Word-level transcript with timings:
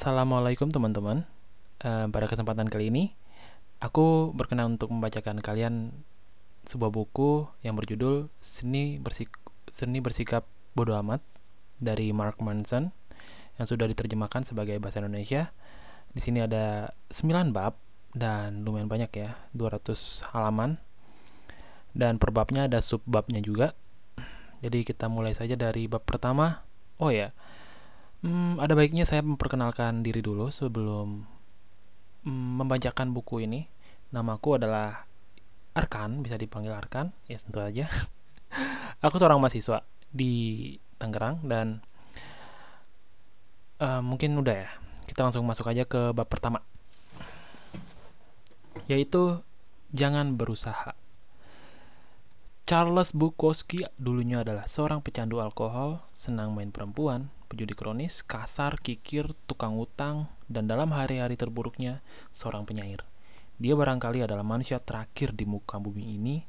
Assalamualaikum 0.00 0.72
teman-teman. 0.72 1.28
Eh, 1.84 2.08
pada 2.08 2.24
kesempatan 2.24 2.72
kali 2.72 2.88
ini, 2.88 3.12
aku 3.84 4.32
berkenan 4.32 4.80
untuk 4.80 4.88
membacakan 4.88 5.44
kalian 5.44 5.92
sebuah 6.64 6.88
buku 6.88 7.44
yang 7.60 7.76
berjudul 7.76 8.32
Seni 8.40 8.96
Bersik 8.96 9.28
Seni 9.68 10.00
Bersikap 10.00 10.48
Bodoh 10.72 10.96
Amat 10.96 11.20
dari 11.84 12.16
Mark 12.16 12.40
Manson 12.40 12.96
yang 13.60 13.68
sudah 13.68 13.84
diterjemahkan 13.92 14.48
sebagai 14.48 14.80
bahasa 14.80 15.04
Indonesia. 15.04 15.52
Di 16.16 16.24
sini 16.24 16.40
ada 16.40 16.96
9 17.12 17.52
bab 17.52 17.76
dan 18.16 18.64
lumayan 18.64 18.88
banyak 18.88 19.12
ya, 19.12 19.36
200 19.52 20.24
halaman. 20.32 20.80
Dan 21.92 22.16
per 22.16 22.32
babnya 22.32 22.72
ada 22.72 22.80
subbabnya 22.80 23.44
juga. 23.44 23.76
Jadi 24.64 24.80
kita 24.80 25.12
mulai 25.12 25.36
saja 25.36 25.60
dari 25.60 25.84
bab 25.92 26.08
pertama. 26.08 26.64
Oh 26.96 27.12
ya, 27.12 27.36
hmm, 28.24 28.60
ada 28.60 28.72
baiknya 28.76 29.04
saya 29.08 29.24
memperkenalkan 29.24 30.04
diri 30.04 30.20
dulu 30.20 30.48
sebelum 30.52 31.24
hmm, 32.24 32.50
membacakan 32.60 33.12
buku 33.12 33.44
ini. 33.44 33.68
Namaku 34.10 34.58
adalah 34.58 35.06
Arkan, 35.70 36.26
bisa 36.26 36.34
dipanggil 36.34 36.74
Arkan, 36.74 37.14
ya 37.30 37.38
tentu 37.38 37.62
aja. 37.62 37.86
Aku 39.06 39.16
seorang 39.16 39.38
mahasiswa 39.38 39.86
di 40.10 40.74
Tangerang 40.98 41.46
dan 41.46 41.80
uh, 43.80 44.02
mungkin 44.02 44.36
udah 44.36 44.56
ya. 44.66 44.70
Kita 45.06 45.26
langsung 45.26 45.46
masuk 45.46 45.70
aja 45.70 45.86
ke 45.86 46.10
bab 46.10 46.26
pertama. 46.26 46.62
Yaitu 48.90 49.42
jangan 49.94 50.34
berusaha. 50.34 50.94
Charles 52.70 53.10
Bukowski 53.10 53.82
dulunya 53.98 54.46
adalah 54.46 54.70
seorang 54.70 55.02
pecandu 55.02 55.42
alkohol, 55.42 56.06
senang 56.14 56.54
main 56.54 56.70
perempuan, 56.70 57.26
pejudi 57.50 57.74
kronis, 57.74 58.22
kasar, 58.22 58.78
kikir, 58.78 59.34
tukang 59.50 59.74
utang, 59.74 60.30
dan 60.46 60.70
dalam 60.70 60.94
hari-hari 60.94 61.34
terburuknya, 61.34 61.98
seorang 62.30 62.62
penyair. 62.62 63.02
Dia 63.58 63.74
barangkali 63.74 64.22
adalah 64.22 64.46
manusia 64.46 64.78
terakhir 64.78 65.34
di 65.34 65.44
muka 65.44 65.82
bumi 65.82 66.14
ini, 66.14 66.46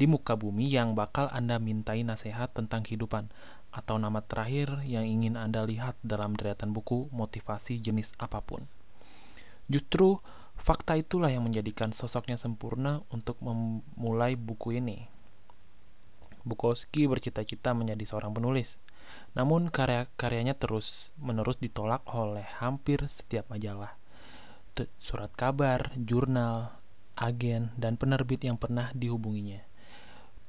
di 0.00 0.08
muka 0.08 0.34
bumi 0.34 0.72
yang 0.72 0.96
bakal 0.96 1.28
Anda 1.28 1.60
mintai 1.60 2.00
nasihat 2.02 2.56
tentang 2.56 2.82
kehidupan, 2.88 3.28
atau 3.68 4.00
nama 4.00 4.24
terakhir 4.24 4.80
yang 4.88 5.04
ingin 5.04 5.36
Anda 5.36 5.68
lihat 5.68 6.00
dalam 6.00 6.32
deretan 6.32 6.72
buku 6.72 7.12
motivasi 7.12 7.78
jenis 7.84 8.16
apa 8.16 8.40
pun. 8.40 8.64
Justru, 9.68 10.24
fakta 10.56 10.96
itulah 10.96 11.28
yang 11.28 11.44
menjadikan 11.44 11.92
sosoknya 11.92 12.40
sempurna 12.40 13.04
untuk 13.12 13.36
memulai 13.44 14.32
buku 14.34 14.80
ini. 14.80 15.12
Bukowski 16.48 17.04
bercita-cita 17.04 17.76
menjadi 17.76 18.08
seorang 18.08 18.32
penulis. 18.32 18.80
Namun 19.38 19.70
karya-karyanya 19.70 20.58
terus-menerus 20.58 21.62
ditolak 21.62 22.02
oleh 22.10 22.42
hampir 22.58 23.06
setiap 23.06 23.46
majalah, 23.46 23.94
surat 24.98 25.30
kabar, 25.38 25.94
jurnal, 25.94 26.74
agen, 27.14 27.70
dan 27.78 27.94
penerbit 27.94 28.42
yang 28.42 28.58
pernah 28.58 28.90
dihubunginya. 28.98 29.62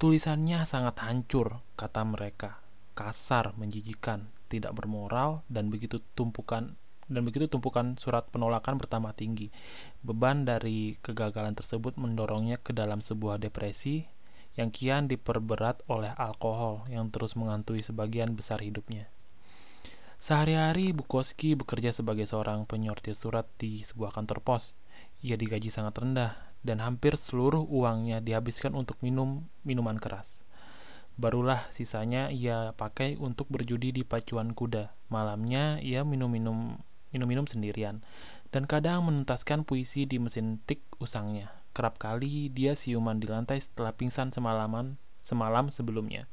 Tulisannya 0.01 0.65
sangat 0.65 1.05
hancur, 1.05 1.61
kata 1.77 2.01
mereka, 2.01 2.57
kasar, 2.97 3.53
menjijikan, 3.61 4.25
tidak 4.49 4.73
bermoral, 4.73 5.45
dan 5.53 5.69
begitu 5.69 6.01
tumpukan 6.17 6.73
dan 7.09 7.25
begitu 7.25 7.49
tumpukan 7.49 7.97
surat 7.97 8.29
penolakan 8.29 8.77
bertambah 8.77 9.17
tinggi. 9.17 9.49
Beban 10.05 10.45
dari 10.45 10.93
kegagalan 11.01 11.57
tersebut 11.57 11.97
mendorongnya 11.97 12.61
ke 12.61 12.69
dalam 12.69 13.01
sebuah 13.01 13.41
depresi 13.41 14.05
yang 14.59 14.75
kian 14.75 15.07
diperberat 15.07 15.87
oleh 15.87 16.11
alkohol 16.19 16.83
yang 16.91 17.07
terus 17.07 17.39
mengantui 17.39 17.79
sebagian 17.79 18.35
besar 18.35 18.59
hidupnya. 18.59 19.07
Sehari-hari 20.19 20.91
Bukowski 20.91 21.55
bekerja 21.55 21.95
sebagai 21.95 22.27
seorang 22.27 22.67
penyortir 22.67 23.15
surat 23.15 23.47
di 23.55 23.87
sebuah 23.87 24.11
kantor 24.11 24.43
pos. 24.43 24.75
Ia 25.23 25.39
digaji 25.39 25.71
sangat 25.71 25.95
rendah 25.95 26.35
dan 26.59 26.83
hampir 26.83 27.15
seluruh 27.15 27.63
uangnya 27.63 28.19
dihabiskan 28.19 28.75
untuk 28.75 28.99
minum 28.99 29.47
minuman 29.63 29.95
keras. 29.95 30.43
Barulah 31.15 31.71
sisanya 31.71 32.27
ia 32.31 32.75
pakai 32.75 33.15
untuk 33.15 33.47
berjudi 33.47 33.95
di 33.95 34.03
pacuan 34.03 34.51
kuda. 34.51 34.91
Malamnya 35.07 35.79
ia 35.79 36.03
minum-minum 36.03 36.83
minum-minum 37.15 37.47
sendirian 37.47 38.03
dan 38.51 38.67
kadang 38.67 39.07
menuntaskan 39.07 39.63
puisi 39.63 40.03
di 40.03 40.19
mesin 40.19 40.59
tik 40.67 40.83
usangnya. 40.99 41.58
Kerap 41.79 41.95
kali 41.95 42.51
dia 42.51 42.75
siuman 42.75 43.23
di 43.23 43.27
lantai 43.31 43.63
setelah 43.63 43.95
pingsan 43.95 44.35
semalaman 44.35 44.99
semalam 45.23 45.71
sebelumnya. 45.71 46.27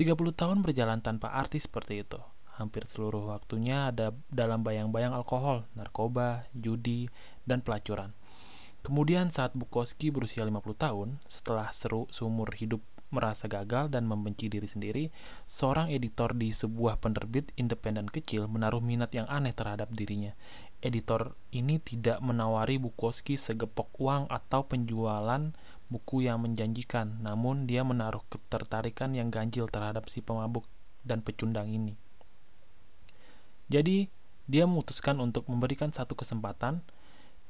30 0.00 0.16
tahun 0.32 0.64
berjalan 0.64 1.04
tanpa 1.04 1.28
artis 1.36 1.68
seperti 1.68 2.00
itu. 2.00 2.16
Hampir 2.56 2.88
seluruh 2.88 3.36
waktunya 3.36 3.92
ada 3.92 4.16
dalam 4.32 4.64
bayang-bayang 4.64 5.12
alkohol, 5.12 5.68
narkoba, 5.76 6.48
judi, 6.56 7.12
dan 7.44 7.60
pelacuran. 7.60 8.16
Kemudian 8.80 9.28
saat 9.28 9.52
Bukowski 9.52 10.08
berusia 10.08 10.40
50 10.48 10.72
tahun, 10.72 11.20
setelah 11.28 11.68
seru 11.76 12.08
seumur 12.08 12.48
hidup 12.56 12.80
merasa 13.12 13.52
gagal 13.52 13.92
dan 13.92 14.08
membenci 14.08 14.48
diri 14.48 14.72
sendiri, 14.72 15.04
seorang 15.44 15.92
editor 15.92 16.32
di 16.32 16.48
sebuah 16.56 16.96
penerbit 17.04 17.52
independen 17.60 18.08
kecil 18.08 18.48
menaruh 18.48 18.80
minat 18.80 19.12
yang 19.12 19.28
aneh 19.28 19.52
terhadap 19.52 19.92
dirinya 19.92 20.32
editor 20.86 21.34
ini 21.50 21.82
tidak 21.82 22.22
menawari 22.22 22.78
Bukowski 22.78 23.34
segepok 23.34 23.90
uang 23.98 24.30
atau 24.30 24.62
penjualan 24.62 25.50
buku 25.90 26.26
yang 26.26 26.42
menjanjikan, 26.46 27.18
namun 27.20 27.66
dia 27.66 27.82
menaruh 27.82 28.22
ketertarikan 28.30 29.14
yang 29.18 29.34
ganjil 29.34 29.66
terhadap 29.66 30.06
si 30.06 30.22
pemabuk 30.22 30.62
dan 31.02 31.22
pecundang 31.22 31.66
ini. 31.66 31.98
Jadi, 33.66 34.06
dia 34.46 34.62
memutuskan 34.64 35.18
untuk 35.18 35.50
memberikan 35.50 35.90
satu 35.90 36.14
kesempatan. 36.14 36.86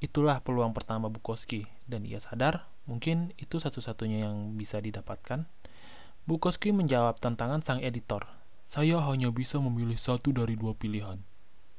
Itulah 0.00 0.40
peluang 0.40 0.72
pertama 0.72 1.12
Bukowski, 1.12 1.68
dan 1.84 2.08
ia 2.08 2.20
sadar 2.20 2.68
mungkin 2.88 3.36
itu 3.36 3.60
satu-satunya 3.60 4.28
yang 4.28 4.56
bisa 4.56 4.80
didapatkan. 4.80 5.44
Bukowski 6.24 6.72
menjawab 6.72 7.20
tantangan 7.20 7.60
sang 7.60 7.80
editor. 7.84 8.24
Saya 8.66 8.98
hanya 9.04 9.30
bisa 9.30 9.60
memilih 9.60 9.96
satu 9.96 10.34
dari 10.34 10.58
dua 10.58 10.74
pilihan 10.74 11.20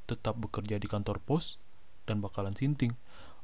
tetap 0.07 0.39
bekerja 0.39 0.79
di 0.79 0.87
kantor 0.87 1.19
pos 1.19 1.59
dan 2.07 2.23
bakalan 2.23 2.55
sinting 2.55 2.95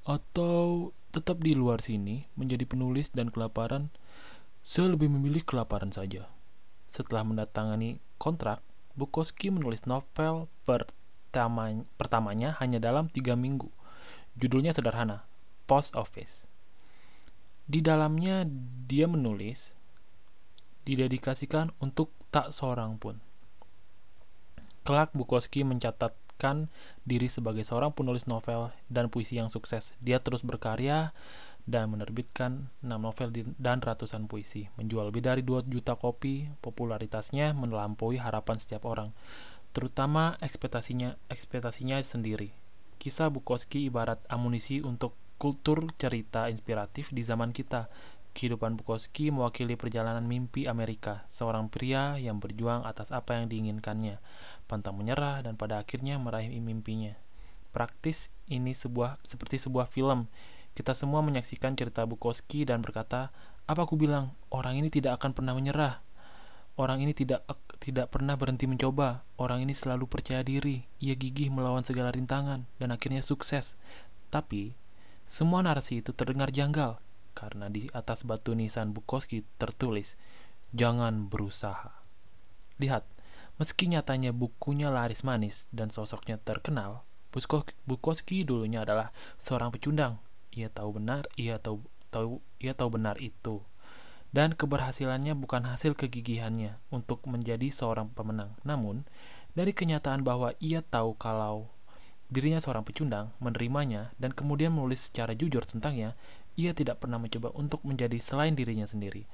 atau 0.07 0.95
tetap 1.11 1.43
di 1.43 1.53
luar 1.53 1.83
sini 1.83 2.25
menjadi 2.39 2.65
penulis 2.65 3.11
dan 3.11 3.29
kelaparan 3.29 3.91
saya 4.63 4.95
lebih 4.95 5.11
memilih 5.11 5.43
kelaparan 5.43 5.91
saja. 5.91 6.31
Setelah 6.87 7.27
mendatangani 7.27 7.99
kontrak 8.15 8.63
Bukowski 8.95 9.49
menulis 9.51 9.83
novel 9.89 10.47
pertama, 10.63 11.83
pertamanya 11.99 12.55
hanya 12.63 12.79
dalam 12.79 13.11
tiga 13.11 13.33
minggu. 13.35 13.67
Judulnya 14.39 14.71
sederhana 14.71 15.27
Post 15.67 15.97
Office. 15.97 16.47
Di 17.67 17.81
dalamnya 17.81 18.47
dia 18.87 19.09
menulis 19.09 19.73
didedikasikan 20.85 21.75
untuk 21.81 22.13
tak 22.29 22.53
seorang 22.55 23.01
pun. 23.01 23.19
Kelak 24.83 25.15
Bukowski 25.15 25.65
mencatat 25.65 26.13
menjadikan 26.43 26.67
diri 27.07 27.31
sebagai 27.31 27.63
seorang 27.63 27.95
penulis 27.95 28.27
novel 28.27 28.75
dan 28.91 29.07
puisi 29.07 29.39
yang 29.39 29.47
sukses. 29.47 29.95
Dia 30.03 30.19
terus 30.19 30.43
berkarya 30.43 31.15
dan 31.63 31.87
menerbitkan 31.95 32.67
6 32.83 32.91
novel 32.99 33.31
dan 33.55 33.79
ratusan 33.79 34.27
puisi. 34.27 34.67
Menjual 34.75 35.07
lebih 35.07 35.23
dari 35.23 35.39
2 35.39 35.63
juta 35.71 35.95
kopi, 35.95 36.51
popularitasnya 36.59 37.55
melampaui 37.55 38.19
harapan 38.19 38.59
setiap 38.59 38.83
orang, 38.83 39.15
terutama 39.71 40.35
ekspektasinya 40.43 41.15
ekspektasinya 41.31 42.03
sendiri. 42.03 42.51
Kisah 42.99 43.31
Bukowski 43.31 43.87
ibarat 43.87 44.19
amunisi 44.27 44.83
untuk 44.83 45.15
kultur 45.39 45.91
cerita 45.95 46.51
inspiratif 46.51 47.11
di 47.15 47.23
zaman 47.23 47.55
kita. 47.55 47.87
Kehidupan 48.33 48.81
Bukowski 48.81 49.29
mewakili 49.29 49.77
perjalanan 49.77 50.25
mimpi 50.25 50.65
Amerika, 50.65 51.29
seorang 51.29 51.69
pria 51.69 52.17
yang 52.17 52.41
berjuang 52.41 52.81
atas 52.81 53.13
apa 53.13 53.37
yang 53.37 53.45
diinginkannya 53.45 54.17
pantang 54.65 54.97
menyerah 54.97 55.45
dan 55.45 55.53
pada 55.53 55.77
akhirnya 55.77 56.17
meraih 56.17 56.49
mimpinya. 56.57 57.13
Praktis 57.69 58.33
ini 58.49 58.73
sebuah 58.73 59.21
seperti 59.21 59.61
sebuah 59.61 59.85
film. 59.85 60.25
Kita 60.73 60.97
semua 60.97 61.21
menyaksikan 61.21 61.77
cerita 61.77 62.09
Bukowski 62.09 62.65
dan 62.65 62.81
berkata, 62.81 63.29
"Apa 63.69 63.85
aku 63.85 64.01
bilang? 64.01 64.33
Orang 64.49 64.81
ini 64.81 64.89
tidak 64.89 65.21
akan 65.21 65.37
pernah 65.37 65.53
menyerah. 65.53 66.01
Orang 66.73 67.05
ini 67.05 67.13
tidak 67.13 67.45
tidak 67.77 68.09
pernah 68.09 68.33
berhenti 68.33 68.65
mencoba. 68.65 69.21
Orang 69.37 69.61
ini 69.61 69.77
selalu 69.77 70.09
percaya 70.09 70.41
diri. 70.41 70.89
Ia 70.97 71.13
gigih 71.13 71.53
melawan 71.53 71.85
segala 71.85 72.09
rintangan 72.09 72.65
dan 72.81 72.89
akhirnya 72.89 73.21
sukses." 73.21 73.77
Tapi 74.33 74.73
semua 75.29 75.61
narasi 75.61 76.01
itu 76.01 76.09
terdengar 76.17 76.49
janggal 76.49 76.97
karena 77.33 77.67
di 77.67 77.89
atas 77.91 78.23
batu 78.23 78.53
nisan 78.53 78.93
Bukowski 78.93 79.43
tertulis, 79.57 80.15
"Jangan 80.71 81.27
berusaha." 81.27 81.91
Lihat, 82.77 83.05
Meski 83.61 83.85
nyatanya 83.85 84.33
bukunya 84.33 84.89
laris 84.89 85.21
manis 85.21 85.69
dan 85.69 85.93
sosoknya 85.93 86.41
terkenal, 86.41 87.05
Bukowski 87.85 88.41
dulunya 88.41 88.81
adalah 88.81 89.13
seorang 89.37 89.69
pecundang. 89.69 90.17
Ia 90.53 90.73
tahu 90.73 90.97
benar, 90.97 91.29
ia 91.37 91.61
tahu 91.61 91.85
tahu 92.09 92.41
ia 92.57 92.73
tahu 92.73 92.97
benar 92.97 93.21
itu. 93.21 93.61
Dan 94.33 94.57
keberhasilannya 94.57 95.37
bukan 95.37 95.69
hasil 95.69 95.93
kegigihannya 95.93 96.81
untuk 96.89 97.21
menjadi 97.29 97.69
seorang 97.69 98.09
pemenang. 98.09 98.57
Namun, 98.65 99.05
dari 99.53 99.69
kenyataan 99.69 100.25
bahwa 100.25 100.57
ia 100.57 100.81
tahu 100.81 101.13
kalau 101.13 101.69
dirinya 102.33 102.57
seorang 102.57 102.81
pecundang, 102.81 103.29
menerimanya, 103.37 104.09
dan 104.17 104.33
kemudian 104.33 104.73
menulis 104.73 105.13
secara 105.13 105.37
jujur 105.37 105.61
tentangnya, 105.69 106.17
ia 106.53 106.71
tidak 106.77 107.01
pernah 107.01 107.17
mencoba 107.17 107.49
untuk 107.57 107.81
menjadi 107.85 108.17
selain 108.21 108.53
dirinya 108.53 108.85
sendiri. 108.85 109.25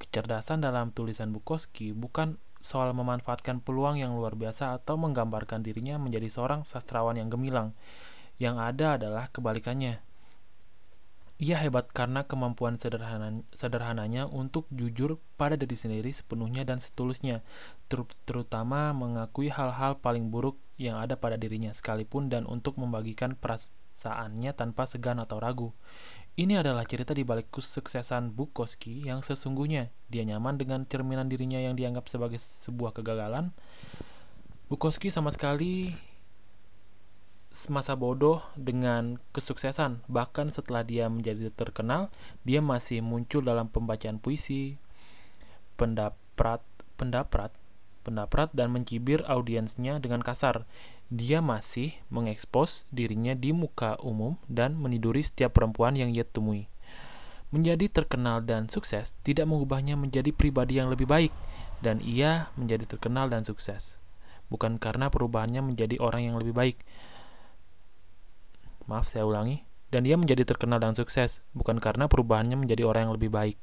Kecerdasan 0.00 0.64
dalam 0.64 0.90
tulisan 0.90 1.30
Bukowski 1.30 1.92
bukan 1.92 2.40
soal 2.62 2.94
memanfaatkan 2.94 3.58
peluang 3.60 3.98
yang 3.98 4.14
luar 4.14 4.38
biasa 4.38 4.78
atau 4.78 4.94
menggambarkan 4.94 5.66
dirinya 5.66 5.98
menjadi 5.98 6.30
seorang 6.30 6.62
sastrawan 6.64 7.18
yang 7.18 7.28
gemilang. 7.28 7.74
Yang 8.38 8.56
ada 8.62 8.86
adalah 8.96 9.24
kebalikannya. 9.34 10.00
Ia 11.42 11.58
hebat 11.58 11.90
karena 11.90 12.22
kemampuan 12.22 12.78
sederhana, 12.78 13.42
sederhananya 13.58 14.30
untuk 14.30 14.70
jujur 14.70 15.18
pada 15.34 15.58
diri 15.58 15.74
sendiri 15.74 16.14
sepenuhnya 16.14 16.62
dan 16.62 16.78
setulusnya, 16.78 17.42
ter 17.90 18.06
terutama 18.22 18.94
mengakui 18.94 19.50
hal-hal 19.50 19.98
paling 19.98 20.30
buruk 20.30 20.54
yang 20.78 21.02
ada 21.02 21.18
pada 21.18 21.34
dirinya 21.34 21.74
sekalipun 21.74 22.30
dan 22.30 22.46
untuk 22.46 22.78
membagikan 22.78 23.34
perasaannya 23.34 24.54
tanpa 24.54 24.86
segan 24.86 25.18
atau 25.18 25.42
ragu. 25.42 25.74
Ini 26.32 26.64
adalah 26.64 26.88
cerita 26.88 27.12
di 27.12 27.28
balik 27.28 27.52
kesuksesan 27.52 28.32
Bukowski 28.32 29.04
yang 29.04 29.20
sesungguhnya 29.20 29.92
dia 30.08 30.24
nyaman 30.24 30.56
dengan 30.56 30.88
cerminan 30.88 31.28
dirinya 31.28 31.60
yang 31.60 31.76
dianggap 31.76 32.08
sebagai 32.08 32.40
sebuah 32.40 32.96
kegagalan. 32.96 33.52
Bukowski 34.72 35.12
sama 35.12 35.28
sekali 35.28 35.92
masa 37.68 37.92
bodoh 38.00 38.40
dengan 38.56 39.20
kesuksesan. 39.36 40.08
Bahkan 40.08 40.56
setelah 40.56 40.80
dia 40.80 41.12
menjadi 41.12 41.52
terkenal, 41.52 42.08
dia 42.48 42.64
masih 42.64 43.04
muncul 43.04 43.44
dalam 43.44 43.68
pembacaan 43.68 44.16
puisi, 44.16 44.80
pendapat, 45.76 46.64
pendapat, 46.96 47.52
pendapat 48.08 48.48
dan 48.56 48.72
mencibir 48.72 49.20
audiensnya 49.28 50.00
dengan 50.00 50.24
kasar. 50.24 50.64
Dia 51.12 51.44
masih 51.44 51.92
mengekspos 52.08 52.88
dirinya 52.88 53.36
di 53.36 53.52
muka 53.52 54.00
umum 54.00 54.40
dan 54.48 54.80
meniduri 54.80 55.20
setiap 55.20 55.60
perempuan 55.60 55.92
yang 55.92 56.08
ia 56.08 56.24
temui. 56.24 56.72
Menjadi 57.52 57.92
terkenal 57.92 58.40
dan 58.48 58.72
sukses 58.72 59.12
tidak 59.20 59.44
mengubahnya 59.44 59.92
menjadi 59.92 60.32
pribadi 60.32 60.80
yang 60.80 60.88
lebih 60.88 61.04
baik, 61.04 61.32
dan 61.84 62.00
ia 62.00 62.48
menjadi 62.56 62.96
terkenal 62.96 63.28
dan 63.28 63.44
sukses. 63.44 64.00
Bukan 64.48 64.80
karena 64.80 65.12
perubahannya 65.12 65.60
menjadi 65.60 66.00
orang 66.00 66.32
yang 66.32 66.40
lebih 66.40 66.56
baik, 66.56 66.80
Maaf, 68.86 69.10
saya 69.10 69.26
ulangi. 69.26 69.62
Dan 69.92 70.08
dia 70.08 70.16
menjadi 70.16 70.48
terkenal 70.48 70.80
dan 70.80 70.96
sukses, 70.96 71.44
bukan 71.52 71.76
karena 71.76 72.08
perubahannya 72.08 72.56
menjadi 72.56 72.88
orang 72.88 73.08
yang 73.08 73.14
lebih 73.20 73.28
baik. 73.28 73.56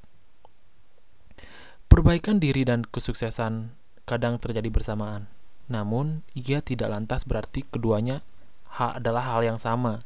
Perbaikan 1.89 2.37
diri 2.37 2.61
dan 2.69 2.85
kesuksesan 2.85 3.73
kadang 4.05 4.37
terjadi 4.37 4.69
bersamaan. 4.69 5.25
Namun, 5.69 6.25
ia 6.33 6.59
tidak 6.65 6.89
lantas 6.89 7.23
berarti 7.23 7.63
keduanya 7.69 8.25
adalah 8.79 9.33
hal 9.33 9.45
yang 9.45 9.61
sama. 9.61 10.01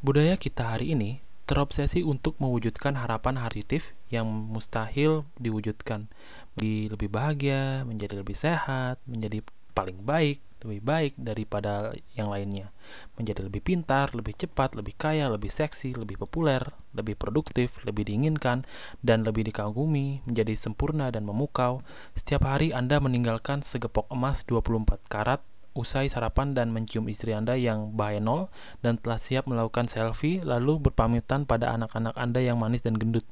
Budaya 0.00 0.36
kita 0.36 0.76
hari 0.76 0.96
ini 0.96 1.24
terobsesi 1.44 2.00
untuk 2.00 2.40
mewujudkan 2.40 2.96
harapan 2.96 3.36
positif 3.36 3.92
yang 4.08 4.24
mustahil 4.24 5.28
diwujudkan. 5.36 6.08
Menjadi 6.56 6.80
lebih 6.96 7.08
bahagia, 7.12 7.84
menjadi 7.84 8.14
lebih 8.24 8.36
sehat, 8.36 8.96
menjadi 9.04 9.44
paling 9.74 10.06
baik, 10.06 10.38
lebih 10.64 10.80
baik 10.80 11.12
daripada 11.20 11.92
yang 12.16 12.32
lainnya, 12.32 12.72
menjadi 13.20 13.44
lebih 13.44 13.60
pintar, 13.60 14.16
lebih 14.16 14.32
cepat, 14.32 14.72
lebih 14.72 14.96
kaya, 14.96 15.28
lebih 15.28 15.52
seksi, 15.52 15.92
lebih 15.92 16.16
populer, 16.16 16.64
lebih 16.96 17.20
produktif, 17.20 17.84
lebih 17.84 18.08
diinginkan, 18.08 18.64
dan 19.04 19.26
lebih 19.26 19.44
dikagumi, 19.44 20.24
menjadi 20.24 20.56
sempurna 20.56 21.12
dan 21.12 21.28
memukau. 21.28 21.84
Setiap 22.16 22.48
hari 22.48 22.72
Anda 22.72 22.96
meninggalkan 23.02 23.60
segepok 23.60 24.08
emas 24.08 24.46
24 24.48 25.04
karat 25.12 25.44
usai 25.74 26.06
sarapan 26.06 26.54
dan 26.54 26.70
mencium 26.70 27.10
istri 27.10 27.34
Anda 27.34 27.58
yang 27.58 27.98
bahaya 27.98 28.22
nol 28.22 28.46
dan 28.78 28.94
telah 29.02 29.18
siap 29.18 29.50
melakukan 29.50 29.90
selfie 29.90 30.38
lalu 30.40 30.78
berpamitan 30.78 31.50
pada 31.50 31.74
anak-anak 31.74 32.14
Anda 32.14 32.40
yang 32.40 32.62
manis 32.62 32.86
dan 32.86 32.94
gendut. 32.94 33.26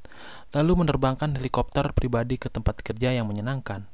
Lalu 0.51 0.85
menerbangkan 0.85 1.39
helikopter 1.39 1.95
pribadi 1.95 2.37
ke 2.43 2.51
tempat 2.51 2.83
kerja 2.83 3.15
yang 3.15 3.31
menyenangkan 3.31 3.92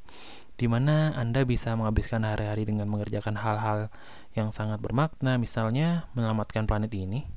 di 0.59 0.67
mana 0.67 1.15
Anda 1.15 1.47
bisa 1.47 1.79
menghabiskan 1.79 2.27
hari-hari 2.27 2.67
dengan 2.67 2.91
mengerjakan 2.91 3.39
hal-hal 3.39 3.95
yang 4.35 4.51
sangat 4.51 4.83
bermakna, 4.83 5.39
misalnya 5.39 6.11
menyelamatkan 6.19 6.67
planet 6.67 6.91
ini. 6.91 7.31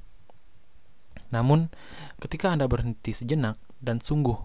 Namun, 1.29 1.69
ketika 2.17 2.49
Anda 2.49 2.65
berhenti 2.65 3.13
sejenak 3.13 3.61
dan 3.77 4.01
sungguh 4.01 4.35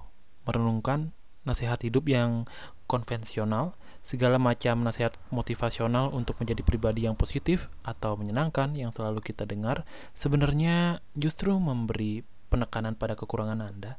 merenungkan 0.44 1.16
nasihat 1.48 1.80
hidup 1.82 2.06
yang 2.06 2.44
konvensional, 2.84 3.74
segala 4.04 4.38
macam 4.38 4.86
nasihat 4.86 5.18
motivasional 5.34 6.14
untuk 6.14 6.38
menjadi 6.38 6.62
pribadi 6.62 7.08
yang 7.08 7.18
positif 7.18 7.72
atau 7.82 8.14
menyenangkan 8.14 8.76
yang 8.78 8.94
selalu 8.94 9.24
kita 9.24 9.48
dengar, 9.48 9.82
sebenarnya 10.14 11.02
justru 11.18 11.56
memberi 11.58 12.22
penekanan 12.52 12.94
pada 12.94 13.18
kekurangan 13.18 13.58
Anda 13.58 13.98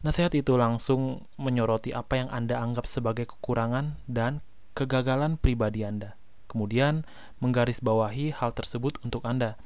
Nasihat 0.00 0.32
itu 0.32 0.56
langsung 0.56 1.28
menyoroti 1.36 1.92
apa 1.92 2.16
yang 2.16 2.32
Anda 2.32 2.56
anggap 2.56 2.88
sebagai 2.88 3.28
kekurangan 3.28 4.00
dan 4.08 4.40
kegagalan 4.72 5.36
pribadi 5.36 5.84
Anda. 5.84 6.16
Kemudian, 6.48 7.04
menggarisbawahi 7.44 8.32
hal 8.32 8.56
tersebut 8.56 8.96
untuk 9.04 9.22
Anda. 9.28 9.60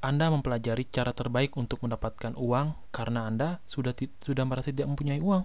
Anda 0.00 0.28
mempelajari 0.28 0.84
cara 0.88 1.12
terbaik 1.16 1.56
untuk 1.56 1.80
mendapatkan 1.84 2.36
uang 2.36 2.76
karena 2.92 3.24
Anda 3.28 3.48
sudah 3.64 3.96
sudah 4.20 4.44
merasa 4.44 4.68
tidak 4.72 4.88
mempunyai 4.92 5.20
uang. 5.20 5.44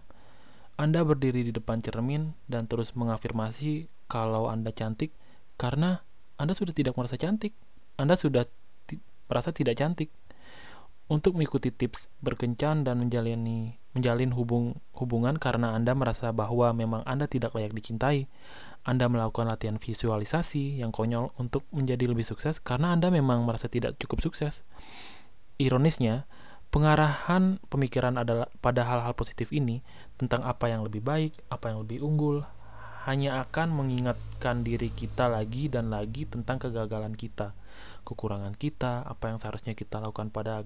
Anda 0.79 1.03
berdiri 1.03 1.43
di 1.47 1.51
depan 1.51 1.83
cermin 1.83 2.35
dan 2.47 2.67
terus 2.67 2.95
mengafirmasi 2.95 3.91
kalau 4.07 4.47
Anda 4.47 4.71
cantik 4.71 5.11
karena 5.59 6.03
Anda 6.39 6.55
sudah 6.55 6.71
tidak 6.71 6.95
merasa 6.95 7.19
cantik. 7.19 7.51
Anda 7.99 8.15
sudah 8.15 8.47
merasa 9.27 9.51
tidak 9.51 9.79
cantik. 9.79 10.11
Untuk 11.09 11.33
mengikuti 11.33 11.73
tips 11.73 12.05
berkencan 12.21 12.85
dan 12.85 13.01
menjalani 13.01 13.81
menjalin 13.97 14.29
hubung, 14.37 14.77
hubungan 14.93 15.41
karena 15.41 15.73
Anda 15.73 15.97
merasa 15.97 16.29
bahwa 16.29 16.69
memang 16.77 17.01
Anda 17.09 17.25
tidak 17.25 17.57
layak 17.57 17.73
dicintai. 17.73 18.29
Anda 18.85 19.09
melakukan 19.09 19.49
latihan 19.49 19.81
visualisasi 19.81 20.79
yang 20.79 20.93
konyol 20.93 21.33
untuk 21.41 21.65
menjadi 21.73 22.05
lebih 22.05 22.23
sukses 22.23 22.61
karena 22.61 22.93
Anda 22.93 23.09
memang 23.09 23.41
merasa 23.43 23.65
tidak 23.65 23.97
cukup 23.97 24.21
sukses. 24.21 24.61
Ironisnya, 25.57 26.29
pengarahan 26.69 27.57
pemikiran 27.67 28.15
adalah 28.15 28.47
pada 28.61 28.85
hal-hal 28.85 29.17
positif 29.17 29.49
ini 29.49 29.81
tentang 30.21 30.45
apa 30.45 30.69
yang 30.69 30.85
lebih 30.85 31.01
baik, 31.01 31.33
apa 31.49 31.73
yang 31.73 31.83
lebih 31.83 32.05
unggul, 32.05 32.45
hanya 33.09 33.41
akan 33.43 33.73
mengingatkan 33.73 34.61
diri 34.61 34.93
kita 34.93 35.25
lagi 35.25 35.67
dan 35.67 35.89
lagi 35.89 36.29
tentang 36.29 36.61
kegagalan 36.61 37.17
kita, 37.17 37.57
kekurangan 38.05 38.53
kita, 38.53 39.03
apa 39.03 39.33
yang 39.33 39.41
seharusnya 39.41 39.73
kita 39.73 39.97
lakukan 39.97 40.29
pada 40.29 40.61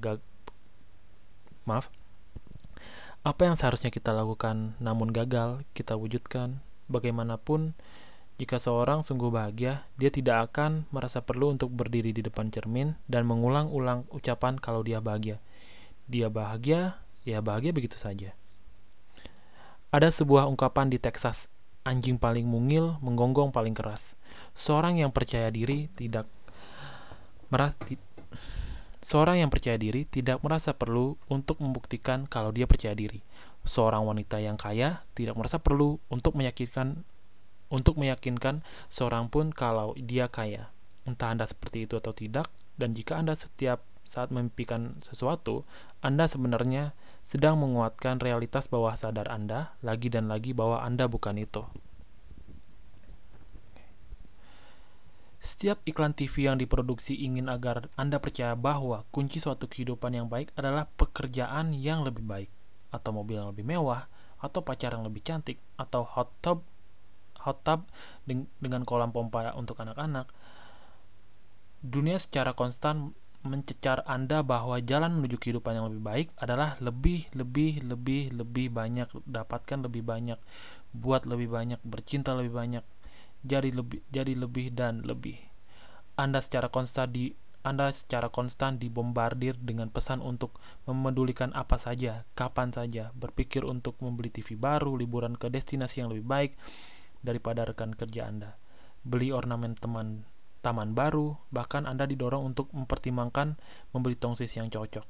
maaf 1.64 1.88
apa 3.24 3.48
yang 3.48 3.56
seharusnya 3.56 3.88
kita 3.88 4.12
lakukan 4.12 4.76
namun 4.84 5.08
gagal, 5.16 5.64
kita 5.72 5.96
wujudkan. 5.96 6.60
Bagaimanapun, 6.92 7.72
jika 8.36 8.60
seorang 8.60 9.00
sungguh 9.00 9.32
bahagia, 9.32 9.88
dia 9.96 10.12
tidak 10.12 10.52
akan 10.52 10.84
merasa 10.92 11.24
perlu 11.24 11.56
untuk 11.56 11.72
berdiri 11.72 12.12
di 12.12 12.20
depan 12.20 12.52
cermin 12.52 13.00
dan 13.08 13.24
mengulang-ulang 13.24 14.04
ucapan 14.12 14.60
kalau 14.60 14.84
dia 14.84 15.00
bahagia. 15.00 15.40
Dia 16.12 16.28
bahagia, 16.28 17.00
ya 17.24 17.40
bahagia 17.40 17.72
begitu 17.72 17.96
saja. 17.96 18.36
Ada 19.96 20.12
sebuah 20.12 20.44
ungkapan 20.52 20.92
di 20.92 21.00
Texas, 21.00 21.48
anjing 21.88 22.20
paling 22.20 22.44
mungil 22.44 23.00
menggonggong 23.00 23.56
paling 23.56 23.72
keras. 23.72 24.20
Seorang 24.52 25.00
yang 25.00 25.16
percaya 25.16 25.48
diri 25.48 25.88
tidak 25.96 26.28
merasa 27.48 27.72
Seorang 29.04 29.44
yang 29.44 29.52
percaya 29.52 29.76
diri 29.76 30.08
tidak 30.08 30.40
merasa 30.40 30.72
perlu 30.72 31.20
untuk 31.28 31.60
membuktikan 31.60 32.24
kalau 32.24 32.56
dia 32.56 32.64
percaya 32.64 32.96
diri. 32.96 33.20
Seorang 33.68 34.08
wanita 34.08 34.40
yang 34.40 34.56
kaya 34.56 35.04
tidak 35.12 35.36
merasa 35.36 35.60
perlu 35.60 36.00
untuk 36.08 36.40
meyakinkan 36.40 37.04
untuk 37.68 38.00
meyakinkan 38.00 38.64
seorang 38.88 39.28
pun 39.28 39.52
kalau 39.52 39.92
dia 40.00 40.32
kaya. 40.32 40.72
Entah 41.04 41.36
Anda 41.36 41.44
seperti 41.44 41.84
itu 41.84 42.00
atau 42.00 42.16
tidak, 42.16 42.48
dan 42.80 42.96
jika 42.96 43.20
Anda 43.20 43.36
setiap 43.36 43.84
saat 44.08 44.32
memimpikan 44.32 45.04
sesuatu, 45.04 45.68
Anda 46.00 46.32
sebenarnya 46.32 46.96
sedang 47.28 47.60
menguatkan 47.60 48.24
realitas 48.24 48.72
bawah 48.72 48.96
sadar 48.96 49.28
Anda 49.28 49.76
lagi 49.84 50.08
dan 50.08 50.32
lagi 50.32 50.56
bahwa 50.56 50.80
Anda 50.80 51.12
bukan 51.12 51.40
itu. 51.44 51.68
Setiap 55.44 55.84
iklan 55.84 56.16
TV 56.16 56.48
yang 56.48 56.56
diproduksi 56.56 57.20
ingin 57.20 57.52
agar 57.52 57.92
Anda 58.00 58.24
percaya 58.24 58.56
bahwa 58.56 59.04
kunci 59.12 59.44
suatu 59.44 59.68
kehidupan 59.68 60.16
yang 60.16 60.32
baik 60.32 60.56
adalah 60.56 60.88
pekerjaan 60.96 61.76
yang 61.76 62.08
lebih 62.08 62.24
baik, 62.24 62.48
atau 62.96 63.12
mobil 63.12 63.44
yang 63.44 63.52
lebih 63.52 63.68
mewah, 63.68 64.08
atau 64.40 64.64
pacar 64.64 64.96
yang 64.96 65.04
lebih 65.04 65.20
cantik, 65.20 65.60
atau 65.76 66.08
hot 66.08 66.32
tub 66.40 66.64
hot 67.44 67.60
tub 67.68 67.84
dengan 68.64 68.88
kolam 68.88 69.12
pompa 69.12 69.52
untuk 69.60 69.84
anak-anak. 69.84 70.32
Dunia 71.84 72.16
secara 72.16 72.56
konstan 72.56 73.12
mencecar 73.44 74.08
Anda 74.08 74.40
bahwa 74.48 74.80
jalan 74.80 75.20
menuju 75.20 75.36
kehidupan 75.44 75.76
yang 75.76 75.92
lebih 75.92 76.04
baik 76.08 76.28
adalah 76.40 76.80
lebih, 76.80 77.28
lebih, 77.36 77.84
lebih, 77.84 78.32
lebih 78.32 78.72
banyak, 78.72 79.12
dapatkan 79.28 79.84
lebih 79.84 80.08
banyak, 80.08 80.40
buat 80.96 81.28
lebih 81.28 81.52
banyak, 81.52 81.84
bercinta 81.84 82.32
lebih 82.32 82.56
banyak, 82.56 82.84
jadi 83.44 83.70
lebih 83.70 84.02
jadi 84.10 84.34
lebih 84.34 84.72
dan 84.74 85.04
lebih. 85.04 85.38
Anda 86.16 86.40
secara 86.40 86.72
konstan 86.72 87.12
di 87.12 87.36
Anda 87.64 87.96
secara 87.96 88.28
konstan 88.28 88.76
dibombardir 88.76 89.56
dengan 89.56 89.88
pesan 89.88 90.20
untuk 90.20 90.60
memedulikan 90.84 91.56
apa 91.56 91.80
saja, 91.80 92.28
kapan 92.36 92.76
saja, 92.76 93.16
berpikir 93.16 93.64
untuk 93.64 93.96
membeli 94.04 94.28
TV 94.28 94.60
baru, 94.60 95.00
liburan 95.00 95.40
ke 95.40 95.48
destinasi 95.48 96.04
yang 96.04 96.12
lebih 96.12 96.28
baik 96.28 96.52
daripada 97.24 97.64
rekan 97.64 97.96
kerja 97.96 98.28
Anda, 98.28 98.60
beli 99.08 99.32
ornamen 99.32 99.80
teman 99.80 100.28
taman 100.60 100.92
baru, 100.92 101.40
bahkan 101.52 101.88
Anda 101.88 102.04
didorong 102.04 102.56
untuk 102.56 102.72
mempertimbangkan 102.72 103.60
membeli 103.96 104.16
tongsis 104.20 104.56
yang 104.60 104.68
cocok. 104.68 105.04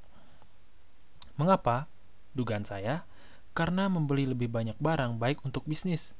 Mengapa? 1.37 1.89
Dugaan 2.33 2.65
saya, 2.65 3.05
karena 3.53 3.85
membeli 3.89 4.25
lebih 4.25 4.49
banyak 4.49 4.77
barang 4.81 5.21
baik 5.21 5.45
untuk 5.45 5.65
bisnis. 5.69 6.17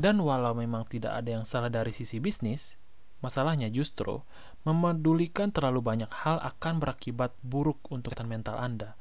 Dan 0.00 0.24
walau 0.24 0.56
memang 0.56 0.88
tidak 0.88 1.12
ada 1.12 1.36
yang 1.36 1.44
salah 1.44 1.68
dari 1.68 1.92
sisi 1.92 2.16
bisnis, 2.24 2.80
masalahnya 3.20 3.68
justru 3.68 4.24
memedulikan 4.64 5.52
terlalu 5.52 5.84
banyak 5.84 6.08
hal 6.24 6.40
akan 6.40 6.80
berakibat 6.80 7.36
buruk 7.44 7.84
untuk 7.92 8.16
kesehatan 8.16 8.32
mental 8.32 8.56
Anda. 8.56 8.96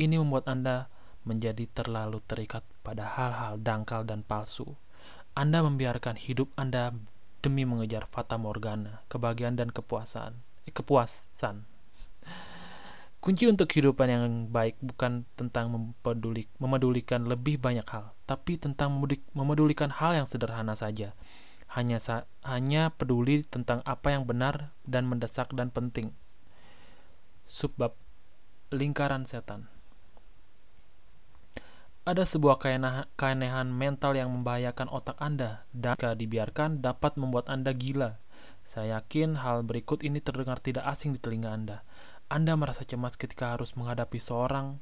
Ini 0.00 0.16
membuat 0.16 0.48
Anda 0.48 0.88
menjadi 1.28 1.68
terlalu 1.76 2.24
terikat 2.24 2.64
pada 2.80 3.04
hal-hal 3.04 3.60
dangkal 3.60 4.08
dan 4.08 4.24
palsu. 4.24 4.80
Anda 5.36 5.60
membiarkan 5.60 6.16
hidup 6.16 6.48
Anda 6.56 6.96
demi 7.44 7.68
mengejar 7.68 8.08
fata 8.08 8.40
morgana, 8.40 9.04
kebahagiaan 9.12 9.60
dan 9.60 9.68
kepuasan. 9.68 10.32
Eh, 10.64 10.72
kepuasan. 10.72 11.68
Kunci 13.20 13.44
untuk 13.50 13.68
kehidupan 13.68 14.08
yang 14.08 14.24
baik 14.48 14.80
bukan 14.80 15.28
tentang 15.36 15.74
mempedulik, 15.74 16.48
memedulikan 16.56 17.26
lebih 17.26 17.60
banyak 17.60 17.84
hal, 17.90 18.14
tapi 18.28 18.60
tentang 18.60 18.92
memedulikan 19.32 19.88
hal 19.88 20.12
yang 20.12 20.28
sederhana 20.28 20.76
saja. 20.76 21.16
Hanya 21.72 21.96
sa 21.96 22.28
hanya 22.44 22.92
peduli 22.92 23.40
tentang 23.48 23.80
apa 23.88 24.12
yang 24.12 24.28
benar 24.28 24.76
dan 24.84 25.08
mendesak 25.08 25.48
dan 25.56 25.72
penting. 25.72 26.12
Subbab 27.48 27.96
lingkaran 28.68 29.24
setan. 29.24 29.72
Ada 32.08 32.24
sebuah 32.24 32.60
keanehan 33.16 33.68
mental 33.68 34.16
yang 34.16 34.32
membahayakan 34.32 34.88
otak 34.88 35.20
Anda 35.20 35.68
dan 35.76 35.96
jika 35.96 36.16
dibiarkan 36.16 36.80
dapat 36.80 37.20
membuat 37.20 37.52
Anda 37.52 37.76
gila. 37.76 38.16
Saya 38.64 39.00
yakin 39.00 39.40
hal 39.40 39.64
berikut 39.64 40.04
ini 40.04 40.20
terdengar 40.20 40.60
tidak 40.60 40.88
asing 40.88 41.16
di 41.16 41.20
telinga 41.20 41.52
Anda. 41.52 41.84
Anda 42.32 42.56
merasa 42.56 42.84
cemas 42.84 43.16
ketika 43.16 43.56
harus 43.56 43.76
menghadapi 43.76 44.20
seorang 44.20 44.80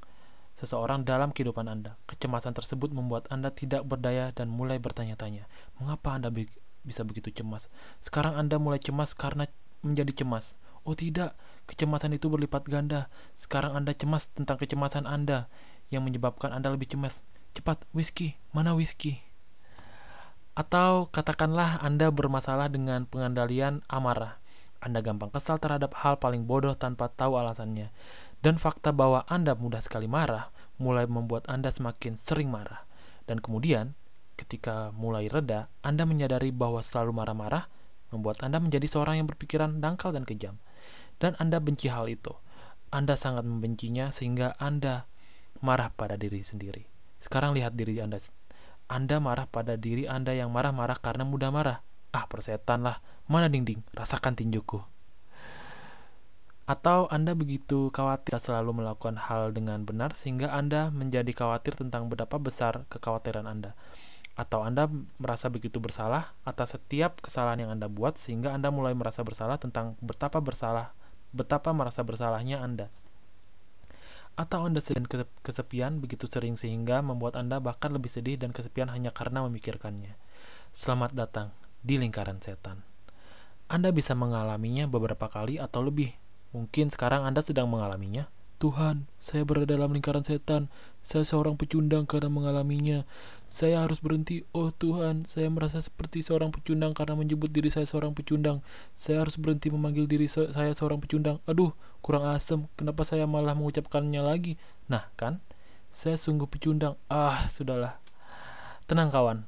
seseorang 0.57 1.05
dalam 1.05 1.33
kehidupan 1.33 1.69
Anda. 1.69 2.01
Kecemasan 2.09 2.57
tersebut 2.57 2.93
membuat 2.93 3.29
Anda 3.29 3.53
tidak 3.53 3.85
berdaya 3.85 4.33
dan 4.33 4.49
mulai 4.49 4.81
bertanya-tanya, 4.81 5.45
mengapa 5.81 6.17
Anda 6.17 6.33
be 6.33 6.49
bisa 6.87 7.03
begitu 7.03 7.35
cemas? 7.35 7.67
Sekarang 7.99 8.39
Anda 8.39 8.63
mulai 8.63 8.79
cemas 8.79 9.13
karena 9.13 9.51
menjadi 9.83 10.23
cemas. 10.25 10.55
Oh 10.87 10.95
tidak, 10.95 11.35
kecemasan 11.67 12.15
itu 12.15 12.31
berlipat 12.31 12.71
ganda. 12.71 13.11
Sekarang 13.35 13.75
Anda 13.75 13.91
cemas 13.91 14.31
tentang 14.31 14.55
kecemasan 14.63 15.03
Anda 15.03 15.51
yang 15.91 16.07
menyebabkan 16.07 16.55
Anda 16.55 16.71
lebih 16.71 16.87
cemas. 16.95 17.27
Cepat, 17.59 17.83
whisky, 17.91 18.39
mana 18.55 18.77
whisky? 18.79 19.27
Atau 20.55 21.11
katakanlah 21.11 21.83
Anda 21.83 22.15
bermasalah 22.15 22.71
dengan 22.71 23.05
pengendalian 23.05 23.83
amarah. 23.91 24.39
Anda 24.79 25.03
gampang 25.03 25.35
kesal 25.35 25.59
terhadap 25.59 25.97
hal 25.99 26.23
paling 26.23 26.47
bodoh 26.47 26.79
tanpa 26.79 27.11
tahu 27.11 27.35
alasannya. 27.35 27.91
Dan 28.45 28.61
fakta 28.61 28.93
bahwa 28.93 29.25
Anda 29.27 29.57
mudah 29.57 29.81
sekali 29.81 30.07
marah 30.07 30.53
mulai 30.77 31.09
membuat 31.09 31.49
Anda 31.49 31.73
semakin 31.73 32.21
sering 32.21 32.53
marah. 32.53 32.85
Dan 33.27 33.43
kemudian, 33.43 33.97
ketika 34.39 34.93
mulai 34.95 35.27
reda, 35.27 35.73
Anda 35.83 36.05
menyadari 36.05 36.53
bahwa 36.53 36.85
selalu 36.85 37.17
marah-marah 37.17 37.67
membuat 38.15 38.45
Anda 38.45 38.63
menjadi 38.63 38.87
seorang 38.87 39.19
yang 39.19 39.29
berpikiran 39.29 39.83
dangkal 39.83 40.15
dan 40.15 40.23
kejam. 40.23 40.61
Dan 41.19 41.35
Anda 41.41 41.59
benci 41.59 41.91
hal 41.91 42.07
itu. 42.07 42.37
Anda 42.95 43.19
sangat 43.19 43.43
membencinya 43.43 44.15
sehingga 44.15 44.55
Anda 44.63 45.11
marah 45.59 45.91
pada 45.91 46.15
diri 46.15 46.45
sendiri. 46.45 46.87
Sekarang 47.19 47.57
lihat 47.57 47.75
diri 47.75 47.99
Anda. 47.99 48.23
Anda 48.87 49.19
marah 49.19 49.51
pada 49.51 49.75
diri 49.75 50.07
Anda 50.07 50.37
yang 50.37 50.55
marah-marah 50.55 51.03
karena 51.03 51.27
mudah 51.27 51.51
marah. 51.51 51.83
Ah, 52.15 52.31
persetan 52.31 52.87
lah. 52.87 53.03
Mana 53.27 53.51
dinding? 53.51 53.83
Rasakan 53.91 54.39
tinjuku. 54.39 54.96
Atau 56.67 57.07
Anda 57.15 57.39
begitu 57.39 57.95
khawatir 57.95 58.43
selalu 58.43 58.83
melakukan 58.83 59.15
hal 59.31 59.55
dengan 59.55 59.87
benar 59.87 60.19
sehingga 60.19 60.51
Anda 60.51 60.91
menjadi 60.91 61.31
khawatir 61.31 61.79
tentang 61.79 62.11
betapa 62.11 62.43
besar 62.43 62.91
kekhawatiran 62.91 63.47
Anda. 63.47 63.79
Atau 64.35 64.67
Anda 64.67 64.91
merasa 65.23 65.47
begitu 65.47 65.79
bersalah 65.79 66.35
atas 66.43 66.75
setiap 66.75 67.23
kesalahan 67.23 67.63
yang 67.63 67.71
Anda 67.79 67.87
buat 67.87 68.19
sehingga 68.19 68.51
Anda 68.51 68.75
mulai 68.75 68.99
merasa 68.99 69.23
bersalah 69.23 69.63
tentang 69.63 69.95
betapa 70.03 70.43
bersalah, 70.43 70.91
betapa 71.31 71.71
merasa 71.71 72.03
bersalahnya 72.03 72.59
Anda. 72.59 72.91
Atau 74.35 74.67
Anda 74.67 74.83
sedang 74.83 75.07
kesepian 75.41 76.03
begitu 76.03 76.27
sering 76.27 76.59
sehingga 76.59 76.99
membuat 76.99 77.39
Anda 77.39 77.63
bahkan 77.63 77.95
lebih 77.95 78.11
sedih 78.11 78.43
dan 78.43 78.51
kesepian 78.51 78.91
hanya 78.91 79.15
karena 79.15 79.47
memikirkannya. 79.47 80.19
Selamat 80.75 81.15
datang 81.15 81.55
di 81.87 81.95
lingkaran 81.95 82.43
setan. 82.43 82.83
Anda 83.71 83.95
bisa 83.95 84.19
mengalaminya 84.19 84.91
beberapa 84.91 85.31
kali 85.31 85.63
atau 85.63 85.87
lebih. 85.87 86.26
Mungkin 86.55 86.93
sekarang 86.93 87.27
Anda 87.27 87.43
sedang 87.43 87.71
mengalaminya, 87.71 88.31
Tuhan, 88.57 89.05
saya 89.21 89.45
berada 89.45 89.77
dalam 89.77 89.93
lingkaran 89.93 90.25
setan. 90.25 90.73
Saya 91.05 91.29
seorang 91.29 91.61
pecundang 91.61 92.09
karena 92.09 92.33
mengalaminya. 92.33 93.05
Saya 93.47 93.85
harus 93.85 94.01
berhenti. 94.01 94.49
Oh 94.57 94.73
Tuhan, 94.73 95.29
saya 95.29 95.53
merasa 95.53 95.79
seperti 95.85 96.25
seorang 96.25 96.51
pecundang 96.51 96.97
karena 96.97 97.15
menyebut 97.21 97.53
diri 97.53 97.69
saya 97.69 97.85
seorang 97.85 98.17
pecundang. 98.17 98.65
Saya 98.97 99.23
harus 99.23 99.37
berhenti 99.37 99.69
memanggil 99.69 100.09
diri 100.09 100.25
saya 100.27 100.73
seorang 100.73 101.05
pecundang. 101.05 101.39
Aduh, 101.45 101.77
kurang 102.01 102.27
asem. 102.33 102.65
Kenapa 102.81 103.05
saya 103.05 103.29
malah 103.29 103.53
mengucapkannya 103.53 104.25
lagi? 104.25 104.57
Nah, 104.89 105.13
kan? 105.21 105.45
Saya 105.93 106.17
sungguh 106.17 106.49
pecundang. 106.49 106.97
Ah, 107.13 107.53
sudahlah. 107.53 108.01
Tenang 108.89 109.13
kawan. 109.13 109.45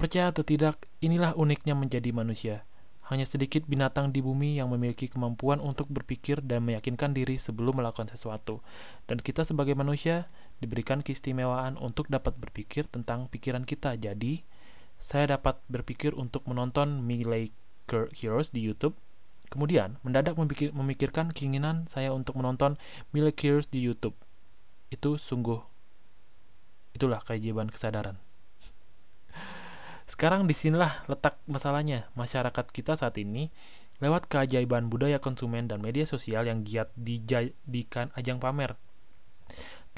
Percaya 0.00 0.32
atau 0.32 0.42
tidak, 0.42 0.88
inilah 1.04 1.36
uniknya 1.36 1.76
menjadi 1.76 2.10
manusia. 2.16 2.67
Hanya 3.08 3.24
sedikit 3.24 3.64
binatang 3.64 4.12
di 4.12 4.20
bumi 4.20 4.60
yang 4.60 4.68
memiliki 4.68 5.08
kemampuan 5.08 5.64
untuk 5.64 5.88
berpikir 5.88 6.44
dan 6.44 6.68
meyakinkan 6.68 7.16
diri 7.16 7.40
sebelum 7.40 7.80
melakukan 7.80 8.12
sesuatu. 8.12 8.60
Dan 9.08 9.24
kita 9.24 9.48
sebagai 9.48 9.72
manusia 9.72 10.28
diberikan 10.60 11.00
keistimewaan 11.00 11.80
untuk 11.80 12.12
dapat 12.12 12.36
berpikir 12.36 12.84
tentang 12.84 13.32
pikiran 13.32 13.64
kita. 13.64 13.96
Jadi, 13.96 14.44
saya 15.00 15.40
dapat 15.40 15.56
berpikir 15.72 16.12
untuk 16.12 16.44
menonton 16.44 17.00
Miley 17.00 17.56
Heroes 17.88 18.52
di 18.52 18.60
YouTube. 18.60 18.92
Kemudian, 19.48 19.96
mendadak 20.04 20.36
memikir, 20.36 20.76
memikirkan 20.76 21.32
keinginan 21.32 21.88
saya 21.88 22.12
untuk 22.12 22.36
menonton 22.36 22.76
Miley 23.16 23.32
Heroes 23.32 23.72
di 23.72 23.80
YouTube. 23.80 24.14
Itu 24.92 25.16
sungguh 25.16 25.64
itulah 26.92 27.24
keajaiban 27.24 27.72
kesadaran. 27.72 28.27
Sekarang 30.08 30.48
di 30.48 30.56
sinilah 30.56 31.04
letak 31.06 31.36
masalahnya. 31.44 32.08
Masyarakat 32.16 32.72
kita 32.72 32.96
saat 32.96 33.20
ini 33.20 33.52
lewat 34.00 34.26
keajaiban 34.26 34.88
budaya 34.88 35.20
konsumen 35.20 35.68
dan 35.68 35.84
media 35.84 36.08
sosial 36.08 36.48
yang 36.48 36.64
giat 36.64 36.90
dijadikan 36.96 38.08
ajang 38.16 38.40
pamer 38.40 38.80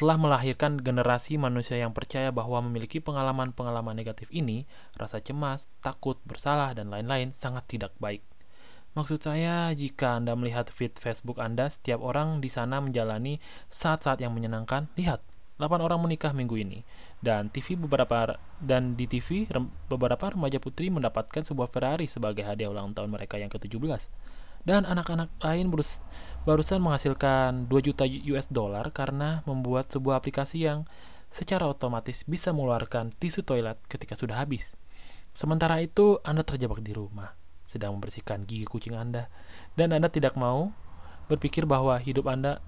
telah 0.00 0.16
melahirkan 0.16 0.80
generasi 0.80 1.36
manusia 1.36 1.76
yang 1.76 1.92
percaya 1.92 2.32
bahwa 2.32 2.64
memiliki 2.64 3.04
pengalaman-pengalaman 3.04 3.92
negatif 3.92 4.32
ini, 4.32 4.64
rasa 4.96 5.20
cemas, 5.20 5.68
takut, 5.84 6.16
bersalah, 6.24 6.72
dan 6.72 6.88
lain-lain 6.88 7.36
sangat 7.36 7.68
tidak 7.68 7.92
baik. 8.00 8.24
Maksud 8.96 9.20
saya, 9.20 9.68
jika 9.76 10.16
Anda 10.16 10.32
melihat 10.32 10.72
feed 10.72 10.96
Facebook 10.96 11.36
Anda, 11.36 11.68
setiap 11.68 12.00
orang 12.00 12.40
di 12.40 12.48
sana 12.48 12.80
menjalani 12.80 13.44
saat-saat 13.68 14.24
yang 14.24 14.32
menyenangkan, 14.32 14.88
lihat, 14.96 15.20
8 15.60 15.84
orang 15.84 16.00
menikah 16.00 16.32
minggu 16.32 16.56
ini. 16.56 16.80
Dan 17.20 17.52
TV 17.52 17.76
beberapa 17.76 18.40
dan 18.56 18.96
di 18.96 19.04
TV 19.04 19.44
beberapa 19.92 20.32
remaja 20.32 20.56
putri 20.56 20.88
mendapatkan 20.88 21.44
sebuah 21.44 21.68
Ferrari 21.68 22.08
sebagai 22.08 22.48
hadiah 22.48 22.72
ulang 22.72 22.96
tahun 22.96 23.12
mereka 23.12 23.36
yang 23.36 23.52
ke-17 23.52 24.08
dan 24.64 24.84
anak-anak 24.84 25.32
lain 25.40 25.72
berus, 25.72 26.00
barusan 26.44 26.84
menghasilkan 26.84 27.68
2 27.68 27.80
juta 27.80 28.04
US 28.04 28.46
dollar 28.52 28.92
karena 28.92 29.40
membuat 29.48 29.88
sebuah 29.88 30.20
aplikasi 30.20 30.68
yang 30.68 30.84
secara 31.32 31.64
otomatis 31.64 32.26
bisa 32.26 32.52
mengeluarkan 32.52 33.14
tisu 33.16 33.46
toilet 33.46 33.78
ketika 33.88 34.18
sudah 34.18 34.36
habis. 34.36 34.76
Sementara 35.32 35.78
itu, 35.78 36.18
Anda 36.26 36.42
terjebak 36.42 36.82
di 36.82 36.92
rumah, 36.92 37.38
sedang 37.64 37.96
membersihkan 37.96 38.44
gigi 38.44 38.66
kucing 38.66 38.98
Anda, 38.98 39.30
dan 39.78 39.94
Anda 39.94 40.10
tidak 40.10 40.34
mau 40.34 40.74
berpikir 41.30 41.64
bahwa 41.64 41.96
hidup 42.02 42.26
Anda 42.26 42.58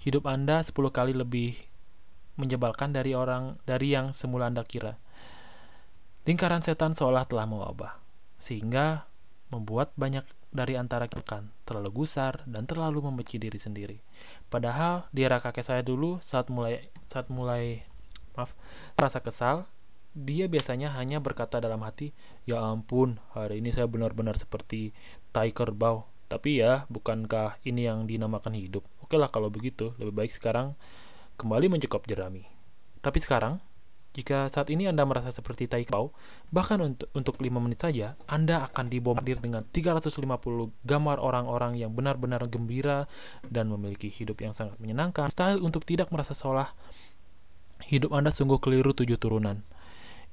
hidup 0.00 0.28
Anda 0.28 0.60
10 0.60 0.76
kali 0.92 1.12
lebih 1.16 1.69
menjebalkan 2.40 2.96
dari 2.96 3.12
orang 3.12 3.60
dari 3.68 3.92
yang 3.92 4.16
semula 4.16 4.48
Anda 4.48 4.64
kira. 4.64 4.96
Lingkaran 6.24 6.64
setan 6.64 6.96
seolah 6.96 7.28
telah 7.28 7.44
mewabah, 7.44 8.00
sehingga 8.40 9.04
membuat 9.52 9.92
banyak 10.00 10.24
dari 10.50 10.74
antara 10.74 11.06
kita 11.06 11.46
terlalu 11.62 12.02
gusar 12.02 12.42
dan 12.48 12.66
terlalu 12.66 13.06
membenci 13.06 13.38
diri 13.38 13.60
sendiri. 13.60 13.98
Padahal 14.50 15.06
di 15.14 15.22
era 15.22 15.38
kakek 15.38 15.62
saya 15.62 15.82
dulu 15.84 16.18
saat 16.18 16.50
mulai 16.50 16.90
saat 17.06 17.30
mulai 17.30 17.86
maaf 18.34 18.56
rasa 18.98 19.22
kesal, 19.22 19.70
dia 20.16 20.50
biasanya 20.50 20.90
hanya 20.98 21.22
berkata 21.22 21.62
dalam 21.62 21.86
hati, 21.86 22.10
"Ya 22.46 22.58
ampun, 22.58 23.22
hari 23.30 23.62
ini 23.62 23.70
saya 23.70 23.86
benar-benar 23.86 24.34
seperti 24.34 24.90
tai 25.30 25.54
kerbau." 25.54 26.10
Tapi 26.30 26.62
ya, 26.62 26.86
bukankah 26.86 27.58
ini 27.66 27.90
yang 27.90 28.06
dinamakan 28.06 28.54
hidup? 28.54 28.86
Oke 29.02 29.18
lah 29.18 29.26
kalau 29.34 29.50
begitu, 29.50 29.90
lebih 29.98 30.14
baik 30.14 30.30
sekarang 30.30 30.78
kembali 31.40 31.72
mencekap 31.72 32.04
jerami. 32.04 32.44
Tapi 33.00 33.16
sekarang, 33.16 33.64
jika 34.12 34.52
saat 34.52 34.68
ini 34.68 34.84
Anda 34.84 35.08
merasa 35.08 35.32
seperti 35.32 35.64
tai 35.64 35.88
kau, 35.88 36.12
bahkan 36.52 36.76
untuk, 36.84 37.08
untuk 37.16 37.40
5 37.40 37.48
menit 37.56 37.80
saja, 37.80 38.20
Anda 38.28 38.68
akan 38.68 38.92
dibombardir 38.92 39.40
dengan 39.40 39.64
350 39.72 40.20
gambar 40.84 41.16
orang-orang 41.16 41.80
yang 41.80 41.96
benar-benar 41.96 42.44
gembira 42.52 43.08
dan 43.48 43.72
memiliki 43.72 44.12
hidup 44.12 44.44
yang 44.44 44.52
sangat 44.52 44.76
menyenangkan. 44.76 45.32
Style 45.32 45.64
untuk 45.64 45.88
tidak 45.88 46.12
merasa 46.12 46.36
seolah 46.36 46.76
hidup 47.88 48.12
Anda 48.12 48.28
sungguh 48.28 48.60
keliru 48.60 48.92
tujuh 48.92 49.16
turunan. 49.16 49.64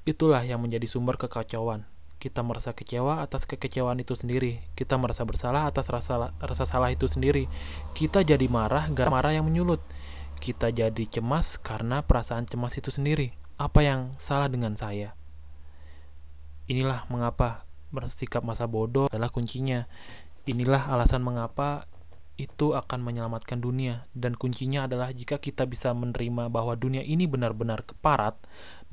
Itulah 0.04 0.44
yang 0.44 0.60
menjadi 0.60 0.90
sumber 0.92 1.16
kekacauan 1.16 1.88
kita 2.18 2.42
merasa 2.42 2.74
kecewa 2.74 3.22
atas 3.22 3.46
kekecewaan 3.46 4.02
itu 4.02 4.18
sendiri. 4.18 4.66
Kita 4.74 4.98
merasa 4.98 5.22
bersalah 5.22 5.70
atas 5.70 5.86
rasa 5.86 6.34
rasa 6.42 6.66
salah 6.66 6.90
itu 6.90 7.06
sendiri. 7.06 7.46
Kita 7.94 8.26
jadi 8.26 8.42
marah 8.50 8.90
gak 8.90 9.08
marah 9.14 9.38
yang 9.38 9.46
menyulut. 9.46 9.80
Kita 10.38 10.72
jadi 10.72 11.04
cemas 11.10 11.60
karena 11.60 12.06
perasaan 12.06 12.48
cemas 12.48 12.78
itu 12.78 12.94
sendiri. 12.94 13.36
Apa 13.58 13.82
yang 13.84 14.14
salah 14.22 14.48
dengan 14.48 14.78
saya? 14.78 15.18
Inilah 16.70 17.10
mengapa 17.10 17.66
bersikap 17.90 18.44
masa 18.44 18.68
bodoh 18.68 19.08
adalah 19.10 19.32
kuncinya. 19.32 19.90
Inilah 20.48 20.88
alasan 20.94 21.24
mengapa 21.24 21.88
itu 22.38 22.78
akan 22.78 23.02
menyelamatkan 23.02 23.58
dunia 23.58 24.06
dan 24.14 24.38
kuncinya 24.38 24.86
adalah 24.86 25.10
jika 25.10 25.42
kita 25.42 25.66
bisa 25.66 25.90
menerima 25.92 26.54
bahwa 26.54 26.78
dunia 26.78 27.02
ini 27.02 27.26
benar-benar 27.26 27.82
keparat 27.82 28.38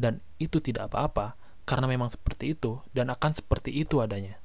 dan 0.00 0.24
itu 0.40 0.64
tidak 0.64 0.90
apa-apa, 0.90 1.36
karena 1.68 1.84
memang 1.84 2.08
seperti 2.08 2.56
itu 2.56 2.80
dan 2.96 3.12
akan 3.12 3.36
seperti 3.36 3.72
itu 3.72 4.00
adanya. 4.00 4.40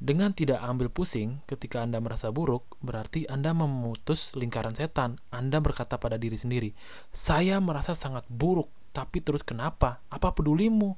Dengan 0.00 0.32
tidak 0.32 0.64
ambil 0.64 0.88
pusing 0.88 1.44
ketika 1.44 1.84
Anda 1.84 2.00
merasa 2.00 2.32
buruk, 2.32 2.80
berarti 2.80 3.28
Anda 3.28 3.52
memutus 3.52 4.32
lingkaran 4.32 4.72
setan. 4.72 5.20
Anda 5.28 5.60
berkata 5.60 6.00
pada 6.00 6.16
diri 6.16 6.40
sendiri, 6.40 6.72
"Saya 7.12 7.60
merasa 7.60 7.92
sangat 7.92 8.24
buruk, 8.32 8.72
tapi 8.96 9.20
terus 9.20 9.44
kenapa? 9.44 10.00
Apa 10.08 10.32
pedulimu?" 10.32 10.96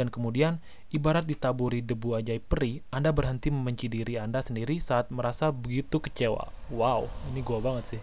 Dan 0.00 0.08
kemudian, 0.08 0.64
ibarat 0.88 1.28
ditaburi 1.28 1.84
debu 1.84 2.16
ajaib 2.16 2.48
peri, 2.48 2.80
Anda 2.88 3.12
berhenti 3.12 3.52
membenci 3.52 3.92
diri 3.92 4.16
Anda 4.16 4.40
sendiri 4.40 4.80
saat 4.80 5.12
merasa 5.12 5.52
begitu 5.52 6.00
kecewa. 6.00 6.48
Wow, 6.72 7.12
ini 7.28 7.44
gua 7.44 7.60
banget 7.60 7.84
sih. 7.98 8.02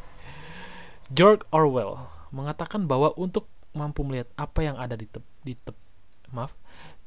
George 1.09 1.41
Orwell 1.49 2.05
mengatakan 2.29 2.85
bahwa 2.85 3.17
untuk 3.17 3.49
mampu 3.73 4.05
melihat 4.05 4.29
apa 4.37 4.61
yang 4.61 4.77
ada 4.77 4.93
di, 4.93 5.09
tep, 5.09 5.25
di 5.41 5.57
tep, 5.57 5.73
maaf, 6.29 6.53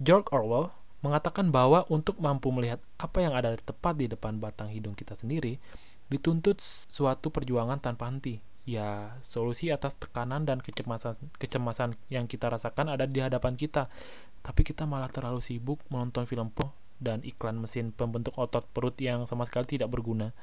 George 0.02 0.26
Orwell 0.34 0.74
mengatakan 1.00 1.54
bahwa 1.54 1.86
untuk 1.86 2.18
mampu 2.18 2.50
melihat 2.50 2.82
apa 2.98 3.22
yang 3.22 3.32
ada 3.34 3.54
tepat 3.54 3.94
di 3.98 4.10
depan 4.10 4.42
batang 4.42 4.70
hidung 4.74 4.98
kita 4.98 5.14
sendiri, 5.14 5.62
dituntut 6.10 6.58
suatu 6.90 7.30
perjuangan 7.30 7.78
tanpa 7.78 8.10
henti. 8.10 8.42
Ya, 8.68 9.16
solusi 9.24 9.72
atas 9.72 9.96
tekanan 9.96 10.44
dan 10.44 10.60
kecemasan, 10.60 11.16
kecemasan 11.40 11.96
yang 12.12 12.28
kita 12.28 12.52
rasakan 12.52 12.92
ada 12.92 13.08
di 13.08 13.24
hadapan 13.24 13.56
kita. 13.56 13.88
Tapi 14.44 14.60
kita 14.60 14.84
malah 14.84 15.08
terlalu 15.08 15.40
sibuk 15.40 15.80
menonton 15.88 16.28
film 16.28 16.52
porno 16.52 16.76
dan 16.98 17.22
iklan 17.22 17.62
mesin 17.62 17.94
pembentuk 17.94 18.34
otot 18.34 18.66
perut 18.74 18.94
yang 18.98 19.24
sama 19.24 19.46
sekali 19.46 19.78
tidak 19.78 19.88
berguna. 19.88 20.34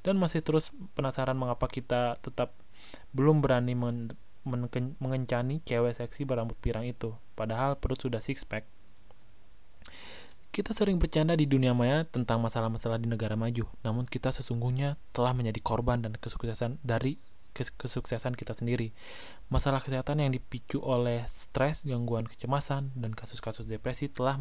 Dan 0.00 0.16
masih 0.16 0.40
terus 0.40 0.70
penasaran 0.96 1.36
mengapa 1.36 1.66
kita 1.68 2.16
tetap 2.22 2.54
belum 3.12 3.42
berani 3.44 3.74
men 3.76 4.16
mengencani 5.00 5.64
cewek 5.64 5.96
seksi 5.96 6.28
berambut 6.28 6.60
pirang 6.60 6.84
itu, 6.84 7.16
padahal 7.32 7.80
perut 7.80 7.96
sudah 7.96 8.20
six 8.20 8.44
pack. 8.44 8.68
Kita 10.54 10.70
sering 10.70 11.02
bercanda 11.02 11.34
di 11.34 11.50
dunia 11.50 11.74
maya 11.74 12.06
tentang 12.06 12.38
masalah-masalah 12.38 13.02
di 13.02 13.10
negara 13.10 13.34
maju, 13.34 13.66
namun 13.82 14.06
kita 14.06 14.30
sesungguhnya 14.30 14.94
telah 15.10 15.34
menjadi 15.34 15.58
korban 15.58 15.98
dan 15.98 16.14
kesuksesan 16.14 16.78
dari 16.86 17.18
kesuksesan 17.58 18.38
kita 18.38 18.54
sendiri. 18.54 18.94
Masalah 19.50 19.82
kesehatan 19.82 20.22
yang 20.22 20.30
dipicu 20.30 20.78
oleh 20.78 21.26
stres, 21.26 21.82
gangguan 21.82 22.30
kecemasan, 22.30 22.94
dan 22.94 23.18
kasus-kasus 23.18 23.66
depresi 23.66 24.06
telah 24.06 24.38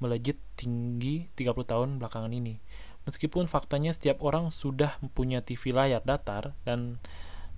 melejit 0.00 0.40
tinggi 0.56 1.28
30 1.36 1.52
tahun 1.68 1.88
belakangan 2.00 2.32
ini. 2.32 2.64
Meskipun 3.04 3.44
faktanya 3.44 3.92
setiap 3.92 4.24
orang 4.24 4.48
sudah 4.48 4.96
mempunyai 5.04 5.44
TV 5.44 5.76
layar 5.76 6.00
datar 6.08 6.56
dan 6.64 6.96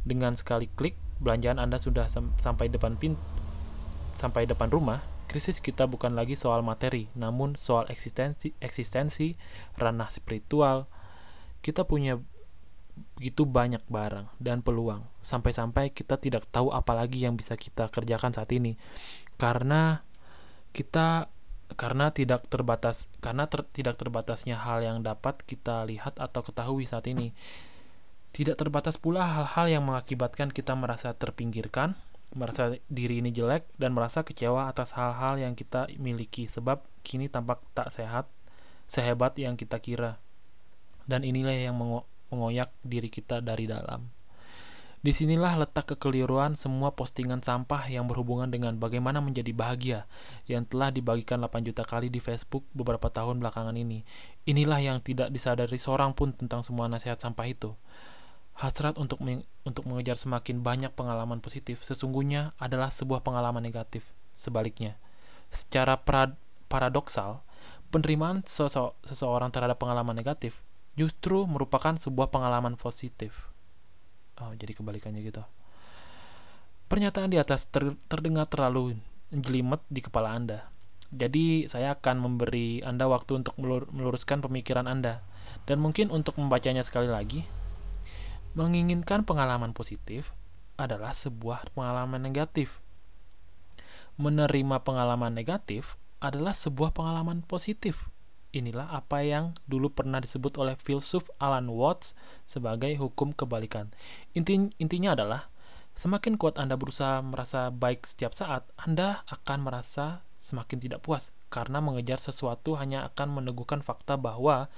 dengan 0.02 0.34
sekali 0.34 0.66
klik, 0.74 0.98
belanjaan 1.22 1.62
Anda 1.62 1.78
sudah 1.78 2.10
sam 2.10 2.34
sampai 2.42 2.66
depan 2.66 2.98
pin 2.98 3.14
sampai 4.18 4.42
depan 4.50 4.74
rumah. 4.74 4.98
Krisis 5.36 5.60
kita 5.60 5.84
bukan 5.84 6.16
lagi 6.16 6.32
soal 6.32 6.64
materi, 6.64 7.12
namun 7.12 7.60
soal 7.60 7.84
eksistensi, 7.92 8.56
eksistensi, 8.56 9.36
ranah 9.76 10.08
spiritual. 10.08 10.88
Kita 11.60 11.84
punya 11.84 12.16
begitu 13.20 13.44
banyak 13.44 13.84
barang 13.84 14.32
dan 14.40 14.64
peluang 14.64 15.04
sampai-sampai 15.20 15.92
kita 15.92 16.16
tidak 16.16 16.48
tahu 16.48 16.72
apa 16.72 16.96
lagi 16.96 17.20
yang 17.20 17.36
bisa 17.36 17.52
kita 17.52 17.92
kerjakan 17.92 18.32
saat 18.32 18.48
ini 18.56 18.80
karena 19.36 20.00
kita 20.72 21.28
karena 21.76 22.16
tidak 22.16 22.48
terbatas 22.48 23.04
karena 23.20 23.44
ter, 23.44 23.68
tidak 23.76 24.00
terbatasnya 24.00 24.56
hal 24.56 24.80
yang 24.80 25.04
dapat 25.04 25.44
kita 25.44 25.84
lihat 25.84 26.16
atau 26.16 26.40
ketahui 26.40 26.88
saat 26.88 27.04
ini 27.12 27.36
tidak 28.36 28.60
terbatas 28.60 29.00
pula 29.00 29.24
hal-hal 29.24 29.80
yang 29.80 29.84
mengakibatkan 29.88 30.52
kita 30.52 30.76
merasa 30.76 31.16
terpinggirkan, 31.16 31.96
merasa 32.34 32.74
diri 32.90 33.22
ini 33.22 33.30
jelek, 33.30 33.70
dan 33.78 33.94
merasa 33.94 34.26
kecewa 34.26 34.66
atas 34.66 34.96
hal-hal 34.96 35.38
yang 35.38 35.54
kita 35.54 35.86
miliki 36.00 36.50
sebab 36.50 36.82
kini 37.06 37.30
tampak 37.30 37.62
tak 37.76 37.94
sehat, 37.94 38.26
sehebat 38.90 39.38
yang 39.38 39.54
kita 39.54 39.78
kira. 39.78 40.18
Dan 41.06 41.22
inilah 41.22 41.54
yang 41.54 41.78
mengo 41.78 42.08
mengoyak 42.26 42.74
diri 42.82 43.06
kita 43.06 43.38
dari 43.38 43.70
dalam. 43.70 44.10
Di 45.06 45.14
sinilah 45.14 45.54
letak 45.54 45.94
kekeliruan 45.94 46.58
semua 46.58 46.90
postingan 46.90 47.38
sampah 47.38 47.86
yang 47.86 48.10
berhubungan 48.10 48.50
dengan 48.50 48.74
bagaimana 48.74 49.22
menjadi 49.22 49.54
bahagia 49.54 50.10
yang 50.50 50.66
telah 50.66 50.90
dibagikan 50.90 51.38
8 51.38 51.62
juta 51.62 51.86
kali 51.86 52.10
di 52.10 52.18
Facebook 52.18 52.66
beberapa 52.74 53.06
tahun 53.06 53.38
belakangan 53.38 53.78
ini. 53.78 54.02
Inilah 54.50 54.82
yang 54.82 54.98
tidak 54.98 55.30
disadari 55.30 55.78
seorang 55.78 56.10
pun 56.10 56.34
tentang 56.34 56.66
semua 56.66 56.90
nasihat 56.90 57.22
sampah 57.22 57.46
itu. 57.46 57.78
Hasrat 58.56 58.96
untuk 58.96 59.20
untuk 59.68 59.84
mengejar 59.84 60.16
semakin 60.16 60.64
banyak 60.64 60.88
pengalaman 60.96 61.44
positif 61.44 61.84
sesungguhnya 61.84 62.56
adalah 62.56 62.88
sebuah 62.88 63.20
pengalaman 63.20 63.60
negatif. 63.60 64.16
Sebaliknya, 64.32 64.96
secara 65.52 66.00
paradoksal, 66.72 67.44
penerimaan 67.92 68.48
sese 68.48 68.80
seseorang 69.04 69.52
terhadap 69.52 69.76
pengalaman 69.76 70.16
negatif 70.16 70.64
justru 70.96 71.44
merupakan 71.44 72.00
sebuah 72.00 72.32
pengalaman 72.32 72.80
positif. 72.80 73.52
Oh, 74.40 74.56
jadi 74.56 74.72
kebalikannya 74.72 75.20
gitu. 75.20 75.44
Pernyataan 76.88 77.28
di 77.28 77.36
atas 77.36 77.68
ter 77.68 77.92
terdengar 78.08 78.48
terlalu 78.48 78.96
jelimet 79.28 79.84
di 79.92 80.00
kepala 80.00 80.32
Anda. 80.32 80.72
Jadi, 81.12 81.68
saya 81.68 81.92
akan 81.92 82.24
memberi 82.24 82.80
Anda 82.80 83.04
waktu 83.04 83.44
untuk 83.44 83.52
melur 83.60 83.84
meluruskan 83.92 84.40
pemikiran 84.40 84.88
Anda 84.88 85.20
dan 85.68 85.76
mungkin 85.84 86.08
untuk 86.08 86.40
membacanya 86.40 86.80
sekali 86.80 87.12
lagi 87.12 87.44
Menginginkan 88.56 89.28
pengalaman 89.28 89.76
positif 89.76 90.32
adalah 90.80 91.12
sebuah 91.12 91.76
pengalaman 91.76 92.24
negatif. 92.24 92.80
Menerima 94.16 94.80
pengalaman 94.80 95.36
negatif 95.36 96.00
adalah 96.24 96.56
sebuah 96.56 96.96
pengalaman 96.96 97.44
positif. 97.44 98.08
Inilah 98.56 98.88
apa 98.88 99.20
yang 99.20 99.52
dulu 99.68 99.92
pernah 99.92 100.24
disebut 100.24 100.56
oleh 100.56 100.72
filsuf 100.80 101.28
Alan 101.36 101.68
Watts 101.68 102.16
sebagai 102.48 102.96
hukum 102.96 103.36
kebalikan. 103.36 103.92
Inti, 104.32 104.72
intinya 104.80 105.12
adalah 105.12 105.52
semakin 105.92 106.40
kuat 106.40 106.56
Anda 106.56 106.80
berusaha 106.80 107.20
merasa 107.20 107.68
baik 107.68 108.08
setiap 108.08 108.32
saat, 108.32 108.64
Anda 108.80 109.20
akan 109.28 109.68
merasa 109.68 110.24
semakin 110.40 110.80
tidak 110.80 111.04
puas 111.04 111.28
karena 111.52 111.84
mengejar 111.84 112.16
sesuatu 112.16 112.80
hanya 112.80 113.04
akan 113.12 113.36
meneguhkan 113.36 113.84
fakta 113.84 114.16
bahwa 114.16 114.72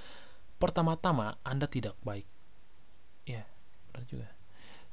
pertama-tama 0.58 1.38
Anda 1.46 1.70
tidak 1.70 1.94
baik. 2.02 2.26
Ya, 3.22 3.46
benar 3.98 4.06
juga. 4.06 4.28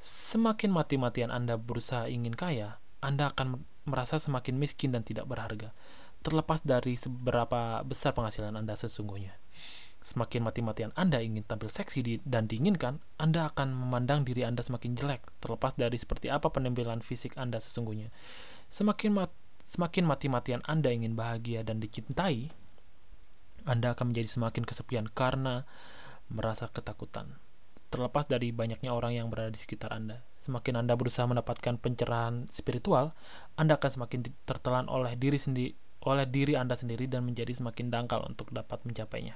Semakin 0.02 0.74
mati-matian 0.74 1.30
Anda 1.30 1.54
berusaha 1.54 2.10
ingin 2.10 2.34
kaya, 2.34 2.82
Anda 2.98 3.30
akan 3.30 3.62
merasa 3.86 4.18
semakin 4.18 4.58
miskin 4.58 4.90
dan 4.90 5.06
tidak 5.06 5.30
berharga, 5.30 5.70
terlepas 6.26 6.58
dari 6.66 6.98
seberapa 6.98 7.86
besar 7.86 8.12
penghasilan 8.18 8.58
Anda 8.58 8.74
sesungguhnya. 8.74 9.38
Semakin 10.02 10.42
mati-matian 10.42 10.90
Anda 10.98 11.22
ingin 11.22 11.46
tampil 11.46 11.70
seksi 11.70 12.22
dan 12.26 12.50
diinginkan, 12.50 12.98
Anda 13.18 13.50
akan 13.54 13.74
memandang 13.74 14.26
diri 14.26 14.42
Anda 14.42 14.66
semakin 14.66 14.98
jelek, 14.98 15.22
terlepas 15.38 15.78
dari 15.78 15.96
seperti 15.98 16.30
apa 16.30 16.50
penampilan 16.50 17.02
fisik 17.02 17.38
Anda 17.38 17.62
sesungguhnya. 17.62 18.10
Semakin 18.70 19.10
mat, 19.14 19.30
semakin 19.70 20.04
mati-matian 20.06 20.62
Anda 20.66 20.90
ingin 20.90 21.14
bahagia 21.14 21.62
dan 21.62 21.78
dicintai, 21.82 22.50
Anda 23.66 23.98
akan 23.98 24.14
menjadi 24.14 24.30
semakin 24.30 24.62
kesepian 24.62 25.10
karena 25.10 25.66
merasa 26.30 26.70
ketakutan 26.70 27.38
terlepas 27.88 28.26
dari 28.26 28.50
banyaknya 28.50 28.90
orang 28.92 29.14
yang 29.14 29.26
berada 29.30 29.54
di 29.54 29.60
sekitar 29.60 29.94
Anda. 29.94 30.22
Semakin 30.42 30.82
Anda 30.84 30.94
berusaha 30.94 31.26
mendapatkan 31.26 31.78
pencerahan 31.82 32.46
spiritual, 32.54 33.14
Anda 33.58 33.78
akan 33.78 33.90
semakin 33.90 34.20
tertelan 34.46 34.86
oleh 34.86 35.18
diri 35.18 35.38
sendiri 35.38 35.74
oleh 36.06 36.22
diri 36.22 36.54
Anda 36.54 36.78
sendiri 36.78 37.10
dan 37.10 37.26
menjadi 37.26 37.50
semakin 37.50 37.90
dangkal 37.90 38.22
untuk 38.22 38.54
dapat 38.54 38.78
mencapainya. 38.86 39.34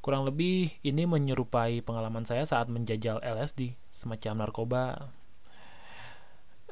Kurang 0.00 0.24
lebih 0.24 0.72
ini 0.80 1.04
menyerupai 1.04 1.84
pengalaman 1.84 2.24
saya 2.24 2.48
saat 2.48 2.72
menjajal 2.72 3.20
LSD, 3.20 3.76
semacam 3.92 4.44
narkoba. 4.44 5.12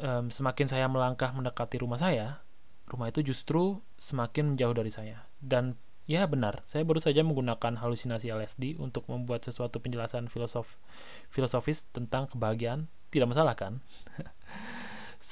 Um, 0.01 0.33
semakin 0.33 0.67
saya 0.69 0.89
melangkah 0.89 1.33
mendekati 1.33 1.81
rumah 1.81 2.01
saya, 2.01 2.41
rumah 2.89 3.13
itu 3.13 3.21
justru 3.21 3.85
semakin 4.01 4.53
menjauh 4.57 4.77
dari 4.77 4.89
saya. 4.89 5.29
Dan 5.41 5.77
ya 6.12 6.29
benar, 6.29 6.61
saya 6.68 6.85
baru 6.85 7.01
saja 7.01 7.25
menggunakan 7.25 7.81
halusinasi 7.81 8.29
LSD 8.29 8.77
untuk 8.77 9.09
membuat 9.09 9.48
sesuatu 9.48 9.81
penjelasan 9.81 10.29
filosof 10.29 10.77
filosofis 11.33 11.88
tentang 11.96 12.29
kebahagiaan. 12.29 12.92
Tidak 13.09 13.25
masalah 13.25 13.57
kan? 13.57 13.81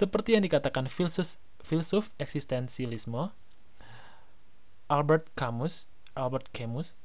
Seperti 0.00 0.32
yang 0.32 0.40
dikatakan 0.40 0.88
filsuf, 0.88 1.36
filsuf 1.60 2.08
eksistensialisme 2.16 3.36
Albert 4.88 5.28
Camus, 5.36 5.92
Albert 6.16 6.48
Camus, 6.56 6.96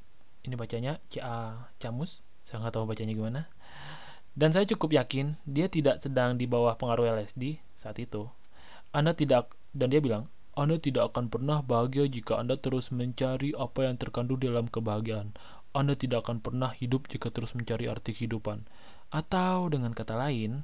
ini 0.48 0.56
bacanya 0.56 1.04
C 1.12 1.20
A 1.20 1.68
Camus, 1.78 2.24
saya 2.48 2.64
nggak 2.64 2.80
tahu 2.80 2.88
bacanya 2.88 3.12
gimana. 3.12 3.52
Dan 4.32 4.56
saya 4.56 4.64
cukup 4.64 4.96
yakin 4.96 5.36
dia 5.44 5.68
tidak 5.68 6.00
sedang 6.00 6.40
di 6.40 6.48
bawah 6.48 6.80
pengaruh 6.80 7.12
LSD 7.12 7.60
saat 7.76 8.00
itu. 8.00 8.32
Anda 8.96 9.12
tidak 9.12 9.52
dan 9.76 9.92
dia 9.92 10.00
bilang, 10.00 10.32
Anda 10.56 10.80
tidak 10.80 11.12
akan 11.12 11.28
pernah 11.28 11.60
bahagia 11.60 12.08
jika 12.08 12.40
Anda 12.40 12.56
terus 12.56 12.88
mencari 12.88 13.52
apa 13.60 13.92
yang 13.92 14.00
terkandung 14.00 14.40
dalam 14.40 14.72
kebahagiaan. 14.72 15.36
Anda 15.76 16.00
tidak 16.00 16.24
akan 16.24 16.40
pernah 16.40 16.72
hidup 16.72 17.12
jika 17.12 17.28
terus 17.28 17.52
mencari 17.52 17.92
arti 17.92 18.16
kehidupan. 18.16 18.64
Atau 19.12 19.68
dengan 19.68 19.92
kata 19.92 20.16
lain, 20.16 20.64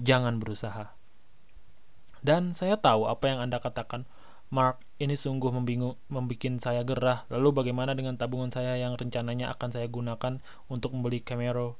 jangan 0.00 0.40
berusaha. 0.40 0.96
Dan 2.24 2.56
saya 2.56 2.80
tahu 2.80 3.04
apa 3.12 3.28
yang 3.28 3.44
Anda 3.44 3.60
katakan, 3.60 4.08
Mark, 4.48 4.80
ini 4.96 5.18
sungguh 5.18 5.52
membingung, 5.52 6.00
membuat 6.08 6.64
saya 6.64 6.80
gerah. 6.86 7.28
Lalu 7.28 7.60
bagaimana 7.60 7.92
dengan 7.92 8.16
tabungan 8.16 8.48
saya 8.48 8.80
yang 8.80 8.96
rencananya 8.96 9.52
akan 9.52 9.68
saya 9.68 9.84
gunakan 9.90 10.40
untuk 10.72 10.96
membeli 10.96 11.20
Camaro 11.20 11.76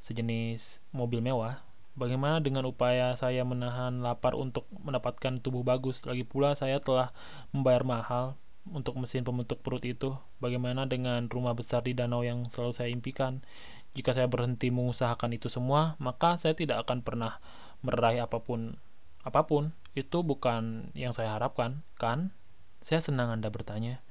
sejenis 0.00 0.80
mobil 0.96 1.20
mewah? 1.20 1.60
Bagaimana 1.94 2.42
dengan 2.42 2.66
upaya 2.66 3.14
saya 3.14 3.46
menahan 3.46 4.02
lapar 4.02 4.34
untuk 4.34 4.66
mendapatkan 4.82 5.38
tubuh 5.38 5.62
bagus? 5.62 6.02
Lagi 6.02 6.26
pula 6.26 6.58
saya 6.58 6.82
telah 6.82 7.14
membayar 7.54 7.86
mahal 7.86 8.34
untuk 8.66 8.98
mesin 8.98 9.22
pembentuk 9.22 9.62
perut 9.62 9.86
itu. 9.86 10.18
Bagaimana 10.42 10.90
dengan 10.90 11.30
rumah 11.30 11.54
besar 11.54 11.86
di 11.86 11.94
danau 11.94 12.26
yang 12.26 12.50
selalu 12.50 12.72
saya 12.74 12.90
impikan? 12.90 13.46
Jika 13.94 14.10
saya 14.10 14.26
berhenti 14.26 14.74
mengusahakan 14.74 15.38
itu 15.38 15.46
semua, 15.46 15.94
maka 16.02 16.34
saya 16.34 16.58
tidak 16.58 16.82
akan 16.82 17.06
pernah 17.06 17.38
meraih 17.86 18.26
apa 18.26 18.42
pun. 18.42 18.74
Apa 19.22 19.46
pun 19.46 19.70
itu 19.94 20.26
bukan 20.26 20.90
yang 20.98 21.14
saya 21.14 21.38
harapkan, 21.38 21.86
kan? 21.94 22.34
Saya 22.82 23.06
senang 23.06 23.30
Anda 23.30 23.54
bertanya. 23.54 24.02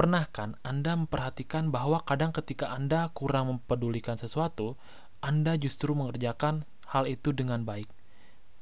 Pernah 0.00 0.32
kan 0.32 0.56
Anda 0.64 0.96
memperhatikan 0.96 1.68
bahwa 1.68 2.00
kadang 2.08 2.32
ketika 2.32 2.72
Anda 2.72 3.12
kurang 3.12 3.52
mempedulikan 3.52 4.16
sesuatu, 4.16 4.80
Anda 5.20 5.60
justru 5.60 5.92
mengerjakan 5.92 6.64
hal 6.92 7.08
itu 7.08 7.32
dengan 7.32 7.64
baik. 7.64 7.88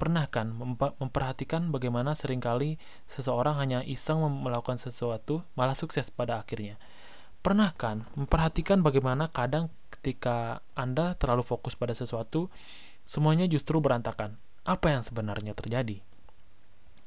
Pernah 0.00 0.32
kan 0.32 0.56
memperhatikan 0.96 1.68
bagaimana 1.68 2.16
sering 2.16 2.40
kali 2.40 2.80
seseorang 3.04 3.60
hanya 3.60 3.84
iseng 3.84 4.24
melakukan 4.24 4.80
sesuatu 4.80 5.44
malah 5.58 5.76
sukses 5.76 6.08
pada 6.08 6.40
akhirnya? 6.40 6.80
Pernah 7.44 7.76
kan 7.76 8.08
memperhatikan 8.16 8.80
bagaimana 8.80 9.28
kadang 9.28 9.68
ketika 9.92 10.64
Anda 10.72 11.20
terlalu 11.20 11.44
fokus 11.44 11.76
pada 11.76 11.92
sesuatu, 11.92 12.48
semuanya 13.04 13.44
justru 13.44 13.76
berantakan? 13.84 14.40
Apa 14.64 14.96
yang 14.96 15.04
sebenarnya 15.04 15.52
terjadi? 15.52 16.00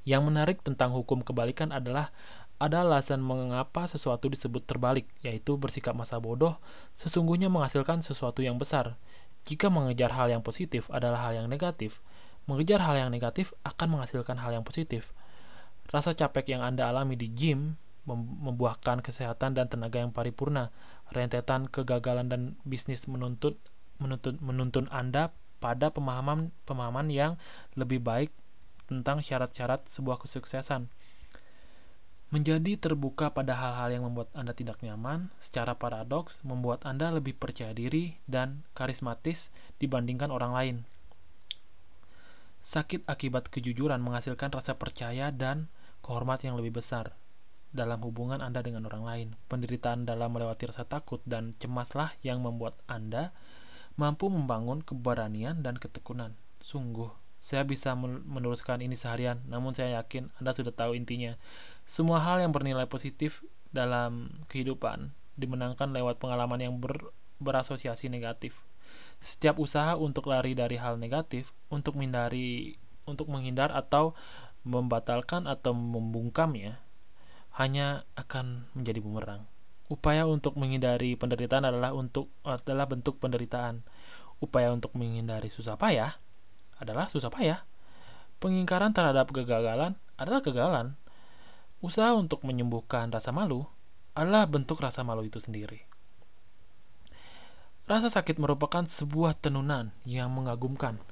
Yang 0.05 0.21
menarik 0.29 0.57
tentang 0.61 0.93
hukum 0.93 1.25
kebalikan 1.25 1.73
adalah 1.73 2.13
ada 2.61 2.85
alasan 2.85 3.25
mengapa 3.25 3.89
sesuatu 3.89 4.29
disebut 4.29 4.69
terbalik, 4.69 5.09
yaitu 5.25 5.57
bersikap 5.57 5.97
masa 5.97 6.21
bodoh 6.21 6.61
sesungguhnya 6.99 7.49
menghasilkan 7.49 8.05
sesuatu 8.05 8.45
yang 8.45 8.61
besar. 8.61 8.99
Jika 9.43 9.67
mengejar 9.67 10.15
hal 10.15 10.31
yang 10.31 10.43
positif 10.43 10.87
adalah 10.87 11.27
hal 11.27 11.43
yang 11.43 11.47
negatif, 11.51 11.99
mengejar 12.47 12.79
hal 12.83 12.95
yang 12.95 13.11
negatif 13.11 13.51
akan 13.67 13.99
menghasilkan 13.99 14.39
hal 14.39 14.55
yang 14.55 14.63
positif. 14.63 15.11
Rasa 15.91 16.15
capek 16.15 16.55
yang 16.55 16.61
Anda 16.63 16.87
alami 16.87 17.19
di 17.19 17.31
gym 17.31 17.75
membuahkan 18.07 18.99
kesehatan 18.99 19.55
dan 19.55 19.71
tenaga 19.71 19.99
yang 19.99 20.11
paripurna. 20.11 20.71
Rentetan 21.11 21.71
kegagalan 21.71 22.27
dan 22.27 22.41
bisnis 22.67 23.07
menuntut 23.07 23.59
menuntut 23.99 24.39
menuntun 24.43 24.91
Anda 24.91 25.31
pada 25.63 25.91
pemahaman 25.91 26.51
pemahaman 26.67 27.07
yang 27.07 27.39
lebih 27.79 28.03
baik 28.03 28.31
tentang 28.91 29.23
syarat-syarat 29.23 29.87
sebuah 29.87 30.19
kesuksesan. 30.19 30.91
Menjadi 32.33 32.81
terbuka 32.81 33.29
pada 33.29 33.53
hal-hal 33.53 33.93
yang 33.93 34.09
membuat 34.09 34.33
Anda 34.33 34.57
tidak 34.57 34.81
nyaman, 34.81 35.29
secara 35.37 35.77
paradoks 35.77 36.41
membuat 36.41 36.81
Anda 36.81 37.13
lebih 37.13 37.37
percaya 37.37 37.77
diri 37.77 38.17
dan 38.25 38.65
karismatis 38.73 39.53
dibandingkan 39.77 40.33
orang 40.33 40.49
lain. 40.57 40.75
Sakit 42.65 43.05
akibat 43.05 43.53
kejujuran 43.53 44.01
menghasilkan 44.01 44.49
rasa 44.49 44.73
percaya 44.73 45.29
dan 45.29 45.69
kehormat 46.01 46.41
yang 46.41 46.57
lebih 46.57 46.81
besar 46.81 47.13
dalam 47.69 48.01
hubungan 48.01 48.41
Anda 48.41 48.65
dengan 48.65 48.89
orang 48.89 49.05
lain. 49.05 49.27
Penderitaan 49.45 50.09
dalam 50.09 50.33
melewati 50.33 50.73
rasa 50.73 50.89
takut 50.89 51.21
dan 51.29 51.53
cemaslah 51.61 52.17
yang 52.25 52.41
membuat 52.41 52.73
Anda 52.89 53.29
mampu 53.93 54.33
membangun 54.33 54.81
keberanian 54.81 55.61
dan 55.61 55.77
ketekunan. 55.77 56.33
Sungguh, 56.65 57.13
saya 57.43 57.67
bisa 57.67 57.91
menuliskan 57.99 58.79
ini 58.79 58.95
seharian, 58.95 59.43
namun 59.51 59.75
saya 59.75 59.99
yakin 59.99 60.31
Anda 60.39 60.55
sudah 60.55 60.71
tahu 60.71 60.95
intinya. 60.95 61.35
Semua 61.93 62.25
hal 62.25 62.41
yang 62.41 62.49
bernilai 62.49 62.89
positif 62.89 63.45
dalam 63.69 64.41
kehidupan 64.49 65.13
dimenangkan 65.37 65.93
lewat 65.93 66.17
pengalaman 66.17 66.57
yang 66.57 66.81
ber, 66.81 67.13
berasosiasi 67.37 68.09
negatif. 68.09 68.57
Setiap 69.21 69.61
usaha 69.61 69.93
untuk 69.93 70.25
lari 70.25 70.57
dari 70.57 70.81
hal 70.81 70.97
negatif, 70.97 71.53
untuk 71.69 71.93
menghindari, 71.93 72.81
untuk 73.05 73.29
menghindar 73.29 73.69
atau 73.69 74.17
membatalkan 74.65 75.45
atau 75.45 75.77
membungkamnya, 75.77 76.81
hanya 77.61 78.09
akan 78.17 78.65
menjadi 78.73 78.97
bumerang. 78.97 79.45
Upaya 79.85 80.25
untuk 80.25 80.57
menghindari 80.57 81.13
penderitaan 81.13 81.69
adalah 81.69 81.93
untuk 81.93 82.33
adalah 82.41 82.89
bentuk 82.89 83.21
penderitaan. 83.21 83.85
Upaya 84.41 84.73
untuk 84.73 84.97
menghindari 84.97 85.53
susah 85.53 85.77
payah 85.77 86.17
adalah 86.81 87.05
susah 87.13 87.29
payah. 87.29 87.61
Pengingkaran 88.41 88.97
terhadap 88.97 89.29
kegagalan 89.29 89.93
adalah 90.17 90.41
kegagalan. 90.41 90.97
Usaha 91.83 92.15
untuk 92.15 92.47
menyembuhkan 92.47 93.11
rasa 93.11 93.35
malu 93.35 93.67
adalah 94.15 94.47
bentuk 94.47 94.79
rasa 94.79 95.03
malu 95.03 95.27
itu 95.27 95.43
sendiri. 95.43 95.83
Rasa 97.83 98.07
sakit 98.07 98.39
merupakan 98.39 98.87
sebuah 98.87 99.35
tenunan 99.35 99.91
yang 100.07 100.31
mengagumkan, 100.31 101.03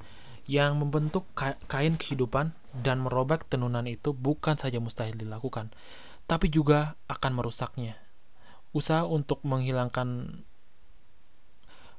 yang 0.47 0.79
membentuk 0.79 1.27
kain 1.67 1.99
kehidupan 1.99 2.55
dan 2.71 3.03
merobek 3.03 3.43
tenunan 3.51 3.83
itu 3.83 4.15
bukan 4.15 4.55
saja 4.55 4.79
mustahil 4.79 5.19
dilakukan, 5.19 5.75
tapi 6.23 6.47
juga 6.47 6.95
akan 7.11 7.35
merusaknya. 7.35 7.99
Usaha 8.71 9.03
untuk 9.03 9.43
menghilangkan 9.43 10.39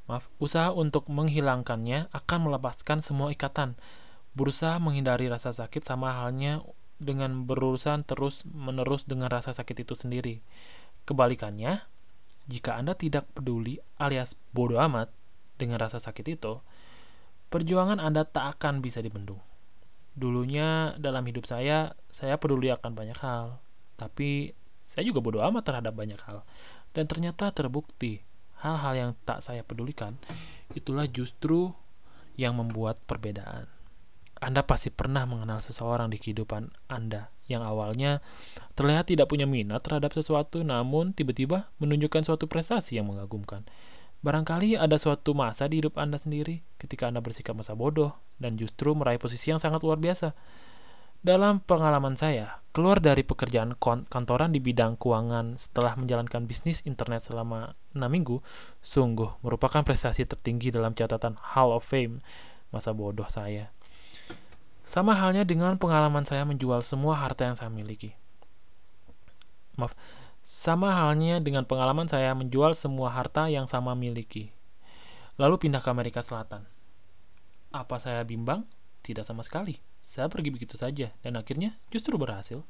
maaf, 0.08 0.32
usaha 0.40 0.72
untuk 0.72 1.12
menghilangkannya 1.12 2.08
akan 2.08 2.38
melepaskan 2.48 3.04
semua 3.04 3.28
ikatan. 3.36 3.76
Berusaha 4.32 4.80
menghindari 4.80 5.28
rasa 5.28 5.52
sakit 5.52 5.84
sama 5.84 6.16
halnya 6.16 6.64
dengan 7.02 7.44
berurusan 7.44 8.06
terus-menerus 8.06 9.04
dengan 9.04 9.26
rasa 9.26 9.50
sakit 9.50 9.82
itu 9.82 9.98
sendiri. 9.98 10.38
Kebalikannya, 11.02 11.82
jika 12.46 12.78
Anda 12.78 12.94
tidak 12.94 13.26
peduli 13.34 13.82
alias 13.98 14.38
bodoh 14.54 14.78
amat 14.78 15.10
dengan 15.58 15.82
rasa 15.82 15.98
sakit 15.98 16.26
itu, 16.38 16.62
perjuangan 17.50 17.98
Anda 17.98 18.22
tak 18.22 18.58
akan 18.58 18.78
bisa 18.78 19.02
dibendung. 19.02 19.42
Dulunya 20.14 20.94
dalam 20.96 21.26
hidup 21.26 21.44
saya, 21.44 21.98
saya 22.14 22.38
peduli 22.38 22.70
akan 22.70 22.92
banyak 22.94 23.18
hal, 23.18 23.58
tapi 23.98 24.54
saya 24.92 25.08
juga 25.08 25.24
bodoh 25.24 25.42
amat 25.42 25.64
terhadap 25.66 25.96
banyak 25.96 26.20
hal. 26.22 26.46
Dan 26.92 27.08
ternyata 27.08 27.48
terbukti, 27.50 28.20
hal-hal 28.60 28.94
yang 28.94 29.10
tak 29.26 29.42
saya 29.42 29.64
pedulikan, 29.66 30.20
itulah 30.76 31.08
justru 31.08 31.72
yang 32.36 32.56
membuat 32.56 33.00
perbedaan. 33.08 33.66
Anda 34.42 34.66
pasti 34.66 34.90
pernah 34.90 35.22
mengenal 35.22 35.62
seseorang 35.62 36.10
di 36.10 36.18
kehidupan 36.18 36.90
Anda 36.90 37.30
yang 37.46 37.62
awalnya 37.62 38.18
terlihat 38.74 39.14
tidak 39.14 39.30
punya 39.30 39.46
minat 39.46 39.86
terhadap 39.86 40.10
sesuatu, 40.18 40.66
namun 40.66 41.14
tiba-tiba 41.14 41.70
menunjukkan 41.78 42.26
suatu 42.26 42.50
prestasi 42.50 42.98
yang 42.98 43.06
mengagumkan. 43.06 43.62
Barangkali 44.22 44.74
ada 44.74 44.98
suatu 44.98 45.34
masa 45.34 45.70
di 45.70 45.78
hidup 45.78 45.94
Anda 45.94 46.18
sendiri 46.18 46.66
ketika 46.78 47.06
Anda 47.06 47.22
bersikap 47.22 47.54
masa 47.54 47.78
bodoh 47.78 48.18
dan 48.42 48.58
justru 48.58 48.90
meraih 48.98 49.22
posisi 49.22 49.54
yang 49.54 49.62
sangat 49.62 49.82
luar 49.86 50.02
biasa. 50.02 50.34
Dalam 51.22 51.62
pengalaman 51.62 52.18
saya, 52.18 52.58
keluar 52.74 52.98
dari 52.98 53.22
pekerjaan 53.22 53.78
kantoran 54.10 54.50
di 54.50 54.58
bidang 54.58 54.98
keuangan 54.98 55.54
setelah 55.54 55.94
menjalankan 55.94 56.50
bisnis 56.50 56.82
internet 56.82 57.22
selama 57.30 57.78
6 57.94 58.02
minggu, 58.10 58.42
sungguh 58.82 59.38
merupakan 59.46 59.86
prestasi 59.86 60.26
tertinggi 60.26 60.74
dalam 60.74 60.98
catatan 60.98 61.38
Hall 61.54 61.70
of 61.70 61.86
Fame 61.86 62.18
masa 62.74 62.90
bodoh 62.90 63.30
saya. 63.30 63.70
Sama 64.92 65.16
halnya 65.16 65.48
dengan 65.48 65.80
pengalaman 65.80 66.28
saya 66.28 66.44
menjual 66.44 66.84
semua 66.84 67.16
harta 67.16 67.48
yang 67.48 67.56
saya 67.56 67.72
miliki. 67.72 68.12
Maaf, 69.80 69.96
Sama 70.44 70.92
halnya 70.92 71.40
dengan 71.40 71.64
pengalaman 71.64 72.12
saya 72.12 72.36
menjual 72.36 72.76
semua 72.76 73.08
harta 73.08 73.48
yang 73.48 73.64
sama 73.64 73.96
miliki, 73.96 74.52
lalu 75.40 75.56
pindah 75.56 75.80
ke 75.80 75.88
Amerika 75.88 76.20
Selatan. 76.20 76.68
Apa 77.72 77.96
saya 78.04 78.20
bimbang? 78.20 78.68
Tidak 79.00 79.24
sama 79.24 79.40
sekali. 79.40 79.80
Saya 80.04 80.28
pergi 80.28 80.52
begitu 80.52 80.76
saja, 80.76 81.08
dan 81.24 81.40
akhirnya 81.40 81.80
justru 81.88 82.20
berhasil. 82.20 82.60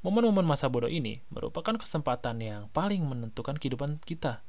Momen-momen 0.00 0.48
masa 0.48 0.72
bodoh 0.72 0.88
ini 0.88 1.20
merupakan 1.28 1.76
kesempatan 1.76 2.40
yang 2.40 2.62
paling 2.72 3.04
menentukan 3.04 3.60
kehidupan 3.60 4.00
kita. 4.08 4.40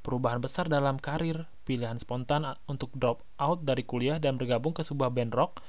Perubahan 0.00 0.40
besar 0.40 0.64
dalam 0.72 0.96
karir, 0.96 1.44
pilihan 1.68 2.00
spontan 2.00 2.56
untuk 2.64 2.88
drop 2.96 3.20
out 3.36 3.68
dari 3.68 3.84
kuliah 3.84 4.16
dan 4.16 4.40
bergabung 4.40 4.72
ke 4.72 4.80
sebuah 4.80 5.12
band 5.12 5.36
rock, 5.36 5.60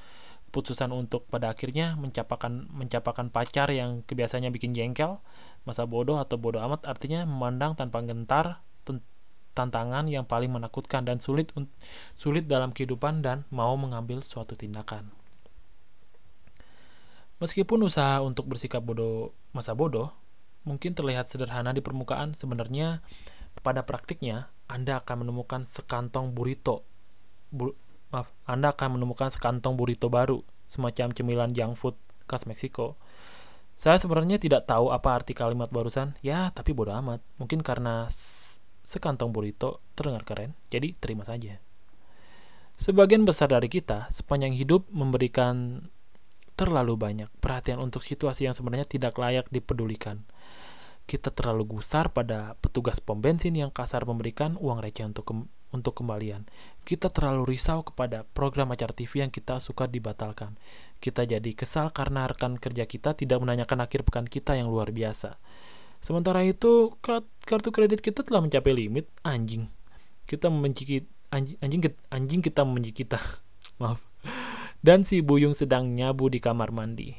keputusan 0.50 0.90
untuk 0.90 1.30
pada 1.30 1.54
akhirnya 1.54 1.94
mencapakan 1.94 2.74
mencapakan 2.74 3.30
pacar 3.30 3.70
yang 3.70 4.02
kebiasaannya 4.10 4.50
bikin 4.50 4.74
jengkel, 4.74 5.22
masa 5.64 5.86
bodoh 5.86 6.18
atau 6.18 6.42
bodoh 6.42 6.60
amat 6.66 6.90
artinya 6.90 7.22
memandang 7.30 7.78
tanpa 7.78 8.02
gentar 8.02 8.66
tantangan 9.60 10.08
yang 10.08 10.24
paling 10.24 10.48
menakutkan 10.48 11.04
dan 11.04 11.20
sulit 11.20 11.52
sulit 12.16 12.48
dalam 12.48 12.72
kehidupan 12.72 13.20
dan 13.20 13.44
mau 13.52 13.76
mengambil 13.76 14.24
suatu 14.24 14.56
tindakan. 14.56 15.12
Meskipun 17.44 17.84
usaha 17.84 18.24
untuk 18.24 18.48
bersikap 18.48 18.84
bodoh 18.84 19.36
masa 19.52 19.76
bodoh 19.76 20.16
mungkin 20.64 20.96
terlihat 20.96 21.32
sederhana 21.32 21.72
di 21.72 21.84
permukaan, 21.84 22.36
sebenarnya 22.36 23.04
pada 23.60 23.84
praktiknya 23.84 24.52
Anda 24.72 25.04
akan 25.04 25.28
menemukan 25.28 25.68
sekantong 25.72 26.36
burrito 26.36 26.84
bu, 27.52 27.76
maaf, 28.10 28.30
Anda 28.46 28.74
akan 28.74 28.98
menemukan 28.98 29.30
sekantong 29.30 29.78
burrito 29.78 30.10
baru, 30.10 30.42
semacam 30.70 31.14
cemilan 31.14 31.54
junk 31.54 31.78
food 31.78 31.96
khas 32.26 32.46
Meksiko. 32.46 32.98
Saya 33.80 33.96
sebenarnya 33.96 34.38
tidak 34.42 34.68
tahu 34.68 34.92
apa 34.92 35.24
arti 35.24 35.32
kalimat 35.32 35.72
barusan, 35.72 36.20
ya 36.20 36.52
tapi 36.52 36.76
bodoh 36.76 36.94
amat. 37.00 37.24
Mungkin 37.40 37.64
karena 37.64 38.12
sekantong 38.84 39.32
burrito 39.32 39.80
terdengar 39.96 40.28
keren, 40.28 40.58
jadi 40.68 40.94
terima 41.00 41.24
saja. 41.24 41.62
Sebagian 42.80 43.24
besar 43.28 43.52
dari 43.52 43.68
kita 43.68 44.08
sepanjang 44.12 44.56
hidup 44.56 44.88
memberikan 44.92 45.88
terlalu 46.56 47.00
banyak 47.00 47.32
perhatian 47.40 47.80
untuk 47.80 48.04
situasi 48.04 48.48
yang 48.48 48.56
sebenarnya 48.56 48.88
tidak 48.88 49.16
layak 49.16 49.48
dipedulikan 49.48 50.28
kita 51.10 51.34
terlalu 51.34 51.82
gusar 51.82 52.14
pada 52.14 52.54
petugas 52.62 53.02
pom 53.02 53.18
bensin 53.18 53.58
yang 53.58 53.74
kasar 53.74 54.06
memberikan 54.06 54.54
uang 54.62 54.78
receh 54.78 55.02
untuk 55.02 55.50
untuk 55.70 56.02
kembalian. 56.02 56.46
Kita 56.84 57.10
terlalu 57.14 57.56
risau 57.56 57.86
kepada 57.86 58.26
program 58.36 58.74
acara 58.74 58.94
TV 58.94 59.26
yang 59.26 59.32
kita 59.34 59.62
suka 59.62 59.86
dibatalkan. 59.86 60.58
Kita 60.98 61.24
jadi 61.24 61.52
kesal 61.54 61.94
karena 61.94 62.26
rekan 62.26 62.58
kerja 62.58 62.90
kita 62.90 63.14
tidak 63.14 63.40
menanyakan 63.40 63.86
akhir 63.86 64.04
pekan 64.06 64.26
kita 64.26 64.58
yang 64.58 64.68
luar 64.68 64.90
biasa. 64.90 65.38
Sementara 66.00 66.42
itu, 66.48 66.96
kartu 67.46 67.70
kredit 67.70 68.00
kita 68.00 68.24
telah 68.24 68.40
mencapai 68.42 68.72
limit. 68.72 69.06
Anjing. 69.22 69.68
Kita 70.24 70.48
membenci 70.48 71.04
anjing, 71.30 71.58
anjing, 71.60 71.82
anjing 72.10 72.42
kita 72.42 72.64
membenci 72.64 72.92
kita. 72.92 73.20
Maaf. 73.82 74.00
Dan 74.80 75.04
si 75.04 75.20
Buyung 75.20 75.52
sedang 75.52 75.92
nyabu 75.92 76.32
di 76.32 76.40
kamar 76.40 76.72
mandi 76.72 77.12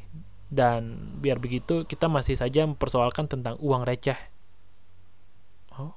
dan 0.51 1.15
biar 1.23 1.39
begitu 1.39 1.87
kita 1.87 2.11
masih 2.11 2.35
saja 2.35 2.67
mempersoalkan 2.67 3.31
tentang 3.31 3.55
uang 3.63 3.87
receh. 3.87 4.19
Oh, 5.79 5.95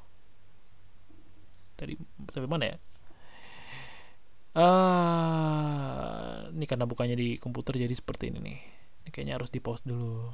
tadi 1.83 1.95
sampai 2.31 2.49
mana 2.49 2.65
ya? 2.71 2.77
Uh, 4.53 6.53
ini 6.53 6.69
karena 6.69 6.85
bukannya 6.85 7.17
di 7.17 7.41
komputer 7.41 7.75
jadi 7.75 7.91
seperti 7.91 8.29
ini 8.29 8.39
nih. 8.39 8.59
Ini 9.03 9.09
kayaknya 9.09 9.33
harus 9.41 9.49
di 9.49 9.59
pause 9.59 9.83
dulu. 9.83 10.29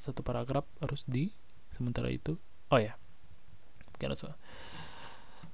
Satu 0.00 0.24
paragraf 0.24 0.64
harus 0.80 1.04
di 1.04 1.28
sementara 1.76 2.08
itu. 2.08 2.40
Oh 2.72 2.80
ya. 2.80 2.96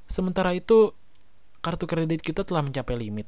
Sementara 0.06 0.54
itu 0.54 0.94
kartu 1.58 1.90
kredit 1.90 2.22
kita 2.22 2.46
telah 2.46 2.62
mencapai 2.62 2.94
limit 2.94 3.26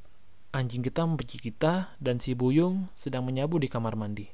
anjing 0.52 0.80
kita 0.80 1.04
membenci 1.04 1.36
kita 1.36 1.92
dan 2.00 2.20
si 2.22 2.32
Buyung 2.32 2.88
sedang 2.96 3.26
menyabu 3.28 3.60
di 3.60 3.68
kamar 3.68 3.98
mandi. 3.98 4.28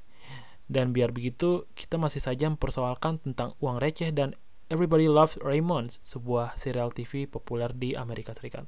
Dan 0.65 0.97
biar 0.97 1.13
begitu, 1.13 1.69
kita 1.77 2.01
masih 2.01 2.25
saja 2.25 2.49
mempersoalkan 2.49 3.21
tentang 3.21 3.53
uang 3.61 3.83
receh 3.83 4.09
dan 4.17 4.33
Everybody 4.73 5.13
Loves 5.13 5.37
Raymond, 5.45 6.01
sebuah 6.01 6.57
serial 6.57 6.89
TV 6.97 7.29
populer 7.29 7.73
di 7.77 7.93
Amerika 7.93 8.33
Serikat. 8.33 8.65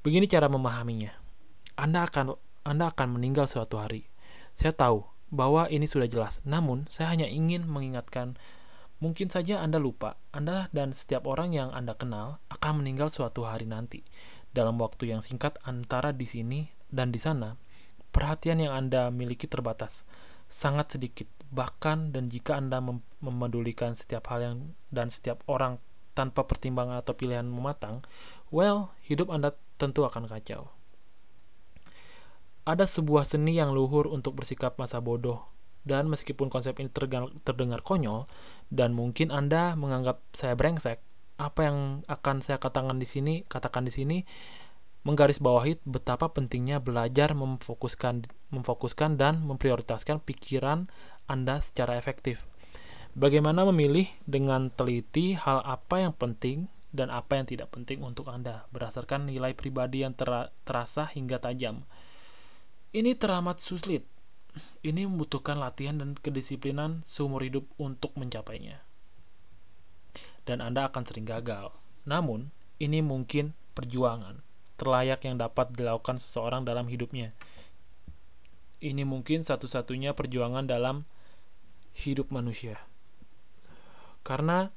Begini 0.00 0.24
cara 0.24 0.48
memahaminya. 0.48 1.12
Anda 1.76 2.08
akan 2.08 2.38
Anda 2.64 2.88
akan 2.88 3.20
meninggal 3.20 3.44
suatu 3.44 3.76
hari. 3.76 4.08
Saya 4.56 4.72
tahu 4.72 5.04
bahwa 5.28 5.68
ini 5.68 5.84
sudah 5.84 6.08
jelas, 6.08 6.40
namun 6.48 6.88
saya 6.88 7.12
hanya 7.12 7.28
ingin 7.28 7.68
mengingatkan 7.68 8.40
Mungkin 9.02 9.28
saja 9.28 9.60
Anda 9.60 9.76
lupa, 9.76 10.16
Anda 10.32 10.72
dan 10.72 10.96
setiap 10.96 11.28
orang 11.28 11.52
yang 11.52 11.74
Anda 11.76 11.92
kenal 11.92 12.40
akan 12.48 12.80
meninggal 12.80 13.12
suatu 13.12 13.44
hari 13.44 13.68
nanti 13.68 14.00
dalam 14.56 14.80
waktu 14.80 15.12
yang 15.12 15.20
singkat 15.20 15.60
antara 15.66 16.14
di 16.16 16.24
sini 16.24 16.72
dan 16.88 17.12
di 17.12 17.20
sana, 17.20 17.58
perhatian 18.14 18.64
yang 18.64 18.72
Anda 18.72 19.12
miliki 19.12 19.44
terbatas, 19.44 20.06
sangat 20.48 20.96
sedikit. 20.98 21.28
Bahkan 21.54 22.10
dan 22.10 22.26
jika 22.26 22.58
Anda 22.58 22.82
mem 22.82 23.04
memedulikan 23.22 23.94
setiap 23.94 24.28
hal 24.32 24.40
yang 24.42 24.58
dan 24.90 25.08
setiap 25.08 25.40
orang 25.46 25.78
tanpa 26.14 26.46
pertimbangan 26.46 27.02
atau 27.02 27.14
pilihan 27.14 27.46
mematang, 27.46 28.02
well, 28.54 28.94
hidup 29.06 29.30
Anda 29.30 29.54
tentu 29.78 30.06
akan 30.06 30.30
kacau. 30.30 30.70
Ada 32.64 32.88
sebuah 32.88 33.28
seni 33.28 33.60
yang 33.60 33.76
luhur 33.76 34.08
untuk 34.08 34.40
bersikap 34.40 34.80
masa 34.80 35.02
bodoh, 35.02 35.44
dan 35.84 36.08
meskipun 36.08 36.48
konsep 36.48 36.78
ini 36.80 36.88
terdengar 37.44 37.82
konyol, 37.84 38.24
dan 38.72 38.96
mungkin 38.96 39.28
Anda 39.28 39.76
menganggap 39.76 40.22
saya 40.32 40.56
brengsek, 40.56 41.02
apa 41.34 41.60
yang 41.66 41.78
akan 42.06 42.46
saya 42.46 42.62
katakan 42.62 42.94
di 43.02 43.08
sini 43.10 43.42
katakan 43.50 43.82
di 43.82 43.90
sini 43.90 44.22
menggarisbawahi 45.04 45.84
betapa 45.84 46.32
pentingnya 46.32 46.80
belajar 46.80 47.36
memfokuskan 47.36 48.28
memfokuskan 48.48 49.20
dan 49.20 49.44
memprioritaskan 49.44 50.24
pikiran 50.24 50.88
Anda 51.28 51.60
secara 51.60 52.00
efektif. 52.00 52.48
Bagaimana 53.14 53.62
memilih 53.68 54.10
dengan 54.26 54.72
teliti 54.74 55.38
hal 55.38 55.62
apa 55.62 56.02
yang 56.02 56.16
penting 56.16 56.66
dan 56.90 57.12
apa 57.12 57.38
yang 57.38 57.46
tidak 57.46 57.70
penting 57.70 58.02
untuk 58.02 58.26
Anda 58.32 58.66
berdasarkan 58.74 59.30
nilai 59.30 59.54
pribadi 59.54 60.02
yang 60.02 60.16
ter 60.16 60.50
terasa 60.66 61.06
hingga 61.12 61.38
tajam. 61.38 61.86
Ini 62.94 63.14
teramat 63.14 63.62
sulit. 63.62 64.06
Ini 64.86 65.10
membutuhkan 65.10 65.58
latihan 65.58 65.98
dan 65.98 66.14
kedisiplinan 66.14 67.02
seumur 67.06 67.42
hidup 67.42 67.66
untuk 67.78 68.14
mencapainya 68.14 68.84
dan 70.44 70.60
Anda 70.60 70.88
akan 70.88 71.02
sering 71.08 71.26
gagal. 71.26 71.72
Namun, 72.04 72.52
ini 72.76 73.00
mungkin 73.00 73.56
perjuangan 73.72 74.44
terlayak 74.84 75.24
yang 75.24 75.40
dapat 75.40 75.72
dilakukan 75.72 76.20
seseorang 76.20 76.68
dalam 76.68 76.84
hidupnya. 76.92 77.32
Ini 78.84 79.08
mungkin 79.08 79.40
satu-satunya 79.40 80.12
perjuangan 80.12 80.68
dalam 80.68 81.08
hidup 81.96 82.28
manusia. 82.28 82.84
Karena 84.20 84.68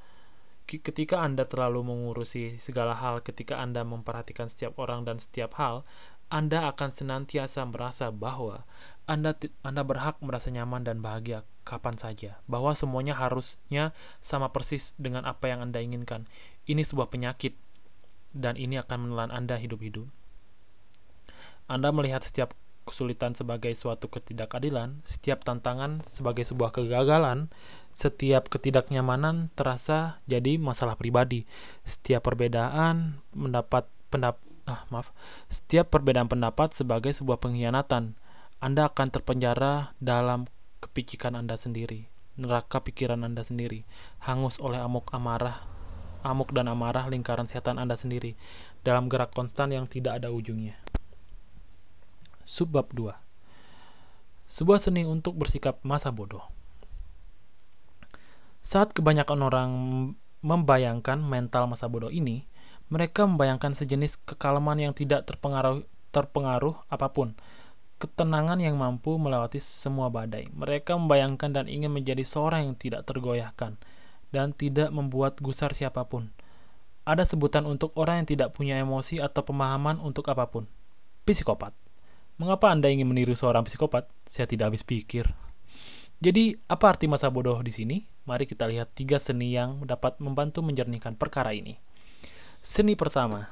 ketika 0.68 1.24
Anda 1.24 1.44
terlalu 1.44 1.92
mengurusi 1.92 2.60
segala 2.60 2.96
hal, 2.96 3.20
ketika 3.24 3.60
Anda 3.60 3.84
memperhatikan 3.84 4.48
setiap 4.48 4.80
orang 4.80 5.04
dan 5.04 5.20
setiap 5.20 5.56
hal, 5.60 5.84
Anda 6.28 6.68
akan 6.72 6.92
senantiasa 6.92 7.64
merasa 7.68 8.12
bahwa 8.12 8.68
Anda 9.08 9.36
Anda 9.64 9.84
berhak 9.88 10.20
merasa 10.20 10.52
nyaman 10.52 10.84
dan 10.84 11.00
bahagia 11.00 11.48
kapan 11.64 11.96
saja, 12.00 12.40
bahwa 12.48 12.76
semuanya 12.76 13.16
harusnya 13.16 13.96
sama 14.24 14.52
persis 14.52 14.92
dengan 14.96 15.28
apa 15.28 15.52
yang 15.52 15.64
Anda 15.64 15.84
inginkan. 15.84 16.28
Ini 16.68 16.84
sebuah 16.84 17.12
penyakit, 17.12 17.56
dan 18.36 18.60
ini 18.60 18.80
akan 18.82 19.08
menelan 19.08 19.32
Anda 19.32 19.56
hidup-hidup. 19.60 20.08
Anda 21.68 21.92
melihat 21.92 22.24
setiap 22.24 22.56
kesulitan 22.88 23.36
sebagai 23.36 23.76
suatu 23.76 24.08
ketidakadilan, 24.08 25.04
setiap 25.04 25.44
tantangan 25.44 26.08
sebagai 26.08 26.48
sebuah 26.48 26.72
kegagalan, 26.72 27.52
setiap 27.92 28.48
ketidaknyamanan 28.48 29.52
terasa 29.60 30.24
jadi 30.32 30.56
masalah 30.56 30.96
pribadi. 30.96 31.44
Setiap 31.84 32.24
perbedaan 32.24 33.20
mendapat 33.36 33.84
pendap 34.08 34.40
ah, 34.64 34.88
maaf, 34.88 35.12
setiap 35.52 35.92
perbedaan 35.92 36.32
pendapat 36.32 36.72
sebagai 36.72 37.12
sebuah 37.12 37.44
pengkhianatan. 37.44 38.16
Anda 38.58 38.90
akan 38.90 39.14
terpenjara 39.14 39.94
dalam 40.02 40.50
kepicikan 40.82 41.38
Anda 41.38 41.60
sendiri, 41.60 42.10
neraka 42.42 42.82
pikiran 42.82 43.22
Anda 43.22 43.46
sendiri, 43.46 43.86
hangus 44.26 44.58
oleh 44.58 44.82
amuk 44.82 45.14
amarah, 45.14 45.62
amuk 46.24 46.54
dan 46.56 46.72
amarah 46.72 47.10
lingkaran 47.12 47.50
setan 47.50 47.82
Anda 47.82 47.98
sendiri, 48.00 48.38
dalam 48.82 49.12
gerak 49.12 49.34
konstan 49.36 49.74
yang 49.74 49.86
tidak 49.86 50.22
ada 50.24 50.34
ujungnya. 50.34 50.80
Subbab 52.48 52.96
2 52.96 53.12
Sebuah 54.48 54.80
seni 54.80 55.04
untuk 55.04 55.36
bersikap 55.36 55.84
masa 55.84 56.16
bodoh 56.16 56.48
Saat 58.64 58.96
kebanyakan 58.96 59.40
orang 59.44 59.72
membayangkan 60.40 61.20
mental 61.20 61.68
masa 61.68 61.92
bodoh 61.92 62.08
ini, 62.08 62.48
mereka 62.88 63.28
membayangkan 63.28 63.76
sejenis 63.76 64.16
kekalaman 64.24 64.80
yang 64.80 64.94
tidak 64.96 65.28
terpengaruh, 65.28 65.84
terpengaruh 66.16 66.88
apa 66.88 67.12
pun, 67.12 67.36
ketenangan 68.00 68.64
yang 68.64 68.80
mampu 68.80 69.20
melewati 69.20 69.60
semua 69.60 70.08
badai. 70.08 70.48
Mereka 70.56 70.96
membayangkan 70.96 71.52
dan 71.52 71.66
ingin 71.68 71.92
menjadi 71.92 72.24
seorang 72.24 72.72
yang 72.72 72.76
tidak 72.80 73.04
tergoyahkan 73.04 73.76
dan 74.32 74.52
tidak 74.56 74.92
membuat 74.92 75.40
gusar 75.40 75.72
siapa 75.72 76.04
pun. 76.08 76.32
Ada 77.08 77.24
sebutan 77.24 77.64
untuk 77.64 77.96
orang 77.96 78.24
yang 78.24 78.28
tidak 78.28 78.50
punya 78.52 78.76
emosi 78.80 79.24
atau 79.24 79.40
pemahaman 79.44 80.04
untuk 80.04 80.28
apa 80.28 80.52
pun. 80.52 80.68
Psikopat. 81.24 81.72
Mengapa 82.36 82.70
Anda 82.70 82.92
ingin 82.92 83.08
meniru 83.08 83.34
seorang 83.34 83.64
psikopat? 83.64 84.12
Saya 84.28 84.46
tidak 84.46 84.76
habis 84.76 84.84
pikir. 84.84 85.32
Jadi, 86.18 86.58
apa 86.68 86.98
arti 86.98 87.06
masa 87.06 87.32
bodoh 87.32 87.62
di 87.64 87.72
sini? 87.72 88.04
Mari 88.28 88.44
kita 88.44 88.68
lihat 88.68 88.92
tiga 88.92 89.22
seni 89.22 89.56
yang 89.56 89.86
dapat 89.88 90.20
membantu 90.20 90.60
menjernihkan 90.66 91.16
perkara 91.16 91.56
ini. 91.56 91.80
Seni 92.60 93.00
pertama, 93.00 93.48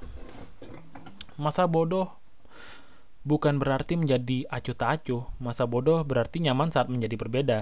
masa 1.39 1.63
bodoh 1.63 2.11
bukan 3.23 3.55
berarti 3.55 3.95
menjadi 3.95 4.43
acuh 4.51 4.75
tak 4.75 4.89
acuh. 5.01 5.23
Masa 5.39 5.63
bodoh 5.63 6.03
berarti 6.03 6.43
nyaman 6.43 6.75
saat 6.75 6.91
menjadi 6.91 7.15
berbeda. 7.15 7.59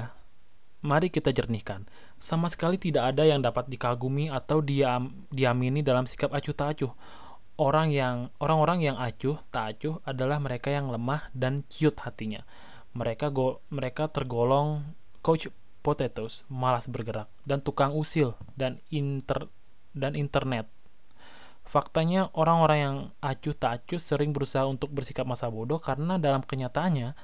Mari 0.84 1.08
kita 1.08 1.32
jernihkan. 1.32 1.88
Sama 2.20 2.52
sekali 2.52 2.76
tidak 2.76 3.16
ada 3.16 3.24
yang 3.24 3.40
dapat 3.40 3.72
dikagumi 3.72 4.28
atau 4.28 4.60
diam, 4.60 5.28
diamini 5.32 5.80
dalam 5.80 6.04
sikap 6.04 6.36
acuh 6.36 6.52
tak 6.52 6.76
acuh. 6.76 6.92
Orang 7.56 7.96
yang 7.96 8.34
orang-orang 8.44 8.84
yang 8.84 8.98
acuh 9.00 9.40
tak 9.48 9.78
acuh 9.78 10.04
adalah 10.04 10.44
mereka 10.44 10.70
yang 10.70 10.92
lemah 10.92 11.32
dan 11.32 11.64
cute 11.72 12.04
hatinya. 12.04 12.44
Mereka 12.94 13.32
go, 13.32 13.64
mereka 13.72 14.12
tergolong 14.12 14.84
coach 15.24 15.48
potatoes, 15.80 16.44
malas 16.52 16.86
bergerak 16.92 17.32
dan 17.48 17.64
tukang 17.64 17.96
usil 17.96 18.36
dan 18.60 18.84
inter 18.92 19.48
dan 19.96 20.20
internet 20.20 20.68
Faktanya, 21.64 22.28
orang-orang 22.36 22.80
yang 22.80 22.98
acuh 23.24 23.56
tak 23.56 23.72
acuh 23.88 23.98
sering 23.98 24.36
berusaha 24.36 24.68
untuk 24.68 24.92
bersikap 24.92 25.24
masa 25.24 25.48
bodoh 25.48 25.80
karena 25.80 26.20
dalam 26.20 26.44
kenyataannya 26.44 27.16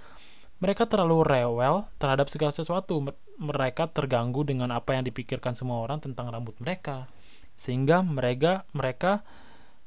mereka 0.60 0.84
terlalu 0.86 1.24
rewel 1.24 1.88
terhadap 1.98 2.28
segala 2.28 2.52
sesuatu. 2.52 3.00
Mereka 3.40 3.96
terganggu 3.96 4.44
dengan 4.44 4.76
apa 4.76 4.96
yang 4.96 5.08
dipikirkan 5.08 5.56
semua 5.56 5.80
orang 5.80 6.04
tentang 6.04 6.28
rambut 6.28 6.56
mereka, 6.60 7.08
sehingga 7.56 8.04
mereka 8.04 8.68
mereka 8.76 9.24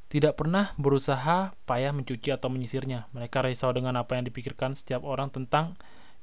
tidak 0.08 0.40
pernah 0.40 0.72
berusaha 0.80 1.52
payah 1.68 1.92
mencuci 1.92 2.32
atau 2.32 2.48
menyisirnya. 2.48 3.08
Mereka 3.12 3.44
risau 3.44 3.72
dengan 3.76 4.00
apa 4.00 4.16
yang 4.16 4.24
dipikirkan 4.24 4.72
setiap 4.72 5.04
orang 5.04 5.28
tentang 5.28 5.76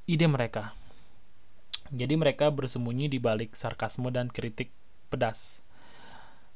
ide 0.10 0.26
mereka. 0.26 0.74
Jadi 1.90 2.18
mereka 2.18 2.50
bersembunyi 2.54 3.10
di 3.10 3.18
balik 3.18 3.54
sarkasme 3.58 4.10
dan 4.14 4.30
kritik 4.30 4.74
pedas. 5.10 5.59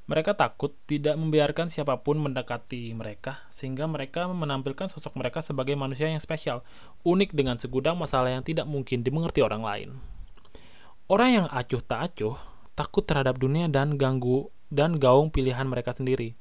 Mereka 0.03 0.35
takut 0.35 0.75
tidak 0.83 1.15
membiarkan 1.15 1.71
siapa 1.71 2.03
pun 2.03 2.19
mendekati 2.19 2.91
mereka, 2.91 3.47
sehingga 3.55 3.87
mereka 3.87 4.27
menampilkan 4.27 4.91
sosok 4.91 5.15
mereka 5.15 5.39
sebagai 5.39 5.79
manusia 5.79 6.11
yang 6.11 6.19
spesial, 6.19 6.59
unik 7.07 7.31
dengan 7.31 7.55
segudang 7.55 7.95
masalah 7.95 8.35
yang 8.35 8.43
tidak 8.43 8.67
mungkin 8.67 8.99
dimengerti 8.99 9.39
orang 9.39 9.63
lain. 9.63 9.89
Orang 11.07 11.29
yang 11.31 11.47
acuh 11.47 11.79
tak 11.79 12.11
acuh 12.11 12.35
takut 12.75 13.07
terhadap 13.07 13.39
dunia 13.39 13.71
dan 13.71 13.95
ganggu 13.95 14.51
dan 14.67 14.99
gaung 14.99 15.31
pilihan 15.31 15.63
mereka 15.71 15.95
sendiri. 15.95 16.35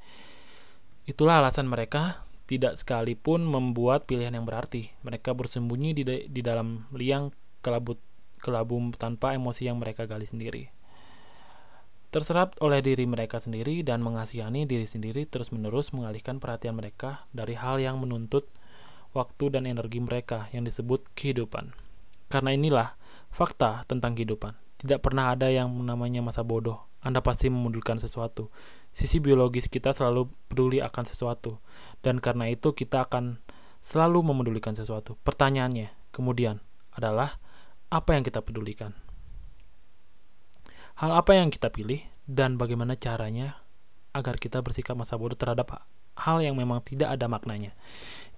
Itulah 1.07 1.39
alasan 1.39 1.71
mereka 1.71 2.27
tidak 2.51 2.75
sekalipun 2.75 3.47
membuat 3.47 4.11
pilihan 4.11 4.35
yang 4.35 4.43
berarti. 4.43 4.91
Mereka 5.07 5.39
bersembunyi 5.39 5.95
di, 5.95 6.03
di 6.27 6.41
dalam 6.43 6.91
liang 6.91 7.31
kelabut 7.63 8.03
kelabum 8.43 8.91
tanpa 8.91 9.39
emosi 9.39 9.71
yang 9.71 9.79
mereka 9.79 10.03
gali 10.11 10.27
sendiri 10.27 10.82
terserap 12.13 12.61
oleh 12.61 12.85
diri 12.85 13.09
mereka 13.09 13.41
sendiri 13.41 13.81
dan 13.81 14.05
mengasihani 14.05 14.69
diri 14.69 14.85
sendiri 14.85 15.25
terus-menerus 15.25 15.97
mengalihkan 15.97 16.37
perhatian 16.37 16.77
mereka 16.77 17.25
dari 17.33 17.57
hal 17.57 17.81
yang 17.81 17.97
menuntut 17.97 18.53
waktu 19.17 19.49
dan 19.49 19.65
energi 19.65 19.97
mereka 19.97 20.53
yang 20.53 20.69
disebut 20.69 21.09
kehidupan. 21.17 21.73
Karena 22.29 22.53
inilah 22.53 23.01
fakta 23.33 23.89
tentang 23.89 24.13
kehidupan. 24.13 24.61
Tidak 24.77 25.01
pernah 25.01 25.33
ada 25.33 25.49
yang 25.49 25.73
namanya 25.73 26.21
masa 26.21 26.45
bodoh. 26.45 26.85
Anda 27.01 27.25
pasti 27.25 27.49
memundurkan 27.49 27.97
sesuatu. 27.97 28.53
Sisi 28.93 29.17
biologis 29.17 29.73
kita 29.73 29.97
selalu 29.97 30.29
peduli 30.53 30.85
akan 30.85 31.05
sesuatu. 31.09 31.65
Dan 32.05 32.21
karena 32.21 32.53
itu 32.53 32.77
kita 32.77 33.09
akan 33.09 33.41
selalu 33.81 34.21
memedulikan 34.21 34.77
sesuatu. 34.77 35.17
Pertanyaannya 35.25 36.13
kemudian 36.13 36.61
adalah 36.93 37.41
apa 37.89 38.17
yang 38.17 38.25
kita 38.25 38.45
pedulikan? 38.45 38.93
Hal 41.03 41.11
apa 41.19 41.35
yang 41.35 41.51
kita 41.51 41.67
pilih 41.75 41.99
dan 42.31 42.55
bagaimana 42.55 42.95
caranya 42.95 43.59
agar 44.15 44.39
kita 44.39 44.63
bersikap 44.63 44.95
masa 44.95 45.19
bodoh 45.19 45.35
terhadap 45.35 45.83
hal 46.15 46.39
yang 46.39 46.55
memang 46.55 46.79
tidak 46.87 47.11
ada 47.11 47.27
maknanya. 47.27 47.75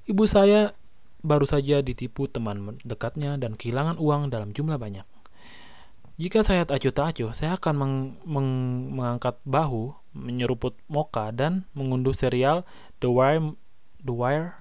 Ibu 0.09 0.25
saya 0.25 0.73
baru 1.21 1.45
saja 1.45 1.85
ditipu 1.85 2.25
teman 2.25 2.81
dekatnya 2.81 3.37
dan 3.37 3.61
kehilangan 3.61 4.01
uang 4.01 4.33
dalam 4.33 4.57
jumlah 4.57 4.81
banyak. 4.81 5.05
Jika 6.17 6.41
saya 6.41 6.65
acuh 6.65 6.89
tak 6.89 7.13
acuh, 7.13 7.37
saya 7.37 7.61
akan 7.61 7.75
meng 7.77 7.95
meng 8.25 8.49
mengangkat 8.97 9.37
bahu, 9.45 9.93
menyeruput 10.17 10.73
moka, 10.89 11.37
dan 11.37 11.69
mengunduh 11.77 12.17
serial 12.17 12.65
The 13.05 13.13
Wire, 13.13 13.53
The 14.01 14.15
Wire 14.17 14.57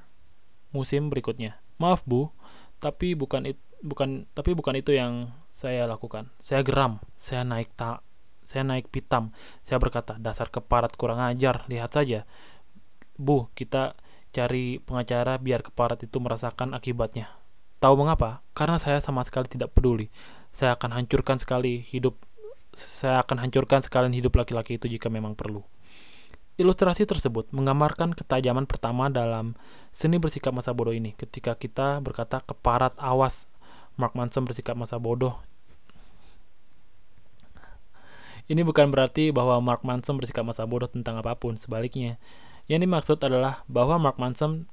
musim 0.76 1.08
berikutnya. 1.08 1.56
Maaf 1.80 2.04
bu, 2.04 2.36
tapi 2.84 3.16
bukan 3.16 3.56
it, 3.56 3.62
bukan 3.80 4.28
tapi 4.36 4.58
bukan 4.58 4.76
itu 4.76 4.92
yang 4.92 5.32
saya 5.54 5.86
lakukan. 5.86 6.34
Saya 6.42 6.66
geram, 6.66 6.98
saya 7.14 7.46
naik 7.46 7.70
tak 7.78 8.02
saya 8.44 8.68
naik 8.68 8.92
pitam. 8.92 9.32
Saya 9.64 9.80
berkata, 9.80 10.20
dasar 10.20 10.52
keparat 10.52 11.00
kurang 11.00 11.24
ajar, 11.24 11.64
lihat 11.72 11.96
saja. 11.96 12.28
Bu, 13.16 13.48
kita 13.56 13.96
cari 14.36 14.84
pengacara 14.84 15.40
biar 15.40 15.64
keparat 15.64 16.04
itu 16.04 16.20
merasakan 16.20 16.76
akibatnya. 16.76 17.32
Tahu 17.80 17.96
mengapa? 18.00 18.44
Karena 18.52 18.80
saya 18.80 19.00
sama 19.00 19.24
sekali 19.24 19.48
tidak 19.48 19.72
peduli. 19.72 20.12
Saya 20.52 20.76
akan 20.76 21.00
hancurkan 21.00 21.40
sekali 21.40 21.84
hidup 21.84 22.20
saya 22.74 23.22
akan 23.22 23.38
hancurkan 23.38 23.86
sekalian 23.86 24.18
hidup 24.18 24.34
laki-laki 24.34 24.82
itu 24.82 24.90
jika 24.90 25.06
memang 25.06 25.38
perlu. 25.38 25.62
Ilustrasi 26.58 27.06
tersebut 27.06 27.50
menggambarkan 27.54 28.18
ketajaman 28.18 28.66
pertama 28.66 29.10
dalam 29.10 29.58
seni 29.94 30.18
bersikap 30.18 30.54
masa 30.54 30.74
bodoh 30.74 30.94
ini. 30.94 31.14
Ketika 31.18 31.54
kita 31.58 32.02
berkata 32.02 32.42
keparat 32.42 32.94
awas 32.98 33.46
Mark 33.96 34.18
Manson 34.18 34.46
bersikap 34.46 34.74
masa 34.74 34.98
bodoh. 34.98 35.38
Ini 38.50 38.60
bukan 38.68 38.92
berarti 38.92 39.32
bahwa 39.32 39.56
Mark 39.64 39.88
Manson 39.88 40.20
bersikap 40.20 40.44
masa 40.44 40.68
bodoh 40.68 40.92
tentang 40.92 41.16
apa 41.22 41.40
pun, 41.40 41.56
sebaliknya. 41.56 42.20
Yang 42.68 42.80
dimaksud 42.90 43.18
adalah 43.24 43.64
bahwa 43.72 43.96
Mark 44.00 44.20
Manson 44.20 44.68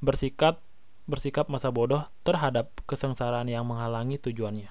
bersikap 0.00 0.64
bersikap 1.10 1.50
masa 1.50 1.74
bodoh 1.74 2.06
terhadap 2.22 2.70
kesengsaraan 2.86 3.50
yang 3.50 3.66
menghalangi 3.66 4.16
tujuannya. 4.22 4.70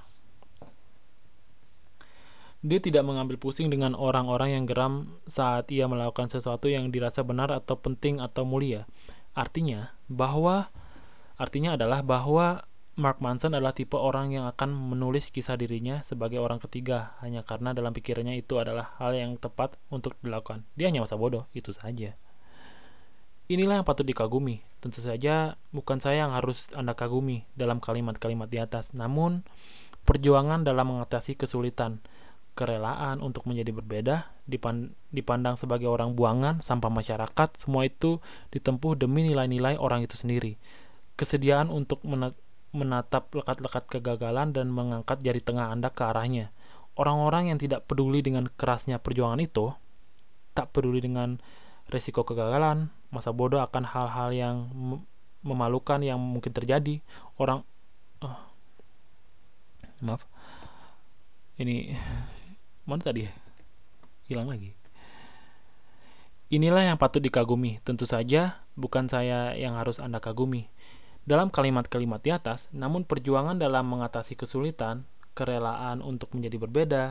Dia 2.60 2.80
tidak 2.84 3.08
mengambil 3.08 3.40
pusing 3.40 3.72
dengan 3.72 3.96
orang-orang 3.96 4.56
yang 4.56 4.66
geram 4.68 5.20
saat 5.28 5.72
ia 5.72 5.88
melakukan 5.88 6.28
sesuatu 6.28 6.68
yang 6.68 6.92
dirasa 6.92 7.24
benar 7.24 7.52
atau 7.56 7.80
penting 7.80 8.20
atau 8.20 8.44
mulia. 8.44 8.84
Artinya 9.32 9.96
bahwa 10.12 10.68
artinya 11.40 11.80
adalah 11.80 12.04
bahwa 12.04 12.68
Mark 13.00 13.24
Manson 13.24 13.56
adalah 13.56 13.72
tipe 13.72 13.96
orang 13.96 14.36
yang 14.36 14.44
akan 14.44 14.76
menulis 14.76 15.32
kisah 15.32 15.56
dirinya 15.56 16.04
sebagai 16.04 16.44
orang 16.44 16.60
ketiga 16.60 17.16
hanya 17.24 17.48
karena 17.48 17.72
dalam 17.72 17.96
pikirannya 17.96 18.36
itu 18.36 18.60
adalah 18.60 18.92
hal 19.00 19.16
yang 19.16 19.40
tepat 19.40 19.80
untuk 19.88 20.20
dilakukan. 20.20 20.68
Dia 20.76 20.92
hanya 20.92 21.08
masa 21.08 21.16
bodoh, 21.16 21.48
itu 21.56 21.72
saja. 21.72 22.20
Inilah 23.48 23.82
yang 23.82 23.88
patut 23.88 24.04
dikagumi. 24.04 24.62
Tentu 24.84 25.00
saja 25.00 25.56
bukan 25.72 26.04
saya 26.04 26.28
yang 26.28 26.36
harus 26.36 26.68
Anda 26.76 26.92
kagumi 26.92 27.48
dalam 27.56 27.80
kalimat-kalimat 27.80 28.52
di 28.52 28.60
atas, 28.60 28.92
namun 28.92 29.48
perjuangan 30.04 30.68
dalam 30.68 30.92
mengatasi 30.92 31.40
kesulitan, 31.40 32.04
kerelaan 32.60 33.24
untuk 33.24 33.48
menjadi 33.48 33.72
berbeda, 33.80 34.16
dipandang 35.16 35.56
sebagai 35.56 35.88
orang 35.88 36.20
buangan, 36.20 36.60
sampah 36.60 36.92
masyarakat, 36.92 37.50
semua 37.56 37.88
itu 37.88 38.20
ditempuh 38.52 39.00
demi 39.00 39.24
nilai-nilai 39.24 39.80
orang 39.80 40.04
itu 40.04 40.20
sendiri. 40.20 40.60
Kesediaan 41.16 41.72
untuk 41.72 42.04
menatap 42.70 43.34
lekat-lekat 43.34 43.90
kegagalan 43.90 44.54
dan 44.54 44.70
mengangkat 44.70 45.22
jari 45.26 45.42
tengah 45.42 45.74
Anda 45.74 45.90
ke 45.90 46.06
arahnya. 46.06 46.54
Orang-orang 46.94 47.54
yang 47.54 47.58
tidak 47.58 47.90
peduli 47.90 48.22
dengan 48.22 48.52
kerasnya 48.52 49.02
perjuangan 49.02 49.40
itu, 49.42 49.74
tak 50.54 50.76
peduli 50.76 51.02
dengan 51.02 51.40
risiko 51.90 52.22
kegagalan, 52.22 52.94
masa 53.10 53.34
bodoh 53.34 53.64
akan 53.64 53.84
hal-hal 53.90 54.30
yang 54.36 54.56
memalukan 55.42 56.04
yang 56.04 56.20
mungkin 56.22 56.54
terjadi. 56.54 57.02
Orang 57.40 57.66
oh, 58.22 58.38
maaf. 60.04 60.22
Ini 61.58 61.98
mana 62.88 63.02
tadi? 63.02 63.26
Hilang 64.30 64.52
lagi. 64.52 64.78
Inilah 66.50 66.82
yang 66.94 66.98
patut 66.98 67.22
dikagumi. 67.22 67.82
Tentu 67.82 68.06
saja 68.06 68.62
bukan 68.74 69.10
saya 69.10 69.54
yang 69.58 69.78
harus 69.78 70.02
Anda 70.02 70.18
kagumi 70.22 70.70
dalam 71.30 71.54
kalimat-kalimat 71.54 72.26
di 72.26 72.34
atas, 72.34 72.66
namun 72.74 73.06
perjuangan 73.06 73.62
dalam 73.62 73.86
mengatasi 73.86 74.34
kesulitan, 74.34 75.06
kerelaan 75.38 76.02
untuk 76.02 76.34
menjadi 76.34 76.58
berbeda, 76.58 77.04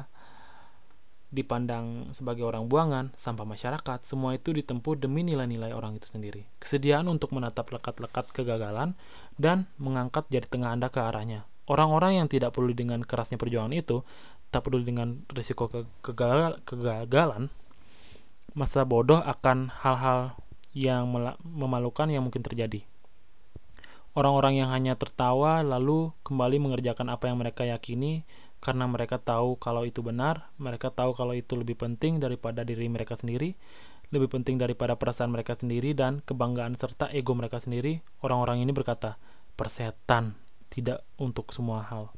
dipandang 1.30 2.10
sebagai 2.18 2.42
orang 2.42 2.66
buangan, 2.66 3.14
sampah 3.14 3.46
masyarakat, 3.46 4.02
semua 4.02 4.34
itu 4.34 4.50
ditempuh 4.50 4.98
demi 4.98 5.22
nilai-nilai 5.22 5.70
orang 5.70 5.94
itu 5.94 6.10
sendiri. 6.10 6.50
Kesediaan 6.58 7.06
untuk 7.06 7.30
menatap 7.30 7.70
lekat-lekat 7.70 8.34
kegagalan 8.34 8.98
dan 9.38 9.70
mengangkat 9.78 10.26
jari 10.34 10.50
tengah 10.50 10.74
Anda 10.74 10.90
ke 10.90 10.98
arahnya. 10.98 11.46
Orang-orang 11.70 12.18
yang 12.18 12.26
tidak 12.26 12.58
peduli 12.58 12.74
dengan 12.74 13.06
kerasnya 13.06 13.38
perjuangan 13.38 13.70
itu, 13.70 14.02
tak 14.50 14.66
peduli 14.66 14.82
dengan 14.82 15.22
risiko 15.30 15.70
ke 15.70 15.86
kegagal 16.02 16.58
kegagalan, 16.66 17.54
masa 18.56 18.82
bodoh 18.82 19.22
akan 19.22 19.70
hal-hal 19.70 20.34
yang 20.74 21.06
memalukan 21.44 22.10
yang 22.10 22.26
mungkin 22.26 22.42
terjadi. 22.42 22.82
Orang-orang 24.18 24.58
yang 24.58 24.74
hanya 24.74 24.98
tertawa 24.98 25.62
lalu 25.62 26.10
kembali 26.26 26.58
mengerjakan 26.58 27.06
apa 27.06 27.30
yang 27.30 27.38
mereka 27.38 27.62
yakini 27.62 28.26
karena 28.58 28.90
mereka 28.90 29.22
tahu 29.22 29.54
kalau 29.54 29.86
itu 29.86 30.02
benar, 30.02 30.50
mereka 30.58 30.90
tahu 30.90 31.14
kalau 31.14 31.38
itu 31.38 31.54
lebih 31.54 31.78
penting 31.78 32.18
daripada 32.18 32.66
diri 32.66 32.90
mereka 32.90 33.14
sendiri, 33.14 33.54
lebih 34.10 34.26
penting 34.26 34.58
daripada 34.58 34.98
perasaan 34.98 35.30
mereka 35.30 35.54
sendiri 35.54 35.94
dan 35.94 36.18
kebanggaan 36.26 36.74
serta 36.74 37.14
ego 37.14 37.30
mereka 37.38 37.62
sendiri. 37.62 38.02
Orang-orang 38.18 38.58
ini 38.58 38.74
berkata, 38.74 39.22
"Persetan 39.54 40.34
tidak 40.66 41.06
untuk 41.14 41.54
semua 41.54 41.86
hal." 41.86 42.10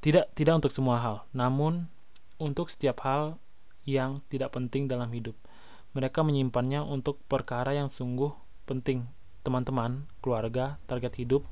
Tidak 0.00 0.32
tidak 0.32 0.64
untuk 0.64 0.72
semua 0.72 0.96
hal, 0.96 1.16
namun 1.36 1.92
untuk 2.40 2.72
setiap 2.72 3.04
hal 3.04 3.36
yang 3.84 4.24
tidak 4.32 4.56
penting 4.56 4.88
dalam 4.88 5.12
hidup. 5.12 5.36
Mereka 5.92 6.24
menyimpannya 6.24 6.80
untuk 6.80 7.20
perkara 7.28 7.76
yang 7.76 7.92
sungguh 7.92 8.32
penting. 8.64 9.04
Teman-teman, 9.42 10.06
keluarga, 10.22 10.78
target 10.86 11.18
hidup, 11.18 11.42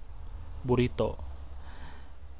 burrito 0.62 1.30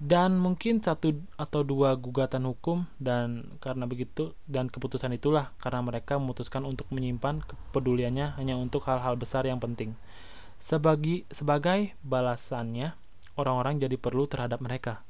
dan 0.00 0.40
mungkin 0.40 0.80
satu 0.80 1.12
atau 1.36 1.60
dua 1.60 1.92
gugatan 1.92 2.48
hukum 2.48 2.88
dan 2.96 3.52
karena 3.60 3.84
begitu 3.84 4.32
dan 4.48 4.72
keputusan 4.72 5.12
itulah 5.12 5.52
karena 5.60 5.84
mereka 5.84 6.16
memutuskan 6.16 6.64
untuk 6.64 6.88
menyimpan 6.88 7.44
kepeduliannya 7.44 8.32
hanya 8.40 8.56
untuk 8.56 8.88
hal-hal 8.88 9.20
besar 9.20 9.44
yang 9.44 9.60
penting. 9.60 9.92
Sebagai 10.56 11.28
sebagai 11.28 11.92
balasannya, 12.00 12.96
orang-orang 13.36 13.76
jadi 13.76 14.00
perlu 14.00 14.24
terhadap 14.24 14.64
mereka. 14.64 15.04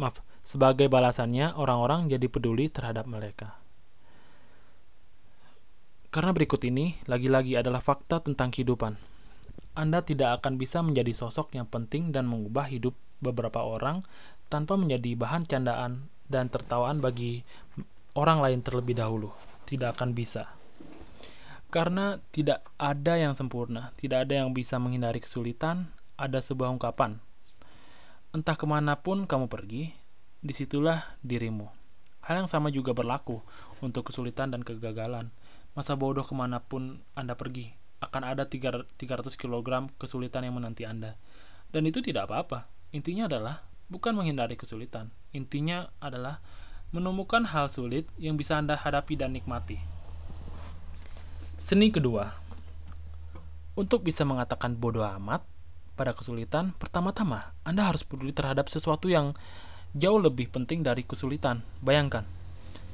Maaf, 0.00 0.24
sebagai 0.40 0.88
balasannya 0.88 1.52
orang-orang 1.52 2.08
jadi 2.08 2.32
peduli 2.32 2.72
terhadap 2.72 3.04
mereka. 3.04 3.60
Karena 6.16 6.32
berikut 6.32 6.64
ini 6.64 6.96
lagi-lagi 7.04 7.60
adalah 7.60 7.84
fakta 7.84 8.24
tentang 8.24 8.48
kehidupan 8.48 8.96
anda 9.76 10.00
tidak 10.00 10.40
akan 10.40 10.56
bisa 10.56 10.80
menjadi 10.80 11.12
sosok 11.12 11.52
yang 11.52 11.68
penting 11.68 12.08
dan 12.08 12.24
mengubah 12.24 12.64
hidup 12.72 12.96
beberapa 13.20 13.60
orang 13.60 14.00
tanpa 14.48 14.80
menjadi 14.80 15.12
bahan 15.12 15.44
candaan 15.44 16.08
dan 16.32 16.48
tertawaan 16.48 17.04
bagi 17.04 17.44
orang 18.16 18.40
lain 18.40 18.64
terlebih 18.64 18.96
dahulu. 18.96 19.36
Tidak 19.68 19.92
akan 19.92 20.16
bisa. 20.16 20.48
Karena 21.68 22.16
tidak 22.32 22.64
ada 22.80 23.20
yang 23.20 23.36
sempurna, 23.36 23.92
tidak 24.00 24.24
ada 24.24 24.40
yang 24.40 24.56
bisa 24.56 24.80
menghindari 24.80 25.20
kesulitan, 25.20 25.92
ada 26.16 26.40
sebuah 26.40 26.72
ungkapan. 26.72 27.20
Entah 28.32 28.56
ke 28.56 28.64
mana 28.64 28.96
pun 28.96 29.28
kamu 29.28 29.52
pergi, 29.52 29.92
di 30.40 30.56
situlah 30.56 31.20
dirimu. 31.20 31.68
Hal 32.24 32.40
yang 32.40 32.48
sama 32.48 32.72
juga 32.72 32.96
berlaku 32.96 33.44
untuk 33.84 34.08
kesulitan 34.08 34.56
dan 34.56 34.64
kegagalan. 34.64 35.28
Masa 35.76 35.92
bodoh 35.92 36.24
ke 36.24 36.32
mana 36.32 36.64
pun 36.64 37.04
Anda 37.12 37.36
pergi, 37.36 37.68
akan 38.00 38.22
ada 38.24 38.48
300 38.48 38.96
kg 39.36 39.68
kesulitan 40.00 40.48
yang 40.48 40.56
menanti 40.56 40.88
Anda. 40.88 41.20
Dan 41.68 41.84
itu 41.84 42.00
tidak 42.00 42.32
apa-apa. 42.32 42.64
Intinya 42.96 43.28
adalah 43.28 43.60
bukan 43.92 44.16
menghindari 44.16 44.56
kesulitan. 44.56 45.12
Intinya 45.36 45.92
adalah 46.00 46.40
menemukan 46.96 47.44
hal 47.52 47.68
sulit 47.68 48.08
yang 48.16 48.40
bisa 48.40 48.56
Anda 48.56 48.80
hadapi 48.80 49.20
dan 49.20 49.36
nikmati. 49.36 49.76
Seni 51.60 51.92
kedua. 51.92 52.32
Untuk 53.76 54.00
bisa 54.00 54.24
mengatakan 54.24 54.80
bodoh 54.80 55.04
amat 55.04 55.44
pada 55.92 56.16
kesulitan, 56.16 56.72
pertama-tama 56.80 57.52
Anda 57.68 57.92
harus 57.92 58.00
peduli 58.00 58.32
terhadap 58.32 58.72
sesuatu 58.72 59.12
yang 59.12 59.36
jauh 59.92 60.16
lebih 60.16 60.48
penting 60.48 60.80
dari 60.80 61.04
kesulitan. 61.04 61.60
Bayangkan, 61.84 62.24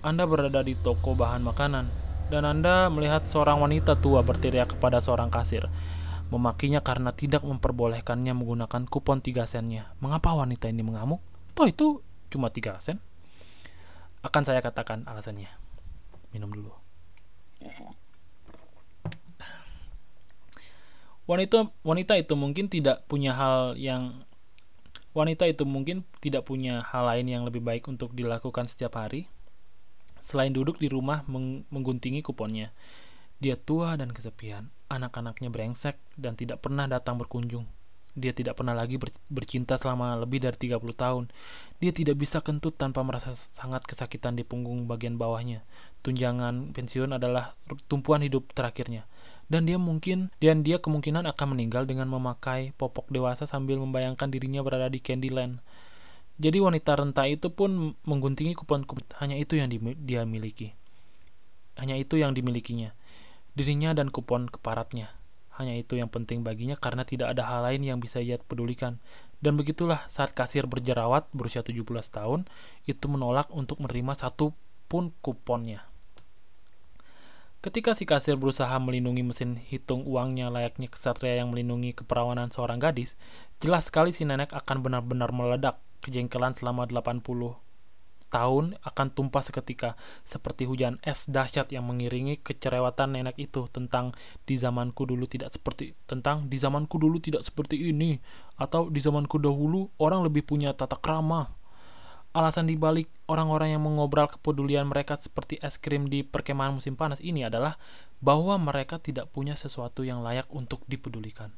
Anda 0.02 0.26
berada 0.26 0.66
di 0.66 0.74
toko 0.74 1.14
bahan 1.14 1.46
makanan, 1.46 2.01
dan 2.32 2.48
Anda 2.48 2.88
melihat 2.88 3.28
seorang 3.28 3.60
wanita 3.60 4.00
tua 4.00 4.24
berteriak 4.24 4.72
kepada 4.72 5.04
seorang 5.04 5.28
kasir, 5.28 5.68
memakinya 6.32 6.80
karena 6.80 7.12
tidak 7.12 7.44
memperbolehkannya 7.44 8.32
menggunakan 8.32 8.88
kupon 8.88 9.20
3 9.20 9.44
sennya. 9.44 9.92
Mengapa 10.00 10.32
wanita 10.32 10.72
ini 10.72 10.80
mengamuk? 10.80 11.20
Toh 11.52 11.68
itu 11.68 12.00
cuma 12.32 12.48
3 12.48 12.80
sen. 12.80 12.96
Akan 14.24 14.48
saya 14.48 14.64
katakan 14.64 15.04
alasannya. 15.04 15.52
Minum 16.32 16.48
dulu. 16.48 16.72
Wanita 21.28 21.68
wanita 21.84 22.16
itu 22.16 22.32
mungkin 22.32 22.72
tidak 22.72 23.04
punya 23.12 23.36
hal 23.36 23.76
yang 23.76 24.24
wanita 25.12 25.44
itu 25.44 25.68
mungkin 25.68 26.08
tidak 26.24 26.48
punya 26.48 26.80
hal 26.80 27.04
lain 27.12 27.28
yang 27.28 27.44
lebih 27.44 27.60
baik 27.60 27.84
untuk 27.92 28.16
dilakukan 28.16 28.72
setiap 28.72 28.96
hari 28.96 29.28
Selain 30.22 30.54
duduk 30.54 30.78
di 30.78 30.86
rumah 30.86 31.26
meng 31.26 31.66
mengguntingi 31.68 32.22
kuponnya, 32.22 32.70
dia 33.42 33.58
tua 33.58 33.98
dan 33.98 34.14
kesepian. 34.14 34.70
Anak-anaknya 34.86 35.50
brengsek 35.50 35.98
dan 36.14 36.38
tidak 36.38 36.62
pernah 36.62 36.86
datang 36.86 37.18
berkunjung. 37.18 37.66
Dia 38.12 38.36
tidak 38.36 38.60
pernah 38.60 38.76
lagi 38.76 39.00
ber 39.00 39.08
bercinta 39.32 39.80
selama 39.80 40.12
lebih 40.20 40.44
dari 40.44 40.54
30 40.54 40.84
tahun. 40.92 41.24
Dia 41.80 41.96
tidak 41.96 42.20
bisa 42.20 42.44
kentut 42.44 42.76
tanpa 42.76 43.00
merasa 43.00 43.32
sangat 43.56 43.88
kesakitan 43.88 44.36
di 44.36 44.44
punggung 44.44 44.84
bagian 44.84 45.16
bawahnya. 45.16 45.64
Tunjangan 46.04 46.76
pensiun 46.76 47.16
adalah 47.16 47.56
tumpuan 47.88 48.20
hidup 48.20 48.52
terakhirnya. 48.52 49.08
Dan 49.48 49.64
dia 49.64 49.80
mungkin 49.80 50.28
dan 50.44 50.60
dia 50.60 50.76
kemungkinan 50.78 51.24
akan 51.24 51.56
meninggal 51.56 51.88
dengan 51.88 52.08
memakai 52.12 52.76
popok 52.76 53.08
dewasa 53.08 53.48
sambil 53.48 53.80
membayangkan 53.80 54.28
dirinya 54.28 54.60
berada 54.60 54.92
di 54.92 55.00
Candyland 55.00 55.64
jadi 56.42 56.58
wanita 56.58 56.98
renta 56.98 57.22
itu 57.30 57.54
pun 57.54 57.94
mengguntingi 58.02 58.58
kupon-kupon 58.58 59.06
hanya 59.22 59.38
itu 59.38 59.54
yang 59.54 59.70
dia 60.02 60.26
miliki. 60.26 60.74
Hanya 61.78 61.94
itu 61.94 62.18
yang 62.18 62.34
dimilikinya. 62.34 62.98
Dirinya 63.54 63.94
dan 63.94 64.10
kupon 64.10 64.50
keparatnya. 64.50 65.14
Hanya 65.54 65.78
itu 65.78 65.94
yang 65.94 66.10
penting 66.10 66.42
baginya 66.42 66.74
karena 66.74 67.06
tidak 67.06 67.38
ada 67.38 67.46
hal 67.46 67.62
lain 67.62 67.86
yang 67.86 68.02
bisa 68.02 68.18
ia 68.18 68.42
pedulikan. 68.42 68.98
Dan 69.38 69.54
begitulah 69.54 70.02
saat 70.10 70.34
kasir 70.34 70.66
berjerawat 70.66 71.30
berusia 71.30 71.62
17 71.62 71.78
tahun 72.10 72.50
itu 72.90 73.06
menolak 73.06 73.46
untuk 73.54 73.78
menerima 73.78 74.18
satu 74.18 74.50
pun 74.90 75.14
kuponnya. 75.22 75.86
Ketika 77.62 77.94
si 77.94 78.02
kasir 78.02 78.34
berusaha 78.34 78.74
melindungi 78.82 79.22
mesin 79.22 79.62
hitung 79.62 80.02
uangnya 80.02 80.50
layaknya 80.50 80.90
kesatria 80.90 81.38
yang 81.38 81.54
melindungi 81.54 81.94
keperawanan 81.94 82.50
seorang 82.50 82.82
gadis, 82.82 83.14
jelas 83.62 83.86
sekali 83.86 84.10
si 84.10 84.26
nenek 84.26 84.50
akan 84.50 84.82
benar-benar 84.82 85.30
meledak 85.30 85.78
Kejengkelan 86.02 86.58
selama 86.58 86.90
80 86.90 87.22
tahun 88.32 88.80
akan 88.80 89.06
tumpah 89.12 89.44
seketika 89.44 89.94
seperti 90.24 90.64
hujan 90.64 90.96
es 91.04 91.28
dahsyat 91.28 91.68
yang 91.68 91.84
mengiringi 91.84 92.40
kecerewatan 92.40 93.20
nenek 93.20 93.36
itu 93.36 93.68
tentang 93.68 94.16
di 94.48 94.56
zamanku 94.56 95.04
dulu 95.04 95.28
tidak 95.28 95.52
seperti 95.52 95.92
tentang 96.08 96.48
di 96.48 96.56
zamanku 96.56 96.96
dulu 96.96 97.20
tidak 97.20 97.44
seperti 97.44 97.92
ini 97.92 98.16
atau 98.56 98.88
di 98.88 98.98
zamanku 99.04 99.36
dahulu 99.36 99.92
orang 100.00 100.24
lebih 100.24 100.48
punya 100.48 100.72
tata 100.72 100.96
krama. 100.96 101.52
Alasan 102.32 102.64
dibalik 102.64 103.12
orang-orang 103.28 103.76
yang 103.76 103.84
mengobral 103.84 104.24
kepedulian 104.24 104.88
mereka 104.88 105.20
seperti 105.20 105.60
es 105.60 105.76
krim 105.76 106.08
di 106.08 106.24
perkemahan 106.24 106.72
musim 106.72 106.96
panas 106.96 107.20
ini 107.20 107.44
adalah 107.44 107.76
bahwa 108.24 108.56
mereka 108.56 108.96
tidak 108.96 109.28
punya 109.28 109.52
sesuatu 109.52 110.00
yang 110.00 110.24
layak 110.24 110.48
untuk 110.48 110.80
dipedulikan. 110.88 111.52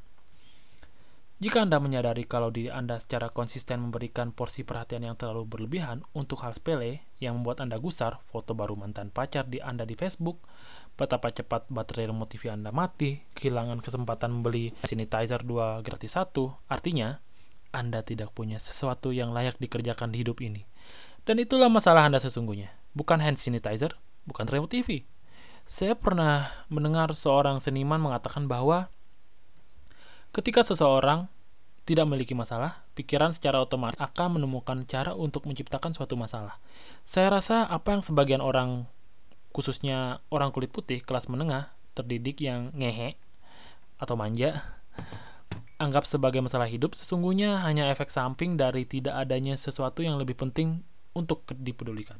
Jika 1.35 1.67
Anda 1.67 1.83
menyadari 1.83 2.23
kalau 2.23 2.47
diri 2.47 2.71
Anda 2.71 2.95
secara 2.95 3.27
konsisten 3.27 3.83
memberikan 3.83 4.31
porsi 4.31 4.63
perhatian 4.63 5.03
yang 5.03 5.19
terlalu 5.19 5.43
berlebihan 5.43 6.07
untuk 6.15 6.39
hal 6.47 6.55
sepele 6.55 7.03
yang 7.19 7.35
membuat 7.35 7.59
Anda 7.59 7.75
gusar, 7.75 8.23
foto 8.31 8.55
baru 8.55 8.79
mantan 8.79 9.11
pacar 9.11 9.43
di 9.43 9.59
Anda 9.59 9.83
di 9.83 9.99
Facebook, 9.99 10.39
betapa 10.95 11.35
cepat 11.35 11.67
baterai 11.67 12.07
remote 12.07 12.39
TV 12.39 12.55
Anda 12.55 12.71
mati, 12.71 13.19
kehilangan 13.35 13.83
kesempatan 13.83 14.31
membeli 14.31 14.71
sanitizer 14.87 15.43
2 15.43 15.83
gratis 15.83 16.15
1, 16.15 16.31
artinya 16.71 17.19
Anda 17.75 17.99
tidak 18.07 18.31
punya 18.31 18.55
sesuatu 18.55 19.11
yang 19.11 19.35
layak 19.35 19.59
dikerjakan 19.59 20.15
di 20.15 20.23
hidup 20.23 20.39
ini. 20.39 20.63
Dan 21.27 21.43
itulah 21.43 21.67
masalah 21.67 22.07
Anda 22.07 22.23
sesungguhnya, 22.23 22.71
bukan 22.95 23.19
hand 23.19 23.43
sanitizer, 23.43 23.99
bukan 24.23 24.47
remote 24.47 24.71
TV. 24.71 25.03
Saya 25.67 25.99
pernah 25.99 26.63
mendengar 26.71 27.11
seorang 27.11 27.59
seniman 27.59 27.99
mengatakan 27.99 28.47
bahwa 28.47 28.87
Ketika 30.35 30.67
seseorang 30.67 31.31
tidak 31.87 32.11
memiliki 32.11 32.35
masalah, 32.35 32.83
pikiran 32.91 33.31
secara 33.31 33.63
otomatis 33.63 33.95
akan 34.03 34.35
menemukan 34.35 34.83
cara 34.83 35.15
untuk 35.15 35.47
menciptakan 35.47 35.95
suatu 35.95 36.19
masalah. 36.19 36.59
Saya 37.07 37.31
rasa 37.31 37.63
apa 37.63 37.95
yang 37.95 38.03
sebagian 38.03 38.43
orang, 38.43 38.83
khususnya 39.55 40.19
orang 40.27 40.51
kulit 40.51 40.75
putih 40.75 40.99
kelas 40.99 41.31
menengah, 41.31 41.71
terdidik 41.95 42.43
yang 42.43 42.75
ngehe 42.75 43.15
atau 43.95 44.19
manja, 44.19 44.75
anggap 45.83 46.03
sebagai 46.03 46.43
masalah 46.43 46.67
hidup, 46.67 46.99
sesungguhnya 46.99 47.63
hanya 47.63 47.87
efek 47.87 48.11
samping 48.11 48.59
dari 48.59 48.83
tidak 48.83 49.15
adanya 49.15 49.55
sesuatu 49.55 50.03
yang 50.03 50.19
lebih 50.19 50.35
penting 50.35 50.83
untuk 51.15 51.47
dipedulikan. 51.47 52.19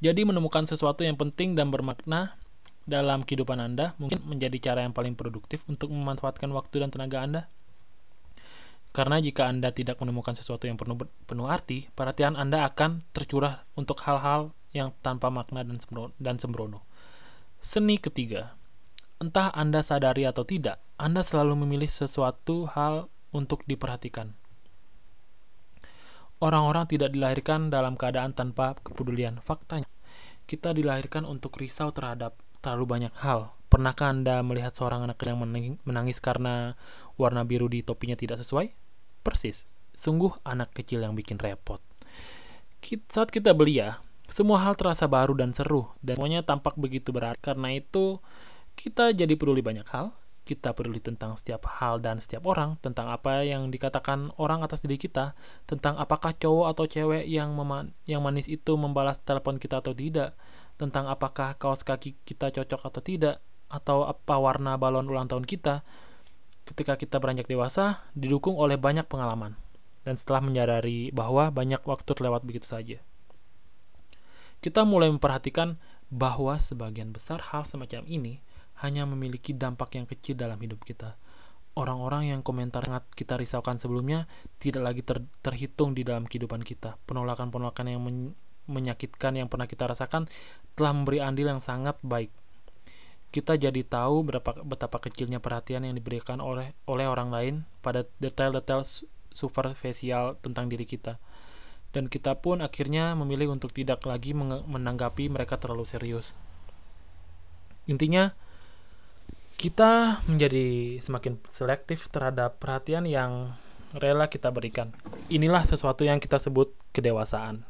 Jadi 0.00 0.24
menemukan 0.24 0.64
sesuatu 0.64 1.04
yang 1.04 1.20
penting 1.20 1.52
dan 1.52 1.68
bermakna 1.68 2.40
dalam 2.84 3.24
kehidupan 3.24 3.56
Anda 3.60 3.96
mungkin 3.96 4.24
menjadi 4.28 4.72
cara 4.72 4.84
yang 4.84 4.92
paling 4.92 5.16
produktif 5.16 5.64
untuk 5.68 5.88
memanfaatkan 5.92 6.48
waktu 6.52 6.84
dan 6.84 6.92
tenaga 6.92 7.18
Anda. 7.24 7.42
Karena 8.94 9.18
jika 9.18 9.50
Anda 9.50 9.74
tidak 9.74 9.98
menemukan 9.98 10.38
sesuatu 10.38 10.70
yang 10.70 10.78
penuh, 10.78 10.94
penuh 11.26 11.50
arti, 11.50 11.90
perhatian 11.98 12.38
Anda 12.38 12.62
akan 12.70 13.02
tercurah 13.10 13.66
untuk 13.74 13.98
hal-hal 14.06 14.54
yang 14.70 14.94
tanpa 15.02 15.34
makna 15.34 15.66
dan 15.66 15.82
sembrono. 15.82 16.14
Dan 16.14 16.38
sembrono. 16.38 16.86
Seni 17.58 17.98
ketiga, 17.98 18.54
entah 19.18 19.50
Anda 19.50 19.82
sadari 19.82 20.28
atau 20.28 20.46
tidak, 20.46 20.78
Anda 20.94 21.26
selalu 21.26 21.66
memilih 21.66 21.90
sesuatu 21.90 22.70
hal 22.70 23.10
untuk 23.34 23.66
diperhatikan. 23.66 24.36
Orang-orang 26.38 26.86
tidak 26.86 27.10
dilahirkan 27.10 27.74
dalam 27.74 27.98
keadaan 27.98 28.30
tanpa 28.36 28.78
kepedulian. 28.78 29.42
Faktanya, 29.42 29.90
kita 30.46 30.70
dilahirkan 30.70 31.26
untuk 31.26 31.56
risau 31.58 31.90
terhadap 31.90 32.38
terlalu 32.64 32.88
banyak 32.88 33.12
hal. 33.20 33.52
Pernahkah 33.68 34.08
Anda 34.08 34.40
melihat 34.40 34.72
seorang 34.72 35.04
anak 35.04 35.20
yang 35.20 35.36
menangis 35.84 36.22
karena 36.24 36.80
warna 37.20 37.44
biru 37.44 37.68
di 37.68 37.84
topinya 37.84 38.16
tidak 38.16 38.40
sesuai? 38.40 38.72
Persis, 39.20 39.68
sungguh 39.92 40.32
anak 40.48 40.72
kecil 40.72 41.04
yang 41.04 41.12
bikin 41.12 41.36
repot. 41.36 41.84
Saat 43.12 43.28
kita 43.28 43.52
belia, 43.52 44.00
semua 44.28 44.64
hal 44.64 44.76
terasa 44.76 45.04
baru 45.04 45.36
dan 45.36 45.52
seru, 45.52 45.92
dan 46.00 46.16
semuanya 46.16 46.40
tampak 46.40 46.76
begitu 46.80 47.12
berat. 47.12 47.36
Karena 47.40 47.72
itu, 47.76 48.20
kita 48.76 49.12
jadi 49.12 49.36
peduli 49.36 49.64
banyak 49.64 49.88
hal, 49.88 50.12
kita 50.44 50.76
peduli 50.76 51.00
tentang 51.00 51.34
setiap 51.40 51.64
hal 51.80 52.04
dan 52.04 52.20
setiap 52.20 52.44
orang, 52.44 52.76
tentang 52.84 53.08
apa 53.08 53.42
yang 53.48 53.72
dikatakan 53.72 54.30
orang 54.36 54.60
atas 54.60 54.84
diri 54.84 55.00
kita, 55.00 55.32
tentang 55.64 55.96
apakah 55.96 56.36
cowok 56.36 56.66
atau 56.76 56.84
cewek 56.84 57.24
yang 57.24 57.56
yang 58.04 58.20
manis 58.20 58.46
itu 58.46 58.76
membalas 58.76 59.18
telepon 59.24 59.56
kita 59.56 59.80
atau 59.80 59.96
tidak, 59.96 60.36
tentang 60.74 61.06
apakah 61.06 61.54
kaos 61.54 61.86
kaki 61.86 62.18
kita 62.26 62.50
cocok 62.50 62.80
atau 62.82 63.02
tidak, 63.02 63.36
atau 63.70 64.06
apa 64.06 64.38
warna 64.38 64.78
balon 64.78 65.10
ulang 65.10 65.26
tahun 65.26 65.46
kita. 65.46 65.82
Ketika 66.64 66.96
kita 66.96 67.20
beranjak 67.20 67.46
dewasa, 67.46 68.06
didukung 68.16 68.56
oleh 68.56 68.80
banyak 68.80 69.04
pengalaman, 69.04 69.58
dan 70.08 70.16
setelah 70.16 70.40
menyadari 70.40 71.12
bahwa 71.12 71.52
banyak 71.52 71.82
waktu 71.84 72.10
terlewat 72.16 72.40
begitu 72.42 72.64
saja. 72.64 72.98
Kita 74.64 74.88
mulai 74.88 75.12
memperhatikan 75.12 75.76
bahwa 76.08 76.56
sebagian 76.56 77.12
besar 77.12 77.52
hal 77.52 77.68
semacam 77.68 78.00
ini 78.08 78.40
hanya 78.80 79.04
memiliki 79.04 79.52
dampak 79.52 80.00
yang 80.00 80.08
kecil 80.08 80.40
dalam 80.40 80.56
hidup 80.56 80.80
kita. 80.88 81.20
Orang-orang 81.74 82.30
yang 82.30 82.40
komentar 82.40 82.86
sangat 82.86 83.04
kita 83.18 83.34
risaukan 83.34 83.82
sebelumnya 83.82 84.30
tidak 84.62 84.82
lagi 84.88 85.02
ter 85.02 85.26
terhitung 85.42 85.92
di 85.92 86.06
dalam 86.06 86.24
kehidupan 86.24 86.62
kita. 86.62 86.96
Penolakan-penolakan 87.02 87.86
yang 87.90 88.00
men 88.00 88.32
menyakitkan 88.66 89.36
yang 89.36 89.48
pernah 89.50 89.68
kita 89.68 89.88
rasakan 89.88 90.28
telah 90.74 90.92
memberi 90.92 91.20
andil 91.20 91.50
yang 91.50 91.62
sangat 91.62 91.98
baik. 92.02 92.32
Kita 93.34 93.58
jadi 93.58 93.82
tahu 93.82 94.30
berapa 94.30 94.62
betapa 94.62 95.02
kecilnya 95.02 95.42
perhatian 95.42 95.82
yang 95.82 95.98
diberikan 95.98 96.38
oleh 96.38 96.72
oleh 96.86 97.06
orang 97.10 97.34
lain 97.34 97.54
pada 97.82 98.06
detail-detail 98.22 98.86
superficial 99.34 100.38
tentang 100.38 100.70
diri 100.70 100.86
kita. 100.86 101.18
Dan 101.90 102.10
kita 102.10 102.38
pun 102.38 102.62
akhirnya 102.62 103.14
memilih 103.14 103.54
untuk 103.54 103.70
tidak 103.70 104.02
lagi 104.06 104.34
menanggapi 104.66 105.30
mereka 105.30 105.58
terlalu 105.58 105.86
serius. 105.86 106.34
Intinya, 107.86 108.34
kita 109.54 110.22
menjadi 110.26 110.98
semakin 110.98 111.38
selektif 111.50 112.10
terhadap 112.10 112.58
perhatian 112.58 113.06
yang 113.06 113.54
rela 113.94 114.26
kita 114.26 114.50
berikan. 114.50 114.90
Inilah 115.30 115.62
sesuatu 115.62 116.02
yang 116.02 116.18
kita 116.18 116.42
sebut 116.42 116.74
kedewasaan. 116.90 117.62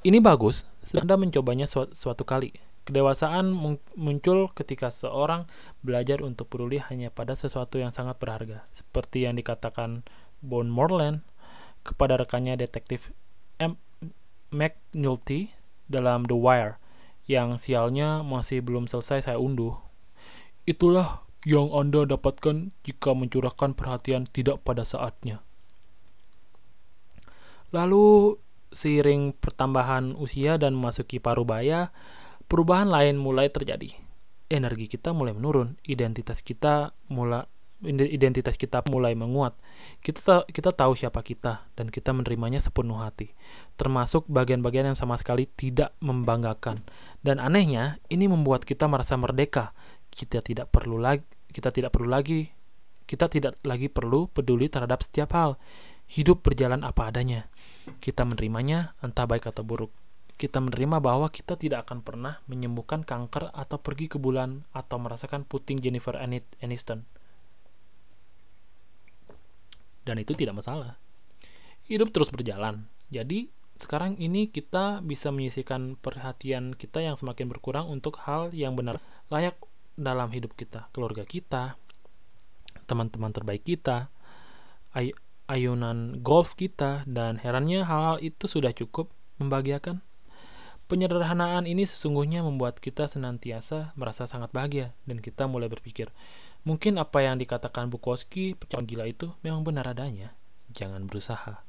Ini 0.00 0.16
bagus, 0.24 0.64
Anda 0.96 1.20
mencobanya 1.20 1.68
suatu, 1.68 1.92
suatu 1.92 2.24
kali. 2.24 2.56
Kedewasaan 2.88 3.52
muncul 3.92 4.48
ketika 4.56 4.88
seorang 4.88 5.44
belajar 5.84 6.24
untuk 6.24 6.48
peduli 6.48 6.80
hanya 6.80 7.12
pada 7.12 7.36
sesuatu 7.36 7.76
yang 7.76 7.92
sangat 7.92 8.16
berharga, 8.16 8.64
seperti 8.72 9.28
yang 9.28 9.36
dikatakan 9.36 10.00
Bon 10.40 10.64
Morland 10.64 11.20
kepada 11.84 12.16
rekannya 12.16 12.56
detektif 12.56 13.12
M. 13.60 13.76
McNulty 14.48 15.52
dalam 15.84 16.24
The 16.24 16.34
Wire, 16.34 16.80
yang 17.28 17.60
sialnya 17.60 18.24
masih 18.24 18.64
belum 18.64 18.88
selesai 18.88 19.28
saya 19.28 19.36
unduh 19.36 19.76
Itulah 20.64 21.28
yang 21.44 21.72
Anda 21.76 22.08
dapatkan 22.08 22.72
jika 22.84 23.10
mencurahkan 23.16 23.76
perhatian 23.76 24.28
tidak 24.28 24.60
pada 24.64 24.84
saatnya. 24.84 25.40
Lalu, 27.72 28.36
seiring 28.70 29.36
pertambahan 29.36 30.14
usia 30.16 30.56
dan 30.56 30.78
memasuki 30.78 31.18
parubaya, 31.22 31.94
perubahan 32.46 32.90
lain 32.90 33.18
mulai 33.18 33.50
terjadi. 33.50 33.94
Energi 34.50 34.90
kita 34.90 35.14
mulai 35.14 35.34
menurun, 35.34 35.78
identitas 35.86 36.42
kita 36.42 36.94
mulai 37.10 37.46
identitas 37.86 38.60
kita 38.60 38.84
mulai 38.92 39.16
menguat. 39.16 39.56
Kita 40.04 40.44
kita 40.44 40.70
tahu 40.74 40.92
siapa 40.92 41.24
kita 41.24 41.70
dan 41.72 41.88
kita 41.88 42.12
menerimanya 42.12 42.60
sepenuh 42.60 43.00
hati. 43.00 43.32
Termasuk 43.80 44.28
bagian-bagian 44.28 44.92
yang 44.92 44.98
sama 44.98 45.16
sekali 45.16 45.48
tidak 45.48 45.96
membanggakan. 46.04 46.84
Dan 47.24 47.40
anehnya, 47.40 47.96
ini 48.12 48.28
membuat 48.28 48.68
kita 48.68 48.84
merasa 48.84 49.16
merdeka 49.16 49.72
kita 50.10 50.42
tidak 50.42 50.68
perlu 50.74 50.98
lagi 50.98 51.22
kita 51.50 51.70
tidak 51.70 51.94
perlu 51.94 52.10
lagi 52.10 52.50
kita 53.06 53.26
tidak 53.26 53.58
lagi 53.66 53.90
perlu 53.90 54.30
peduli 54.30 54.70
terhadap 54.70 55.02
setiap 55.02 55.34
hal. 55.34 55.58
Hidup 56.10 56.42
berjalan 56.42 56.82
apa 56.82 57.06
adanya. 57.06 57.46
Kita 58.02 58.26
menerimanya 58.26 58.98
entah 58.98 59.30
baik 59.30 59.46
atau 59.46 59.62
buruk. 59.62 59.94
Kita 60.34 60.58
menerima 60.58 60.98
bahwa 60.98 61.30
kita 61.30 61.54
tidak 61.54 61.86
akan 61.86 62.02
pernah 62.02 62.42
menyembuhkan 62.50 63.06
kanker 63.06 63.54
atau 63.54 63.78
pergi 63.78 64.10
ke 64.10 64.18
bulan 64.18 64.66
atau 64.74 64.98
merasakan 64.98 65.46
puting 65.46 65.78
Jennifer 65.78 66.18
Aniston. 66.58 67.06
Dan 70.02 70.18
itu 70.18 70.34
tidak 70.34 70.58
masalah. 70.58 70.98
Hidup 71.86 72.10
terus 72.10 72.32
berjalan. 72.34 72.90
Jadi, 73.14 73.46
sekarang 73.78 74.18
ini 74.18 74.50
kita 74.50 75.04
bisa 75.06 75.30
menyisihkan 75.30 75.94
perhatian 75.94 76.74
kita 76.74 77.06
yang 77.06 77.14
semakin 77.14 77.46
berkurang 77.46 77.86
untuk 77.86 78.18
hal 78.26 78.50
yang 78.50 78.74
benar 78.74 78.98
layak 79.30 79.54
dalam 79.94 80.34
hidup 80.34 80.58
kita, 80.58 80.90
keluarga 80.90 81.22
kita, 81.22 81.78
teman-teman 82.90 83.30
terbaik 83.30 83.62
kita, 83.62 84.10
ay 84.96 85.14
ayunan 85.50 86.22
golf 86.22 86.54
kita, 86.54 87.02
dan 87.10 87.42
herannya 87.42 87.82
hal-hal 87.82 88.22
itu 88.22 88.46
sudah 88.46 88.70
cukup 88.70 89.10
membahagiakan. 89.42 89.98
Penyederhanaan 90.86 91.66
ini 91.66 91.86
sesungguhnya 91.86 92.46
membuat 92.46 92.78
kita 92.78 93.10
senantiasa 93.10 93.90
merasa 93.98 94.30
sangat 94.30 94.54
bahagia, 94.54 94.94
dan 95.10 95.18
kita 95.18 95.50
mulai 95.50 95.66
berpikir, 95.66 96.14
mungkin 96.62 97.02
apa 97.02 97.26
yang 97.26 97.42
dikatakan 97.42 97.90
Bukowski, 97.90 98.54
pecahan 98.54 98.86
gila 98.86 99.10
itu 99.10 99.34
memang 99.42 99.66
benar 99.66 99.90
adanya. 99.90 100.38
Jangan 100.70 101.10
berusaha. 101.10 101.66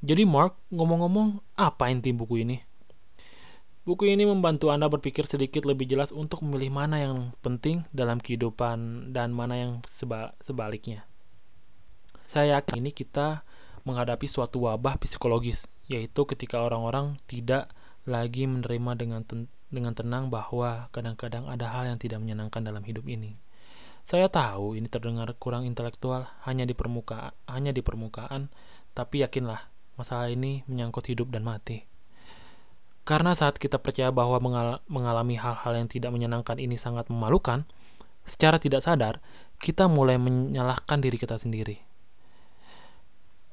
Jadi 0.00 0.24
Mark, 0.24 0.56
ngomong-ngomong, 0.72 1.44
apa 1.54 1.92
inti 1.92 2.10
buku 2.10 2.42
ini? 2.42 2.58
Buku 3.82 4.06
ini 4.06 4.22
membantu 4.26 4.70
Anda 4.70 4.86
berpikir 4.86 5.26
sedikit 5.26 5.66
lebih 5.66 5.90
jelas 5.90 6.14
untuk 6.14 6.42
memilih 6.42 6.70
mana 6.70 7.02
yang 7.02 7.34
penting 7.42 7.82
dalam 7.90 8.22
kehidupan 8.22 9.10
dan 9.10 9.34
mana 9.34 9.58
yang 9.58 9.72
seba 9.90 10.38
sebaliknya. 10.42 11.06
Saya 12.32 12.56
yakin 12.56 12.80
ini 12.80 12.96
kita 12.96 13.44
menghadapi 13.84 14.24
suatu 14.24 14.64
wabah 14.64 14.96
psikologis, 14.96 15.68
yaitu 15.84 16.24
ketika 16.24 16.64
orang-orang 16.64 17.20
tidak 17.28 17.68
lagi 18.08 18.48
menerima 18.48 18.96
dengan 18.96 19.20
ten 19.20 19.52
dengan 19.68 19.92
tenang 19.92 20.32
bahwa 20.32 20.88
kadang-kadang 20.96 21.44
ada 21.44 21.68
hal 21.68 21.92
yang 21.92 22.00
tidak 22.00 22.24
menyenangkan 22.24 22.64
dalam 22.64 22.80
hidup 22.88 23.04
ini. 23.04 23.36
Saya 24.08 24.32
tahu 24.32 24.80
ini 24.80 24.88
terdengar 24.88 25.28
kurang 25.36 25.68
intelektual 25.68 26.24
hanya 26.48 26.64
di 26.64 26.72
permukaan, 26.72 27.36
hanya 27.52 27.68
di 27.68 27.84
permukaan, 27.84 28.48
tapi 28.96 29.20
yakinlah 29.20 29.68
masalah 30.00 30.32
ini 30.32 30.64
menyangkut 30.64 31.12
hidup 31.12 31.28
dan 31.28 31.44
mati. 31.44 31.84
Karena 33.04 33.36
saat 33.36 33.60
kita 33.60 33.76
percaya 33.76 34.08
bahwa 34.08 34.40
mengal 34.40 34.80
mengalami 34.88 35.36
hal-hal 35.36 35.76
yang 35.76 35.84
tidak 35.84 36.08
menyenangkan 36.08 36.56
ini 36.56 36.80
sangat 36.80 37.12
memalukan, 37.12 37.68
secara 38.24 38.56
tidak 38.56 38.80
sadar, 38.80 39.20
kita 39.60 39.84
mulai 39.84 40.16
menyalahkan 40.16 40.96
diri 40.96 41.20
kita 41.20 41.36
sendiri. 41.36 41.91